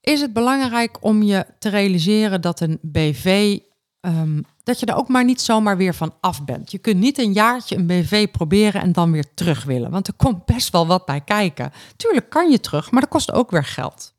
is 0.00 0.20
het 0.20 0.32
belangrijk 0.32 0.96
om 1.00 1.22
je 1.22 1.46
te 1.58 1.68
realiseren 1.68 2.40
dat 2.40 2.60
een 2.60 2.78
BV, 2.82 3.58
ehm, 4.00 4.40
dat 4.62 4.80
je 4.80 4.86
er 4.86 4.96
ook 4.96 5.08
maar 5.08 5.24
niet 5.24 5.40
zomaar 5.40 5.76
weer 5.76 5.94
van 5.94 6.14
af 6.20 6.44
bent. 6.44 6.70
Je 6.70 6.78
kunt 6.78 7.00
niet 7.00 7.18
een 7.18 7.32
jaartje 7.32 7.76
een 7.76 7.86
BV 7.86 8.30
proberen 8.30 8.80
en 8.80 8.92
dan 8.92 9.12
weer 9.12 9.34
terug 9.34 9.64
willen, 9.64 9.90
want 9.90 10.08
er 10.08 10.14
komt 10.14 10.44
best 10.44 10.72
wel 10.72 10.86
wat 10.86 11.04
bij 11.04 11.20
kijken. 11.20 11.72
Tuurlijk 11.96 12.30
kan 12.30 12.50
je 12.50 12.60
terug, 12.60 12.90
maar 12.90 13.00
dat 13.00 13.10
kost 13.10 13.32
ook 13.32 13.50
weer 13.50 13.64
geld. 13.64 14.12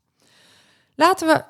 Laten 0.94 1.26
we, 1.26 1.44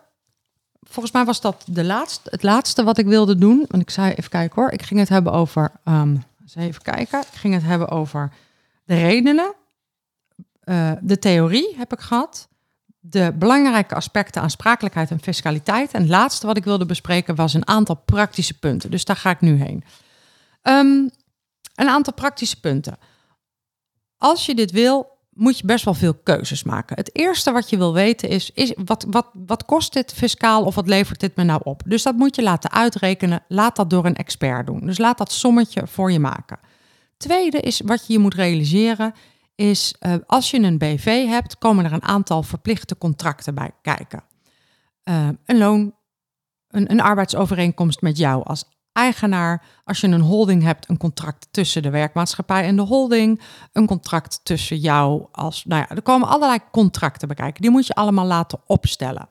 volgens 0.82 1.14
mij 1.14 1.24
was 1.24 1.40
dat 1.40 1.64
de 1.66 1.84
laatste, 1.84 2.30
het 2.30 2.42
laatste 2.42 2.84
wat 2.84 2.98
ik 2.98 3.06
wilde 3.06 3.36
doen, 3.36 3.64
want 3.68 3.82
ik 3.82 3.90
zei 3.90 4.10
even 4.10 4.30
kijken 4.30 4.62
hoor, 4.62 4.70
ik 4.70 4.82
ging 4.82 5.00
het 5.00 5.08
hebben 5.08 5.32
over 5.32 5.72
um, 5.84 6.22
even 6.54 6.82
kijken. 6.82 7.20
Ik 7.20 7.26
ging 7.26 7.54
het 7.54 7.62
hebben 7.62 7.88
over 7.88 8.32
de 8.84 8.94
redenen. 8.94 9.54
Uh, 10.64 10.92
de 11.00 11.18
theorie 11.18 11.74
heb 11.76 11.92
ik 11.92 12.00
gehad. 12.00 12.48
De 12.98 13.32
belangrijke 13.38 13.94
aspecten 13.94 14.42
aansprakelijkheid 14.42 15.10
en 15.10 15.20
fiscaliteit. 15.20 15.92
En 15.92 16.00
het 16.00 16.10
laatste 16.10 16.46
wat 16.46 16.56
ik 16.56 16.64
wilde 16.64 16.86
bespreken 16.86 17.34
was 17.34 17.54
een 17.54 17.68
aantal 17.68 17.94
praktische 17.94 18.58
punten. 18.58 18.90
Dus 18.90 19.04
daar 19.04 19.16
ga 19.16 19.30
ik 19.30 19.40
nu 19.40 19.62
heen. 19.62 19.84
Um, 20.62 21.10
een 21.74 21.88
aantal 21.88 22.12
praktische 22.12 22.60
punten. 22.60 22.98
Als 24.16 24.46
je 24.46 24.54
dit 24.54 24.70
wil, 24.70 25.15
moet 25.36 25.58
je 25.58 25.66
best 25.66 25.84
wel 25.84 25.94
veel 25.94 26.14
keuzes 26.14 26.62
maken. 26.62 26.96
Het 26.96 27.16
eerste 27.16 27.52
wat 27.52 27.70
je 27.70 27.76
wil 27.76 27.92
weten 27.92 28.28
is, 28.28 28.50
is 28.54 28.74
wat, 28.84 29.06
wat, 29.10 29.30
wat 29.32 29.64
kost 29.64 29.92
dit 29.92 30.12
fiscaal 30.12 30.64
of 30.64 30.74
wat 30.74 30.88
levert 30.88 31.20
dit 31.20 31.36
me 31.36 31.44
nou 31.44 31.60
op? 31.64 31.82
Dus 31.86 32.02
dat 32.02 32.16
moet 32.16 32.36
je 32.36 32.42
laten 32.42 32.70
uitrekenen. 32.70 33.44
Laat 33.48 33.76
dat 33.76 33.90
door 33.90 34.04
een 34.04 34.16
expert 34.16 34.66
doen. 34.66 34.86
Dus 34.86 34.98
laat 34.98 35.18
dat 35.18 35.32
sommetje 35.32 35.86
voor 35.86 36.12
je 36.12 36.18
maken. 36.18 36.58
Tweede 37.16 37.60
is 37.60 37.80
wat 37.84 38.06
je 38.06 38.12
je 38.12 38.18
moet 38.18 38.34
realiseren 38.34 39.14
is 39.54 39.94
uh, 40.00 40.14
als 40.26 40.50
je 40.50 40.58
een 40.58 40.78
BV 40.78 41.26
hebt, 41.26 41.58
komen 41.58 41.84
er 41.84 41.92
een 41.92 42.02
aantal 42.02 42.42
verplichte 42.42 42.98
contracten 42.98 43.54
bij 43.54 43.70
kijken. 43.82 44.22
Uh, 45.04 45.28
een 45.44 45.58
loon, 45.58 45.94
een, 46.68 46.90
een 46.90 47.00
arbeidsovereenkomst 47.00 48.00
met 48.00 48.18
jou 48.18 48.44
als 48.44 48.64
eigenaar. 48.96 49.64
Als 49.84 50.00
je 50.00 50.06
een 50.06 50.20
holding 50.20 50.62
hebt, 50.62 50.88
een 50.88 50.96
contract 50.96 51.48
tussen 51.50 51.82
de 51.82 51.90
werkmaatschappij 51.90 52.64
en 52.64 52.76
de 52.76 52.82
holding. 52.82 53.40
Een 53.72 53.86
contract 53.86 54.40
tussen 54.42 54.78
jou 54.78 55.26
als. 55.32 55.64
Nou 55.64 55.80
ja, 55.88 55.96
er 55.96 56.02
komen 56.02 56.28
allerlei 56.28 56.58
contracten 56.70 57.28
bekijken. 57.28 57.62
Die 57.62 57.70
moet 57.70 57.86
je 57.86 57.94
allemaal 57.94 58.26
laten 58.26 58.60
opstellen. 58.66 59.28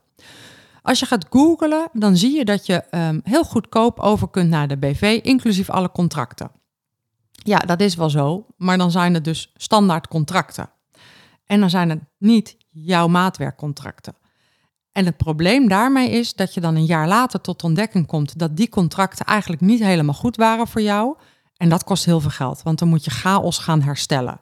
Als 0.81 0.99
je 0.99 1.05
gaat 1.05 1.25
googlen, 1.29 1.89
dan 1.93 2.17
zie 2.17 2.35
je 2.37 2.45
dat 2.45 2.65
je 2.65 2.83
um, 2.91 3.21
heel 3.23 3.43
goedkoop 3.43 3.99
over 3.99 4.29
kunt 4.29 4.49
naar 4.49 4.67
de 4.67 4.77
BV, 4.77 5.19
inclusief 5.23 5.69
alle 5.69 5.91
contracten. 5.91 6.51
Ja, 7.31 7.57
dat 7.57 7.79
is 7.79 7.95
wel 7.95 8.09
zo, 8.09 8.45
maar 8.57 8.77
dan 8.77 8.91
zijn 8.91 9.13
het 9.13 9.23
dus 9.23 9.51
standaard 9.55 10.07
contracten. 10.07 10.69
En 11.45 11.59
dan 11.59 11.69
zijn 11.69 11.89
het 11.89 11.99
niet 12.17 12.57
jouw 12.69 13.07
maatwerkcontracten. 13.07 14.15
En 14.95 15.05
het 15.05 15.17
probleem 15.17 15.67
daarmee 15.67 16.09
is 16.09 16.33
dat 16.33 16.53
je 16.53 16.61
dan 16.61 16.75
een 16.75 16.85
jaar 16.85 17.07
later 17.07 17.41
tot 17.41 17.63
ontdekking 17.63 18.07
komt 18.07 18.39
dat 18.39 18.57
die 18.57 18.69
contracten 18.69 19.25
eigenlijk 19.25 19.61
niet 19.61 19.79
helemaal 19.79 20.13
goed 20.13 20.35
waren 20.35 20.67
voor 20.67 20.81
jou. 20.81 21.15
En 21.57 21.69
dat 21.69 21.83
kost 21.83 22.05
heel 22.05 22.19
veel 22.19 22.29
geld, 22.29 22.63
want 22.63 22.79
dan 22.79 22.87
moet 22.87 23.05
je 23.05 23.11
chaos 23.11 23.57
gaan 23.57 23.81
herstellen. 23.81 24.39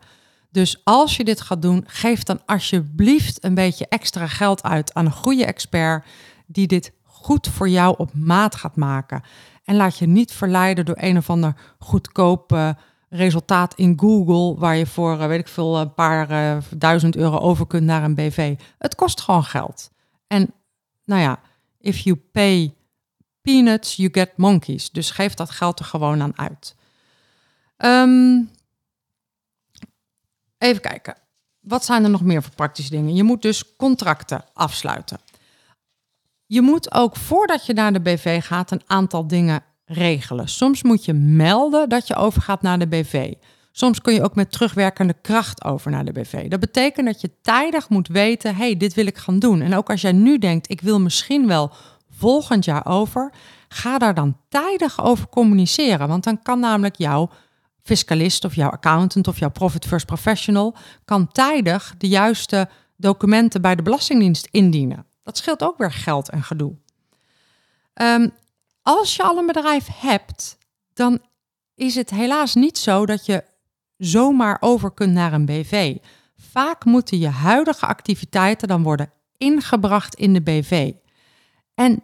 Dus 0.52 0.82
als 0.84 1.18
je 1.18 1.24
dit 1.24 1.42
gaat 1.42 1.62
doen, 1.62 1.84
geef 1.88 2.24
dan 2.24 2.40
alsjeblieft 2.46 3.44
een 3.44 3.54
beetje 3.54 3.88
extra 3.88 4.28
geld 4.28 4.64
uit 4.64 4.94
aan 4.94 5.06
een 5.06 5.12
goede 5.12 5.46
expert 5.46 6.06
die 6.46 6.68
dit 6.68 6.92
goed 7.04 7.48
voor 7.48 7.70
jou 7.70 7.96
op 7.98 8.14
maat 8.14 8.56
gaat 8.56 8.76
maken. 8.76 9.24
En 9.64 9.76
laat 9.76 9.98
je 9.98 10.08
niet 10.08 10.32
verleiden 10.32 10.86
door 10.86 10.98
een 11.00 11.18
of 11.18 11.30
ander 11.30 11.56
goedkope 11.80 12.78
resultaat 13.10 13.74
in 13.76 14.00
Google, 14.00 14.60
waar 14.60 14.76
je 14.76 14.86
voor, 14.86 15.20
eh, 15.20 15.28
weet 15.28 15.40
ik 15.40 15.48
veel, 15.48 15.80
een 15.80 15.94
paar 15.94 16.32
uh, 16.32 16.58
duizend 16.78 17.16
euro 17.16 17.38
over 17.38 17.68
kunt 17.68 17.84
naar 17.84 18.04
een 18.04 18.16
BV. 18.16 18.56
Het 18.78 18.96
kost 18.96 19.22
gewoon 19.22 19.44
geld. 19.44 19.92
En 20.34 20.54
nou 21.06 21.22
ja, 21.22 21.40
if 21.80 21.98
you 21.98 22.16
pay 22.16 22.74
peanuts, 23.42 23.96
you 23.96 24.10
get 24.12 24.38
monkeys. 24.38 24.92
Dus 24.92 25.12
geef 25.12 25.34
dat 25.34 25.50
geld 25.50 25.80
er 25.80 25.86
gewoon 25.86 26.22
aan 26.22 26.38
uit. 26.38 26.76
Um, 27.78 28.50
Even 30.58 30.82
kijken. 30.82 31.16
Wat 31.60 31.86
zijn 31.86 32.04
er 32.04 32.10
nog 32.10 32.22
meer 32.22 32.44
voor 32.44 32.56
praktische 32.56 32.92
dingen? 32.92 33.16
Je 33.16 33.24
moet 33.24 33.42
dus 33.42 33.76
contracten 33.76 34.46
afsluiten. 34.54 35.20
Je 36.46 36.62
moet 36.62 36.94
ook 36.94 37.16
voordat 37.16 37.66
je 37.66 37.74
naar 37.74 37.94
de 37.94 38.02
BV 38.02 38.44
gaat 38.46 38.72
een 38.72 38.84
aantal 38.86 39.28
dingen 39.28 39.64
regelen. 39.86 40.48
Soms 40.48 40.84
moet 40.84 41.06
je 41.06 41.14
melden 41.14 41.90
dat 41.90 42.08
je 42.08 42.16
overgaat 42.16 42.62
naar 42.62 42.80
de 42.80 42.88
BV. 42.88 43.34
Soms 43.76 44.02
kun 44.02 44.14
je 44.14 44.24
ook 44.24 44.36
met 44.36 44.52
terugwerkende 44.52 45.16
kracht 45.22 45.64
over 45.64 45.92
naar 45.92 46.06
de 46.06 46.12
BV. 46.12 46.48
Dat 46.48 46.60
betekent 46.60 47.06
dat 47.06 47.22
je 47.22 47.32
tijdig 47.42 47.90
moet 47.90 48.08
weten: 48.08 48.56
hey, 48.56 48.78
dit 48.78 48.94
wil 48.94 49.06
ik 49.06 49.18
gaan 49.18 49.40
doen. 49.40 49.62
En 49.62 49.76
ook 49.76 49.90
als 49.90 50.02
jij 50.02 50.12
nu 50.12 50.38
denkt: 50.38 50.72
ik 50.72 50.82
wil 50.82 51.00
misschien 51.00 51.48
wel 51.48 51.72
volgend 52.10 52.66
jaar 52.66 52.86
over, 52.86 53.32
ga 53.68 53.98
daar 53.98 54.14
dan 54.14 54.38
tijdig 54.50 55.04
over 55.04 55.28
communiceren. 55.28 56.08
Want 56.08 56.24
dan 56.24 56.42
kan 56.42 56.60
namelijk 56.60 56.96
jouw 56.96 57.30
fiscalist 57.82 58.46
of 58.46 58.56
jouw 58.56 58.70
accountant 58.70 59.28
of 59.28 59.40
jouw 59.40 59.52
Profit 59.52 59.86
First 59.86 60.06
Professional 60.06 60.76
kan 61.06 61.28
tijdig 61.28 61.96
de 61.98 62.08
juiste 62.08 62.70
documenten 62.98 63.62
bij 63.62 63.76
de 63.76 63.82
Belastingdienst 63.82 64.48
indienen. 64.52 65.06
Dat 65.24 65.38
scheelt 65.38 65.64
ook 65.64 65.78
weer 65.78 65.92
geld 65.92 66.30
en 66.30 66.44
gedoe. 66.44 66.76
Um, 68.02 68.32
als 68.82 69.16
je 69.16 69.24
al 69.24 69.38
een 69.38 69.46
bedrijf 69.46 69.88
hebt, 69.92 70.58
dan 70.94 71.20
is 71.76 71.96
het 71.96 72.10
helaas 72.10 72.54
niet 72.54 72.78
zo 72.78 73.06
dat 73.06 73.26
je 73.26 73.44
zomaar 74.06 74.58
over 74.60 74.92
kunt 74.92 75.14
naar 75.14 75.34
een 75.34 75.46
BV. 75.46 75.96
Vaak 76.36 76.86
moeten 76.86 77.20
je 77.20 77.28
huidige 77.28 77.86
activiteiten 77.86 78.68
dan 78.68 78.84
worden 78.84 79.12
ingebracht 79.38 80.16
in 80.16 80.34
de 80.34 80.42
BV. 80.42 80.92
En 81.76 82.04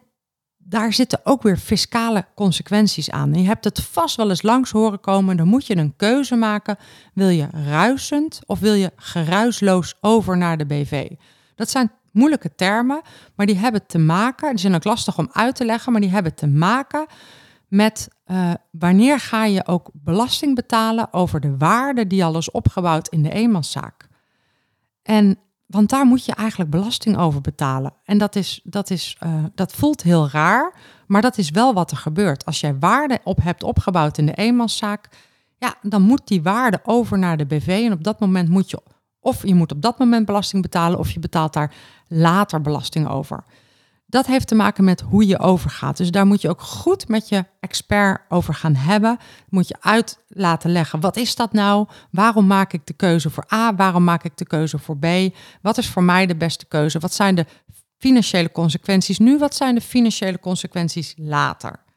daar 0.57 0.93
zitten 0.93 1.19
ook 1.23 1.43
weer 1.43 1.57
fiscale 1.57 2.25
consequenties 2.35 3.11
aan. 3.11 3.33
je 3.33 3.47
hebt 3.47 3.63
het 3.63 3.81
vast 3.81 4.15
wel 4.15 4.29
eens 4.29 4.41
langs 4.41 4.71
horen 4.71 4.99
komen. 4.99 5.37
Dan 5.37 5.47
moet 5.47 5.67
je 5.67 5.77
een 5.77 5.95
keuze 5.95 6.35
maken. 6.35 6.77
Wil 7.13 7.29
je 7.29 7.47
ruisend 7.51 8.39
of 8.45 8.59
wil 8.59 8.73
je 8.73 8.91
geruisloos 8.95 9.95
over 10.01 10.37
naar 10.37 10.57
de 10.57 10.65
BV? 10.65 11.09
Dat 11.55 11.69
zijn 11.69 11.91
moeilijke 12.11 12.55
termen, 12.55 13.01
maar 13.35 13.45
die 13.45 13.57
hebben 13.57 13.85
te 13.87 13.97
maken, 13.97 14.49
die 14.49 14.59
zijn 14.59 14.75
ook 14.75 14.83
lastig 14.83 15.17
om 15.17 15.29
uit 15.31 15.55
te 15.55 15.65
leggen, 15.65 15.91
maar 15.91 16.01
die 16.01 16.09
hebben 16.09 16.35
te 16.35 16.47
maken 16.47 17.05
met 17.67 18.07
uh, 18.31 18.53
wanneer 18.71 19.19
ga 19.19 19.45
je 19.45 19.67
ook 19.67 19.89
belasting 19.93 20.55
betalen 20.55 21.13
over 21.13 21.39
de 21.39 21.57
waarde 21.57 22.07
die 22.07 22.25
al 22.25 22.37
is 22.37 22.51
opgebouwd 22.51 23.07
in 23.07 23.23
de 23.23 23.31
eenmanszaak. 23.31 24.07
En 25.03 25.37
want 25.65 25.89
daar 25.89 26.05
moet 26.05 26.25
je 26.25 26.33
eigenlijk 26.33 26.69
belasting 26.69 27.17
over 27.17 27.41
betalen. 27.41 27.93
En 28.03 28.17
dat, 28.17 28.35
is, 28.35 28.59
dat, 28.63 28.89
is, 28.89 29.17
uh, 29.23 29.43
dat 29.55 29.73
voelt 29.73 30.03
heel 30.03 30.29
raar, 30.29 30.73
maar 31.07 31.21
dat 31.21 31.37
is 31.37 31.49
wel 31.49 31.73
wat 31.73 31.91
er 31.91 31.97
gebeurt. 31.97 32.45
Als 32.45 32.59
jij 32.59 32.79
waarde 32.79 33.19
op 33.23 33.41
hebt 33.41 33.63
opgebouwd 33.63 34.17
in 34.17 34.25
de 34.25 34.33
eenmanszaak, 34.33 35.09
ja, 35.57 35.75
dan 35.81 36.01
moet 36.01 36.27
die 36.27 36.43
waarde 36.43 36.79
over 36.83 37.17
naar 37.17 37.37
de 37.37 37.45
BV. 37.45 37.67
En 37.85 37.91
op 37.91 38.03
dat 38.03 38.19
moment 38.19 38.49
moet 38.49 38.69
je 38.69 38.81
of 39.19 39.45
je 39.47 39.55
moet 39.55 39.71
op 39.71 39.81
dat 39.81 39.99
moment 39.99 40.25
belasting 40.25 40.61
betalen 40.61 40.99
of 40.99 41.11
je 41.11 41.19
betaalt 41.19 41.53
daar 41.53 41.73
later 42.07 42.61
belasting 42.61 43.07
over. 43.07 43.43
Dat 44.09 44.25
heeft 44.25 44.47
te 44.47 44.55
maken 44.55 44.83
met 44.83 45.01
hoe 45.01 45.27
je 45.27 45.39
overgaat. 45.39 45.97
Dus 45.97 46.11
daar 46.11 46.25
moet 46.25 46.41
je 46.41 46.49
ook 46.49 46.61
goed 46.61 47.07
met 47.07 47.29
je 47.29 47.45
expert 47.59 48.21
over 48.29 48.53
gaan 48.53 48.75
hebben. 48.75 49.17
Moet 49.49 49.67
je 49.67 49.75
uit 49.79 50.23
laten 50.27 50.71
leggen. 50.71 50.99
Wat 50.99 51.17
is 51.17 51.35
dat 51.35 51.53
nou? 51.53 51.87
Waarom 52.11 52.47
maak 52.47 52.73
ik 52.73 52.85
de 52.85 52.93
keuze 52.93 53.29
voor 53.29 53.45
A? 53.53 53.75
Waarom 53.75 54.03
maak 54.03 54.23
ik 54.23 54.37
de 54.37 54.45
keuze 54.45 54.77
voor 54.77 54.97
B? 54.97 55.05
Wat 55.61 55.77
is 55.77 55.89
voor 55.89 56.03
mij 56.03 56.25
de 56.25 56.35
beste 56.35 56.65
keuze? 56.65 56.99
Wat 56.99 57.13
zijn 57.13 57.35
de 57.35 57.45
financiële 57.97 58.51
consequenties 58.51 59.19
nu? 59.19 59.37
Wat 59.37 59.55
zijn 59.55 59.75
de 59.75 59.81
financiële 59.81 60.39
consequenties 60.39 61.13
later? 61.17 61.87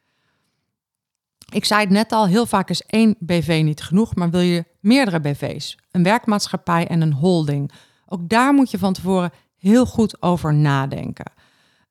Ik 1.53 1.65
zei 1.65 1.81
het 1.81 1.89
net 1.89 2.11
al, 2.11 2.27
heel 2.27 2.45
vaak 2.45 2.69
is 2.69 2.81
één 2.81 3.15
BV 3.19 3.61
niet 3.63 3.81
genoeg, 3.81 4.15
maar 4.15 4.29
wil 4.29 4.39
je 4.39 4.65
meerdere 4.79 5.19
BV's, 5.19 5.77
een 5.91 6.03
werkmaatschappij 6.03 6.87
en 6.87 7.01
een 7.01 7.13
holding. 7.13 7.71
Ook 8.05 8.29
daar 8.29 8.53
moet 8.53 8.71
je 8.71 8.77
van 8.77 8.93
tevoren 8.93 9.31
heel 9.57 9.85
goed 9.85 10.21
over 10.21 10.53
nadenken. 10.53 11.31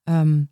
Um, 0.04 0.48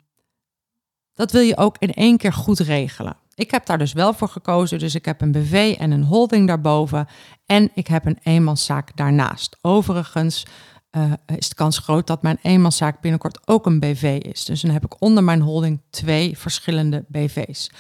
dat 1.14 1.32
wil 1.32 1.40
je 1.40 1.57
ook 1.57 1.76
in 1.78 1.92
één 1.92 2.16
keer 2.16 2.32
goed 2.32 2.59
regelen. 2.59 3.16
Ik 3.34 3.51
heb 3.51 3.66
daar 3.66 3.78
dus 3.78 3.92
wel 3.92 4.12
voor 4.12 4.28
gekozen, 4.28 4.78
dus 4.78 4.94
ik 4.94 5.05
heb 5.05 5.20
een 5.20 5.32
BV 5.32 5.76
en 5.78 5.90
een 5.90 6.03
holding 6.03 6.46
daarboven 6.46 7.09
en 7.46 7.70
ik 7.74 7.86
heb 7.86 8.07
een 8.07 8.18
eenmanszaak 8.22 8.96
daarnaast. 8.96 9.57
Overigens 9.61 10.46
uh, 10.90 11.12
is 11.36 11.48
de 11.48 11.55
kans 11.55 11.78
groot 11.78 12.07
dat 12.07 12.22
mijn 12.22 12.38
eenmanszaak 12.42 13.01
binnenkort 13.01 13.48
ook 13.48 13.66
een 13.66 13.80
BV 13.80 14.18
is. 14.22 14.44
Dus 14.44 14.61
dan 14.61 14.70
heb 14.70 14.84
ik 14.84 15.03
onder 15.03 15.24
mijn 15.24 15.40
holding 15.40 15.80
twee 15.90 16.38
verschillende 16.38 17.05
BV's. 17.09 17.70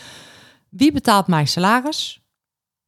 Wie 0.68 0.92
betaalt 0.92 1.26
mijn 1.26 1.48
salaris? 1.48 2.20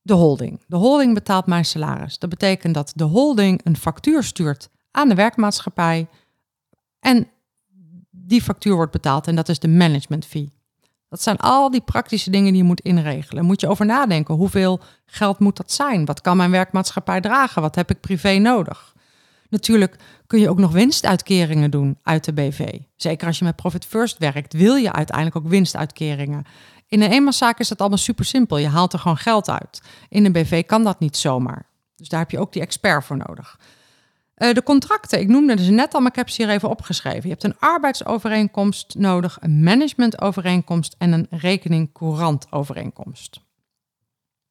De 0.02 0.14
holding. 0.14 0.60
De 0.66 0.76
holding 0.76 1.14
betaalt 1.14 1.46
mijn 1.46 1.64
salaris. 1.64 2.18
Dat 2.18 2.30
betekent 2.30 2.74
dat 2.74 2.92
de 2.94 3.04
holding 3.04 3.60
een 3.64 3.76
factuur 3.76 4.22
stuurt 4.22 4.68
aan 4.90 5.08
de 5.08 5.14
werkmaatschappij 5.14 6.08
en 7.00 7.28
die 8.26 8.42
factuur 8.42 8.74
wordt 8.74 8.92
betaald 8.92 9.26
en 9.26 9.34
dat 9.34 9.48
is 9.48 9.58
de 9.58 9.68
management 9.68 10.26
fee. 10.26 10.52
Dat 11.08 11.22
zijn 11.22 11.36
al 11.36 11.70
die 11.70 11.80
praktische 11.80 12.30
dingen 12.30 12.52
die 12.52 12.62
je 12.62 12.68
moet 12.68 12.80
inregelen. 12.80 13.44
Moet 13.44 13.60
je 13.60 13.68
over 13.68 13.86
nadenken. 13.86 14.34
Hoeveel 14.34 14.80
geld 15.06 15.38
moet 15.38 15.56
dat 15.56 15.72
zijn? 15.72 16.04
Wat 16.04 16.20
kan 16.20 16.36
mijn 16.36 16.50
werkmaatschappij 16.50 17.20
dragen? 17.20 17.62
Wat 17.62 17.74
heb 17.74 17.90
ik 17.90 18.00
privé 18.00 18.38
nodig? 18.38 18.94
Natuurlijk 19.48 19.96
kun 20.26 20.40
je 20.40 20.50
ook 20.50 20.58
nog 20.58 20.72
winstuitkeringen 20.72 21.70
doen 21.70 21.98
uit 22.02 22.24
de 22.24 22.32
BV. 22.32 22.78
Zeker 22.96 23.26
als 23.26 23.38
je 23.38 23.44
met 23.44 23.56
Profit 23.56 23.84
First 23.84 24.18
werkt, 24.18 24.52
wil 24.52 24.74
je 24.74 24.92
uiteindelijk 24.92 25.36
ook 25.36 25.48
winstuitkeringen. 25.48 26.44
In 26.86 27.02
een 27.02 27.10
eenmanszaak 27.10 27.58
is 27.58 27.68
dat 27.68 27.80
allemaal 27.80 27.98
super 27.98 28.24
simpel. 28.24 28.56
Je 28.56 28.68
haalt 28.68 28.92
er 28.92 28.98
gewoon 28.98 29.16
geld 29.16 29.50
uit. 29.50 29.82
In 30.08 30.24
een 30.24 30.32
BV 30.32 30.66
kan 30.66 30.84
dat 30.84 31.00
niet 31.00 31.16
zomaar. 31.16 31.66
Dus 31.96 32.08
daar 32.08 32.20
heb 32.20 32.30
je 32.30 32.38
ook 32.38 32.52
die 32.52 32.62
expert 32.62 33.04
voor 33.04 33.16
nodig. 33.16 33.58
Uh, 34.42 34.54
de 34.54 34.62
contracten, 34.62 35.20
ik 35.20 35.28
noemde 35.28 35.64
ze 35.64 35.70
net 35.70 35.94
al, 35.94 36.00
maar 36.00 36.10
ik 36.10 36.16
heb 36.16 36.28
ze 36.28 36.42
hier 36.42 36.52
even 36.52 36.68
opgeschreven. 36.68 37.22
Je 37.22 37.28
hebt 37.28 37.44
een 37.44 37.58
arbeidsovereenkomst 37.58 38.94
nodig, 38.98 39.38
een 39.40 39.62
managementovereenkomst 39.62 40.94
en 40.98 41.12
een 41.12 41.26
rekening 41.30 41.92
courant 41.92 42.46
overeenkomst. 42.50 43.40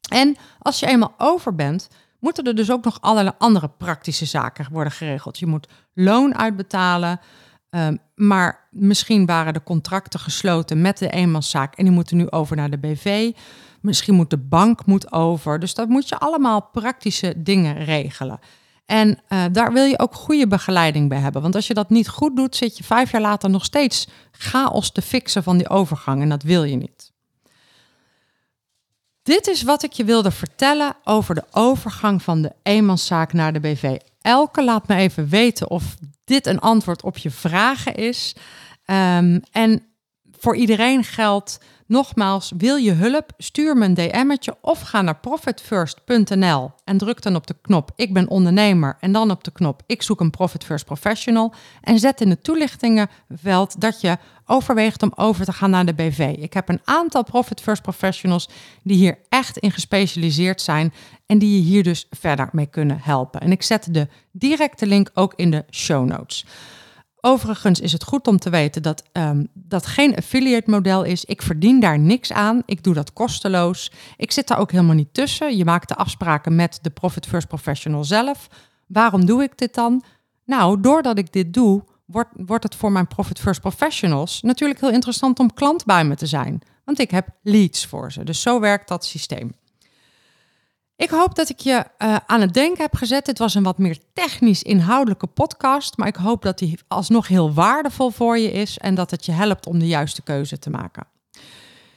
En 0.09 0.35
als 0.59 0.79
je 0.79 0.87
eenmaal 0.87 1.13
over 1.17 1.55
bent, 1.55 1.87
moeten 2.19 2.43
er 2.43 2.55
dus 2.55 2.71
ook 2.71 2.83
nog 2.83 3.01
allerlei 3.01 3.35
andere 3.37 3.69
praktische 3.69 4.25
zaken 4.25 4.67
worden 4.71 4.93
geregeld. 4.93 5.39
Je 5.39 5.45
moet 5.45 5.67
loon 5.93 6.35
uitbetalen, 6.35 7.19
Ehm, 7.71 7.95
maar 8.15 8.67
misschien 8.71 9.25
waren 9.25 9.53
de 9.53 9.63
contracten 9.63 10.19
gesloten 10.19 10.81
met 10.81 10.97
de 10.97 11.09
eenmanszaak 11.09 11.75
en 11.75 11.83
die 11.83 11.93
moeten 11.93 12.17
nu 12.17 12.29
over 12.29 12.55
naar 12.55 12.69
de 12.69 12.77
BV. 12.77 13.31
Misschien 13.81 14.15
moet 14.15 14.29
de 14.29 14.37
bank 14.37 14.85
moet 14.85 15.11
over. 15.11 15.59
Dus 15.59 15.73
dat 15.73 15.87
moet 15.87 16.09
je 16.09 16.17
allemaal 16.17 16.61
praktische 16.61 17.33
dingen 17.37 17.83
regelen. 17.83 18.39
En 18.91 19.19
uh, 19.29 19.43
daar 19.51 19.73
wil 19.73 19.83
je 19.83 19.99
ook 19.99 20.15
goede 20.15 20.47
begeleiding 20.47 21.09
bij 21.09 21.17
hebben. 21.17 21.41
Want 21.41 21.55
als 21.55 21.67
je 21.67 21.73
dat 21.73 21.89
niet 21.89 22.09
goed 22.09 22.35
doet, 22.35 22.55
zit 22.55 22.77
je 22.77 22.83
vijf 22.83 23.11
jaar 23.11 23.21
later 23.21 23.49
nog 23.49 23.65
steeds 23.65 24.07
chaos 24.31 24.91
te 24.91 25.01
fixen 25.01 25.43
van 25.43 25.57
die 25.57 25.69
overgang. 25.69 26.21
En 26.21 26.29
dat 26.29 26.43
wil 26.43 26.63
je 26.63 26.75
niet. 26.75 27.11
Dit 29.23 29.47
is 29.47 29.63
wat 29.63 29.83
ik 29.83 29.91
je 29.91 30.03
wilde 30.03 30.31
vertellen 30.31 30.95
over 31.03 31.35
de 31.35 31.43
overgang 31.51 32.21
van 32.21 32.41
de 32.41 32.51
eenmanszaak 32.63 33.33
naar 33.33 33.53
de 33.53 33.59
BV. 33.59 33.97
Elke 34.21 34.63
laat 34.63 34.87
me 34.87 34.95
even 34.95 35.29
weten 35.29 35.69
of 35.69 35.95
dit 36.23 36.45
een 36.45 36.59
antwoord 36.59 37.03
op 37.03 37.17
je 37.17 37.31
vragen 37.31 37.95
is. 37.95 38.35
Um, 38.85 39.41
en 39.51 39.85
voor 40.41 40.55
iedereen 40.55 41.03
geldt 41.03 41.59
nogmaals, 41.87 42.51
wil 42.57 42.75
je 42.75 42.91
hulp? 42.91 43.31
Stuur 43.37 43.77
me 43.77 43.85
een 43.85 43.93
DM'tje 43.93 44.55
of 44.61 44.81
ga 44.81 45.01
naar 45.01 45.19
profitfirst.nl 45.19 46.71
en 46.83 46.97
druk 46.97 47.21
dan 47.21 47.35
op 47.35 47.47
de 47.47 47.55
knop 47.61 47.91
ik 47.95 48.13
ben 48.13 48.29
ondernemer 48.29 48.97
en 48.99 49.11
dan 49.11 49.31
op 49.31 49.43
de 49.43 49.51
knop 49.51 49.81
ik 49.85 50.01
zoek 50.01 50.19
een 50.19 50.29
Profit 50.29 50.63
First 50.63 50.85
Professional 50.85 51.53
en 51.81 51.99
zet 51.99 52.21
in 52.21 52.29
het 52.29 52.43
toelichtingenveld 52.43 53.81
dat 53.81 54.01
je 54.01 54.17
overweegt 54.45 55.03
om 55.03 55.11
over 55.15 55.45
te 55.45 55.53
gaan 55.53 55.69
naar 55.69 55.85
de 55.85 55.93
BV. 55.93 56.35
Ik 56.37 56.53
heb 56.53 56.69
een 56.69 56.81
aantal 56.83 57.23
Profit 57.23 57.61
First 57.61 57.81
Professionals 57.81 58.49
die 58.83 58.97
hier 58.97 59.17
echt 59.29 59.57
in 59.57 59.71
gespecialiseerd 59.71 60.61
zijn 60.61 60.93
en 61.25 61.37
die 61.37 61.55
je 61.55 61.63
hier 61.63 61.83
dus 61.83 62.07
verder 62.09 62.49
mee 62.51 62.67
kunnen 62.67 62.99
helpen. 63.01 63.41
En 63.41 63.51
ik 63.51 63.63
zet 63.63 63.93
de 63.93 64.07
directe 64.31 64.85
link 64.85 65.09
ook 65.13 65.33
in 65.35 65.51
de 65.51 65.65
show 65.71 66.05
notes. 66.05 66.45
Overigens 67.22 67.80
is 67.80 67.91
het 67.91 68.03
goed 68.03 68.28
om 68.28 68.38
te 68.38 68.49
weten 68.49 68.82
dat 68.82 69.03
um, 69.13 69.47
dat 69.53 69.86
geen 69.86 70.15
affiliate 70.15 70.69
model 70.69 71.03
is. 71.03 71.26
Ik 71.26 71.41
verdien 71.41 71.80
daar 71.80 71.99
niks 71.99 72.32
aan. 72.32 72.61
Ik 72.65 72.84
doe 72.84 72.93
dat 72.93 73.13
kosteloos. 73.13 73.91
Ik 74.17 74.32
zit 74.32 74.47
daar 74.47 74.59
ook 74.59 74.72
helemaal 74.72 74.95
niet 74.95 75.13
tussen. 75.13 75.57
Je 75.57 75.65
maakt 75.65 75.88
de 75.88 75.95
afspraken 75.95 76.55
met 76.55 76.80
de 76.82 76.89
Profit 76.89 77.28
First 77.28 77.47
Professional 77.47 78.03
zelf. 78.03 78.47
Waarom 78.88 79.26
doe 79.26 79.43
ik 79.43 79.57
dit 79.57 79.74
dan? 79.74 80.03
Nou, 80.45 80.82
doordat 80.82 81.17
ik 81.17 81.34
dit 81.34 81.53
doe, 81.53 81.84
wordt, 82.05 82.30
wordt 82.34 82.63
het 82.63 82.76
voor 82.76 82.91
mijn 82.91 83.07
Profit 83.07 83.39
First 83.39 83.61
Professionals 83.61 84.41
natuurlijk 84.41 84.80
heel 84.80 84.91
interessant 84.91 85.39
om 85.39 85.53
klant 85.53 85.86
bij 85.86 86.05
me 86.05 86.15
te 86.15 86.28
zijn. 86.28 86.61
Want 86.86 86.99
ik 86.99 87.11
heb 87.11 87.28
leads 87.43 87.86
voor 87.86 88.11
ze. 88.11 88.24
Dus 88.24 88.41
zo 88.41 88.59
werkt 88.59 88.88
dat 88.88 89.05
systeem. 89.05 89.51
Ik 91.01 91.09
hoop 91.09 91.35
dat 91.35 91.49
ik 91.49 91.59
je 91.59 91.85
uh, 91.97 92.15
aan 92.25 92.41
het 92.41 92.53
denken 92.53 92.81
heb 92.81 92.95
gezet. 92.95 93.27
Het 93.27 93.37
was 93.37 93.55
een 93.55 93.63
wat 93.63 93.77
meer 93.77 93.97
technisch 94.13 94.63
inhoudelijke 94.63 95.27
podcast, 95.27 95.97
maar 95.97 96.07
ik 96.07 96.15
hoop 96.15 96.41
dat 96.41 96.57
die 96.57 96.79
alsnog 96.87 97.27
heel 97.27 97.53
waardevol 97.53 98.09
voor 98.09 98.37
je 98.37 98.51
is 98.51 98.77
en 98.77 98.95
dat 98.95 99.11
het 99.11 99.25
je 99.25 99.31
helpt 99.31 99.65
om 99.65 99.79
de 99.79 99.87
juiste 99.87 100.21
keuze 100.21 100.59
te 100.59 100.69
maken. 100.69 101.07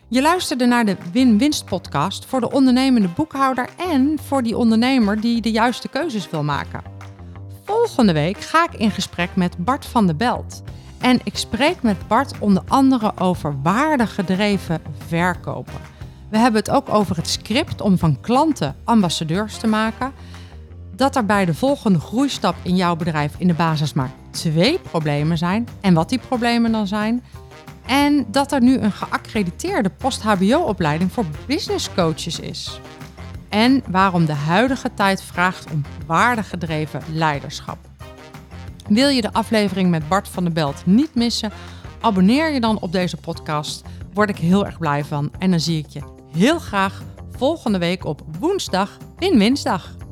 Je 0.09 0.23
luisterde 0.23 0.67
naar 0.67 0.85
de 0.85 0.97
Win-Winst 1.13 1.65
podcast 1.65 2.25
voor 2.25 2.41
de 2.41 2.51
ondernemende 2.51 3.09
boekhouder 3.09 3.69
en 3.77 4.19
voor 4.23 4.43
die 4.43 4.57
ondernemer 4.57 5.21
die 5.21 5.41
de 5.41 5.51
juiste 5.51 5.89
keuzes 5.89 6.31
wil 6.31 6.43
maken. 6.43 6.83
Volgende 7.65 8.13
week 8.13 8.41
ga 8.41 8.65
ik 8.65 8.81
in 8.81 8.91
gesprek 8.91 9.37
met 9.37 9.65
Bart 9.65 9.87
van 9.87 10.07
der 10.07 10.17
Belt. 10.17 10.63
En 11.01 11.21
ik 11.25 11.37
spreek 11.37 11.83
met 11.83 12.09
Bart 12.09 12.39
onder 12.39 12.63
andere 12.69 13.13
over 13.19 13.63
waardegedreven 13.63 14.83
verkopen. 15.07 15.94
We 16.35 16.41
hebben 16.41 16.61
het 16.61 16.71
ook 16.71 16.89
over 16.89 17.17
het 17.17 17.29
script 17.29 17.81
om 17.81 17.99
van 17.99 18.21
klanten 18.21 18.77
ambassadeurs 18.85 19.57
te 19.57 19.67
maken. 19.67 20.13
Dat 20.97 21.17
er 21.17 21.27
bij 21.27 21.45
de 21.45 21.55
volgende 21.55 22.01
groeistap 22.01 22.55
in 22.63 22.77
jouw 22.77 22.97
bedrijf 22.97 23.35
in 23.39 23.47
de 23.47 23.55
basis 23.55 23.93
maar 23.93 24.11
twee 24.31 24.79
problemen 24.79 25.39
zijn. 25.39 25.69
En 25.81 25.95
wat 25.95 26.09
die 26.09 26.19
problemen 26.19 26.73
dan 26.73 26.87
zijn. 26.87 27.25
En 27.87 28.27
dat 28.29 28.53
er 28.53 28.63
nu 28.63 28.79
een 28.79 28.93
geaccrediteerde 28.93 29.91
post-HBO-opleiding 29.91 31.13
voor 31.13 31.25
business 31.47 31.95
coaches 31.95 32.41
is. 32.41 32.81
En 33.49 33.83
waarom 33.89 34.25
de 34.25 34.33
huidige 34.33 34.95
tijd 34.95 35.23
vraagt 35.23 35.71
om 35.73 35.83
waardegedreven 36.07 37.03
leiderschap. 37.13 37.79
Wil 38.89 39.09
je 39.09 39.21
de 39.21 39.33
aflevering 39.33 39.91
met 39.91 40.09
Bart 40.09 40.29
van 40.29 40.45
der 40.45 40.53
Belt 40.53 40.87
niet 40.87 41.15
missen? 41.15 41.53
Abonneer 42.01 42.53
je 42.53 42.61
dan 42.61 42.81
op 42.81 42.93
deze 42.93 43.17
podcast. 43.17 43.83
Word 44.13 44.29
ik 44.29 44.39
heel 44.39 44.67
erg 44.67 44.79
blij 44.79 45.05
van. 45.05 45.31
En 45.39 45.51
dan 45.51 45.61
zie 45.61 45.79
ik 45.79 45.87
je 45.89 46.14
heel 46.35 46.59
graag 46.59 47.03
volgende 47.37 47.79
week 47.79 48.05
op 48.05 48.23
woensdag 48.39 48.97
in 49.19 49.39
Winsdag. 49.39 50.04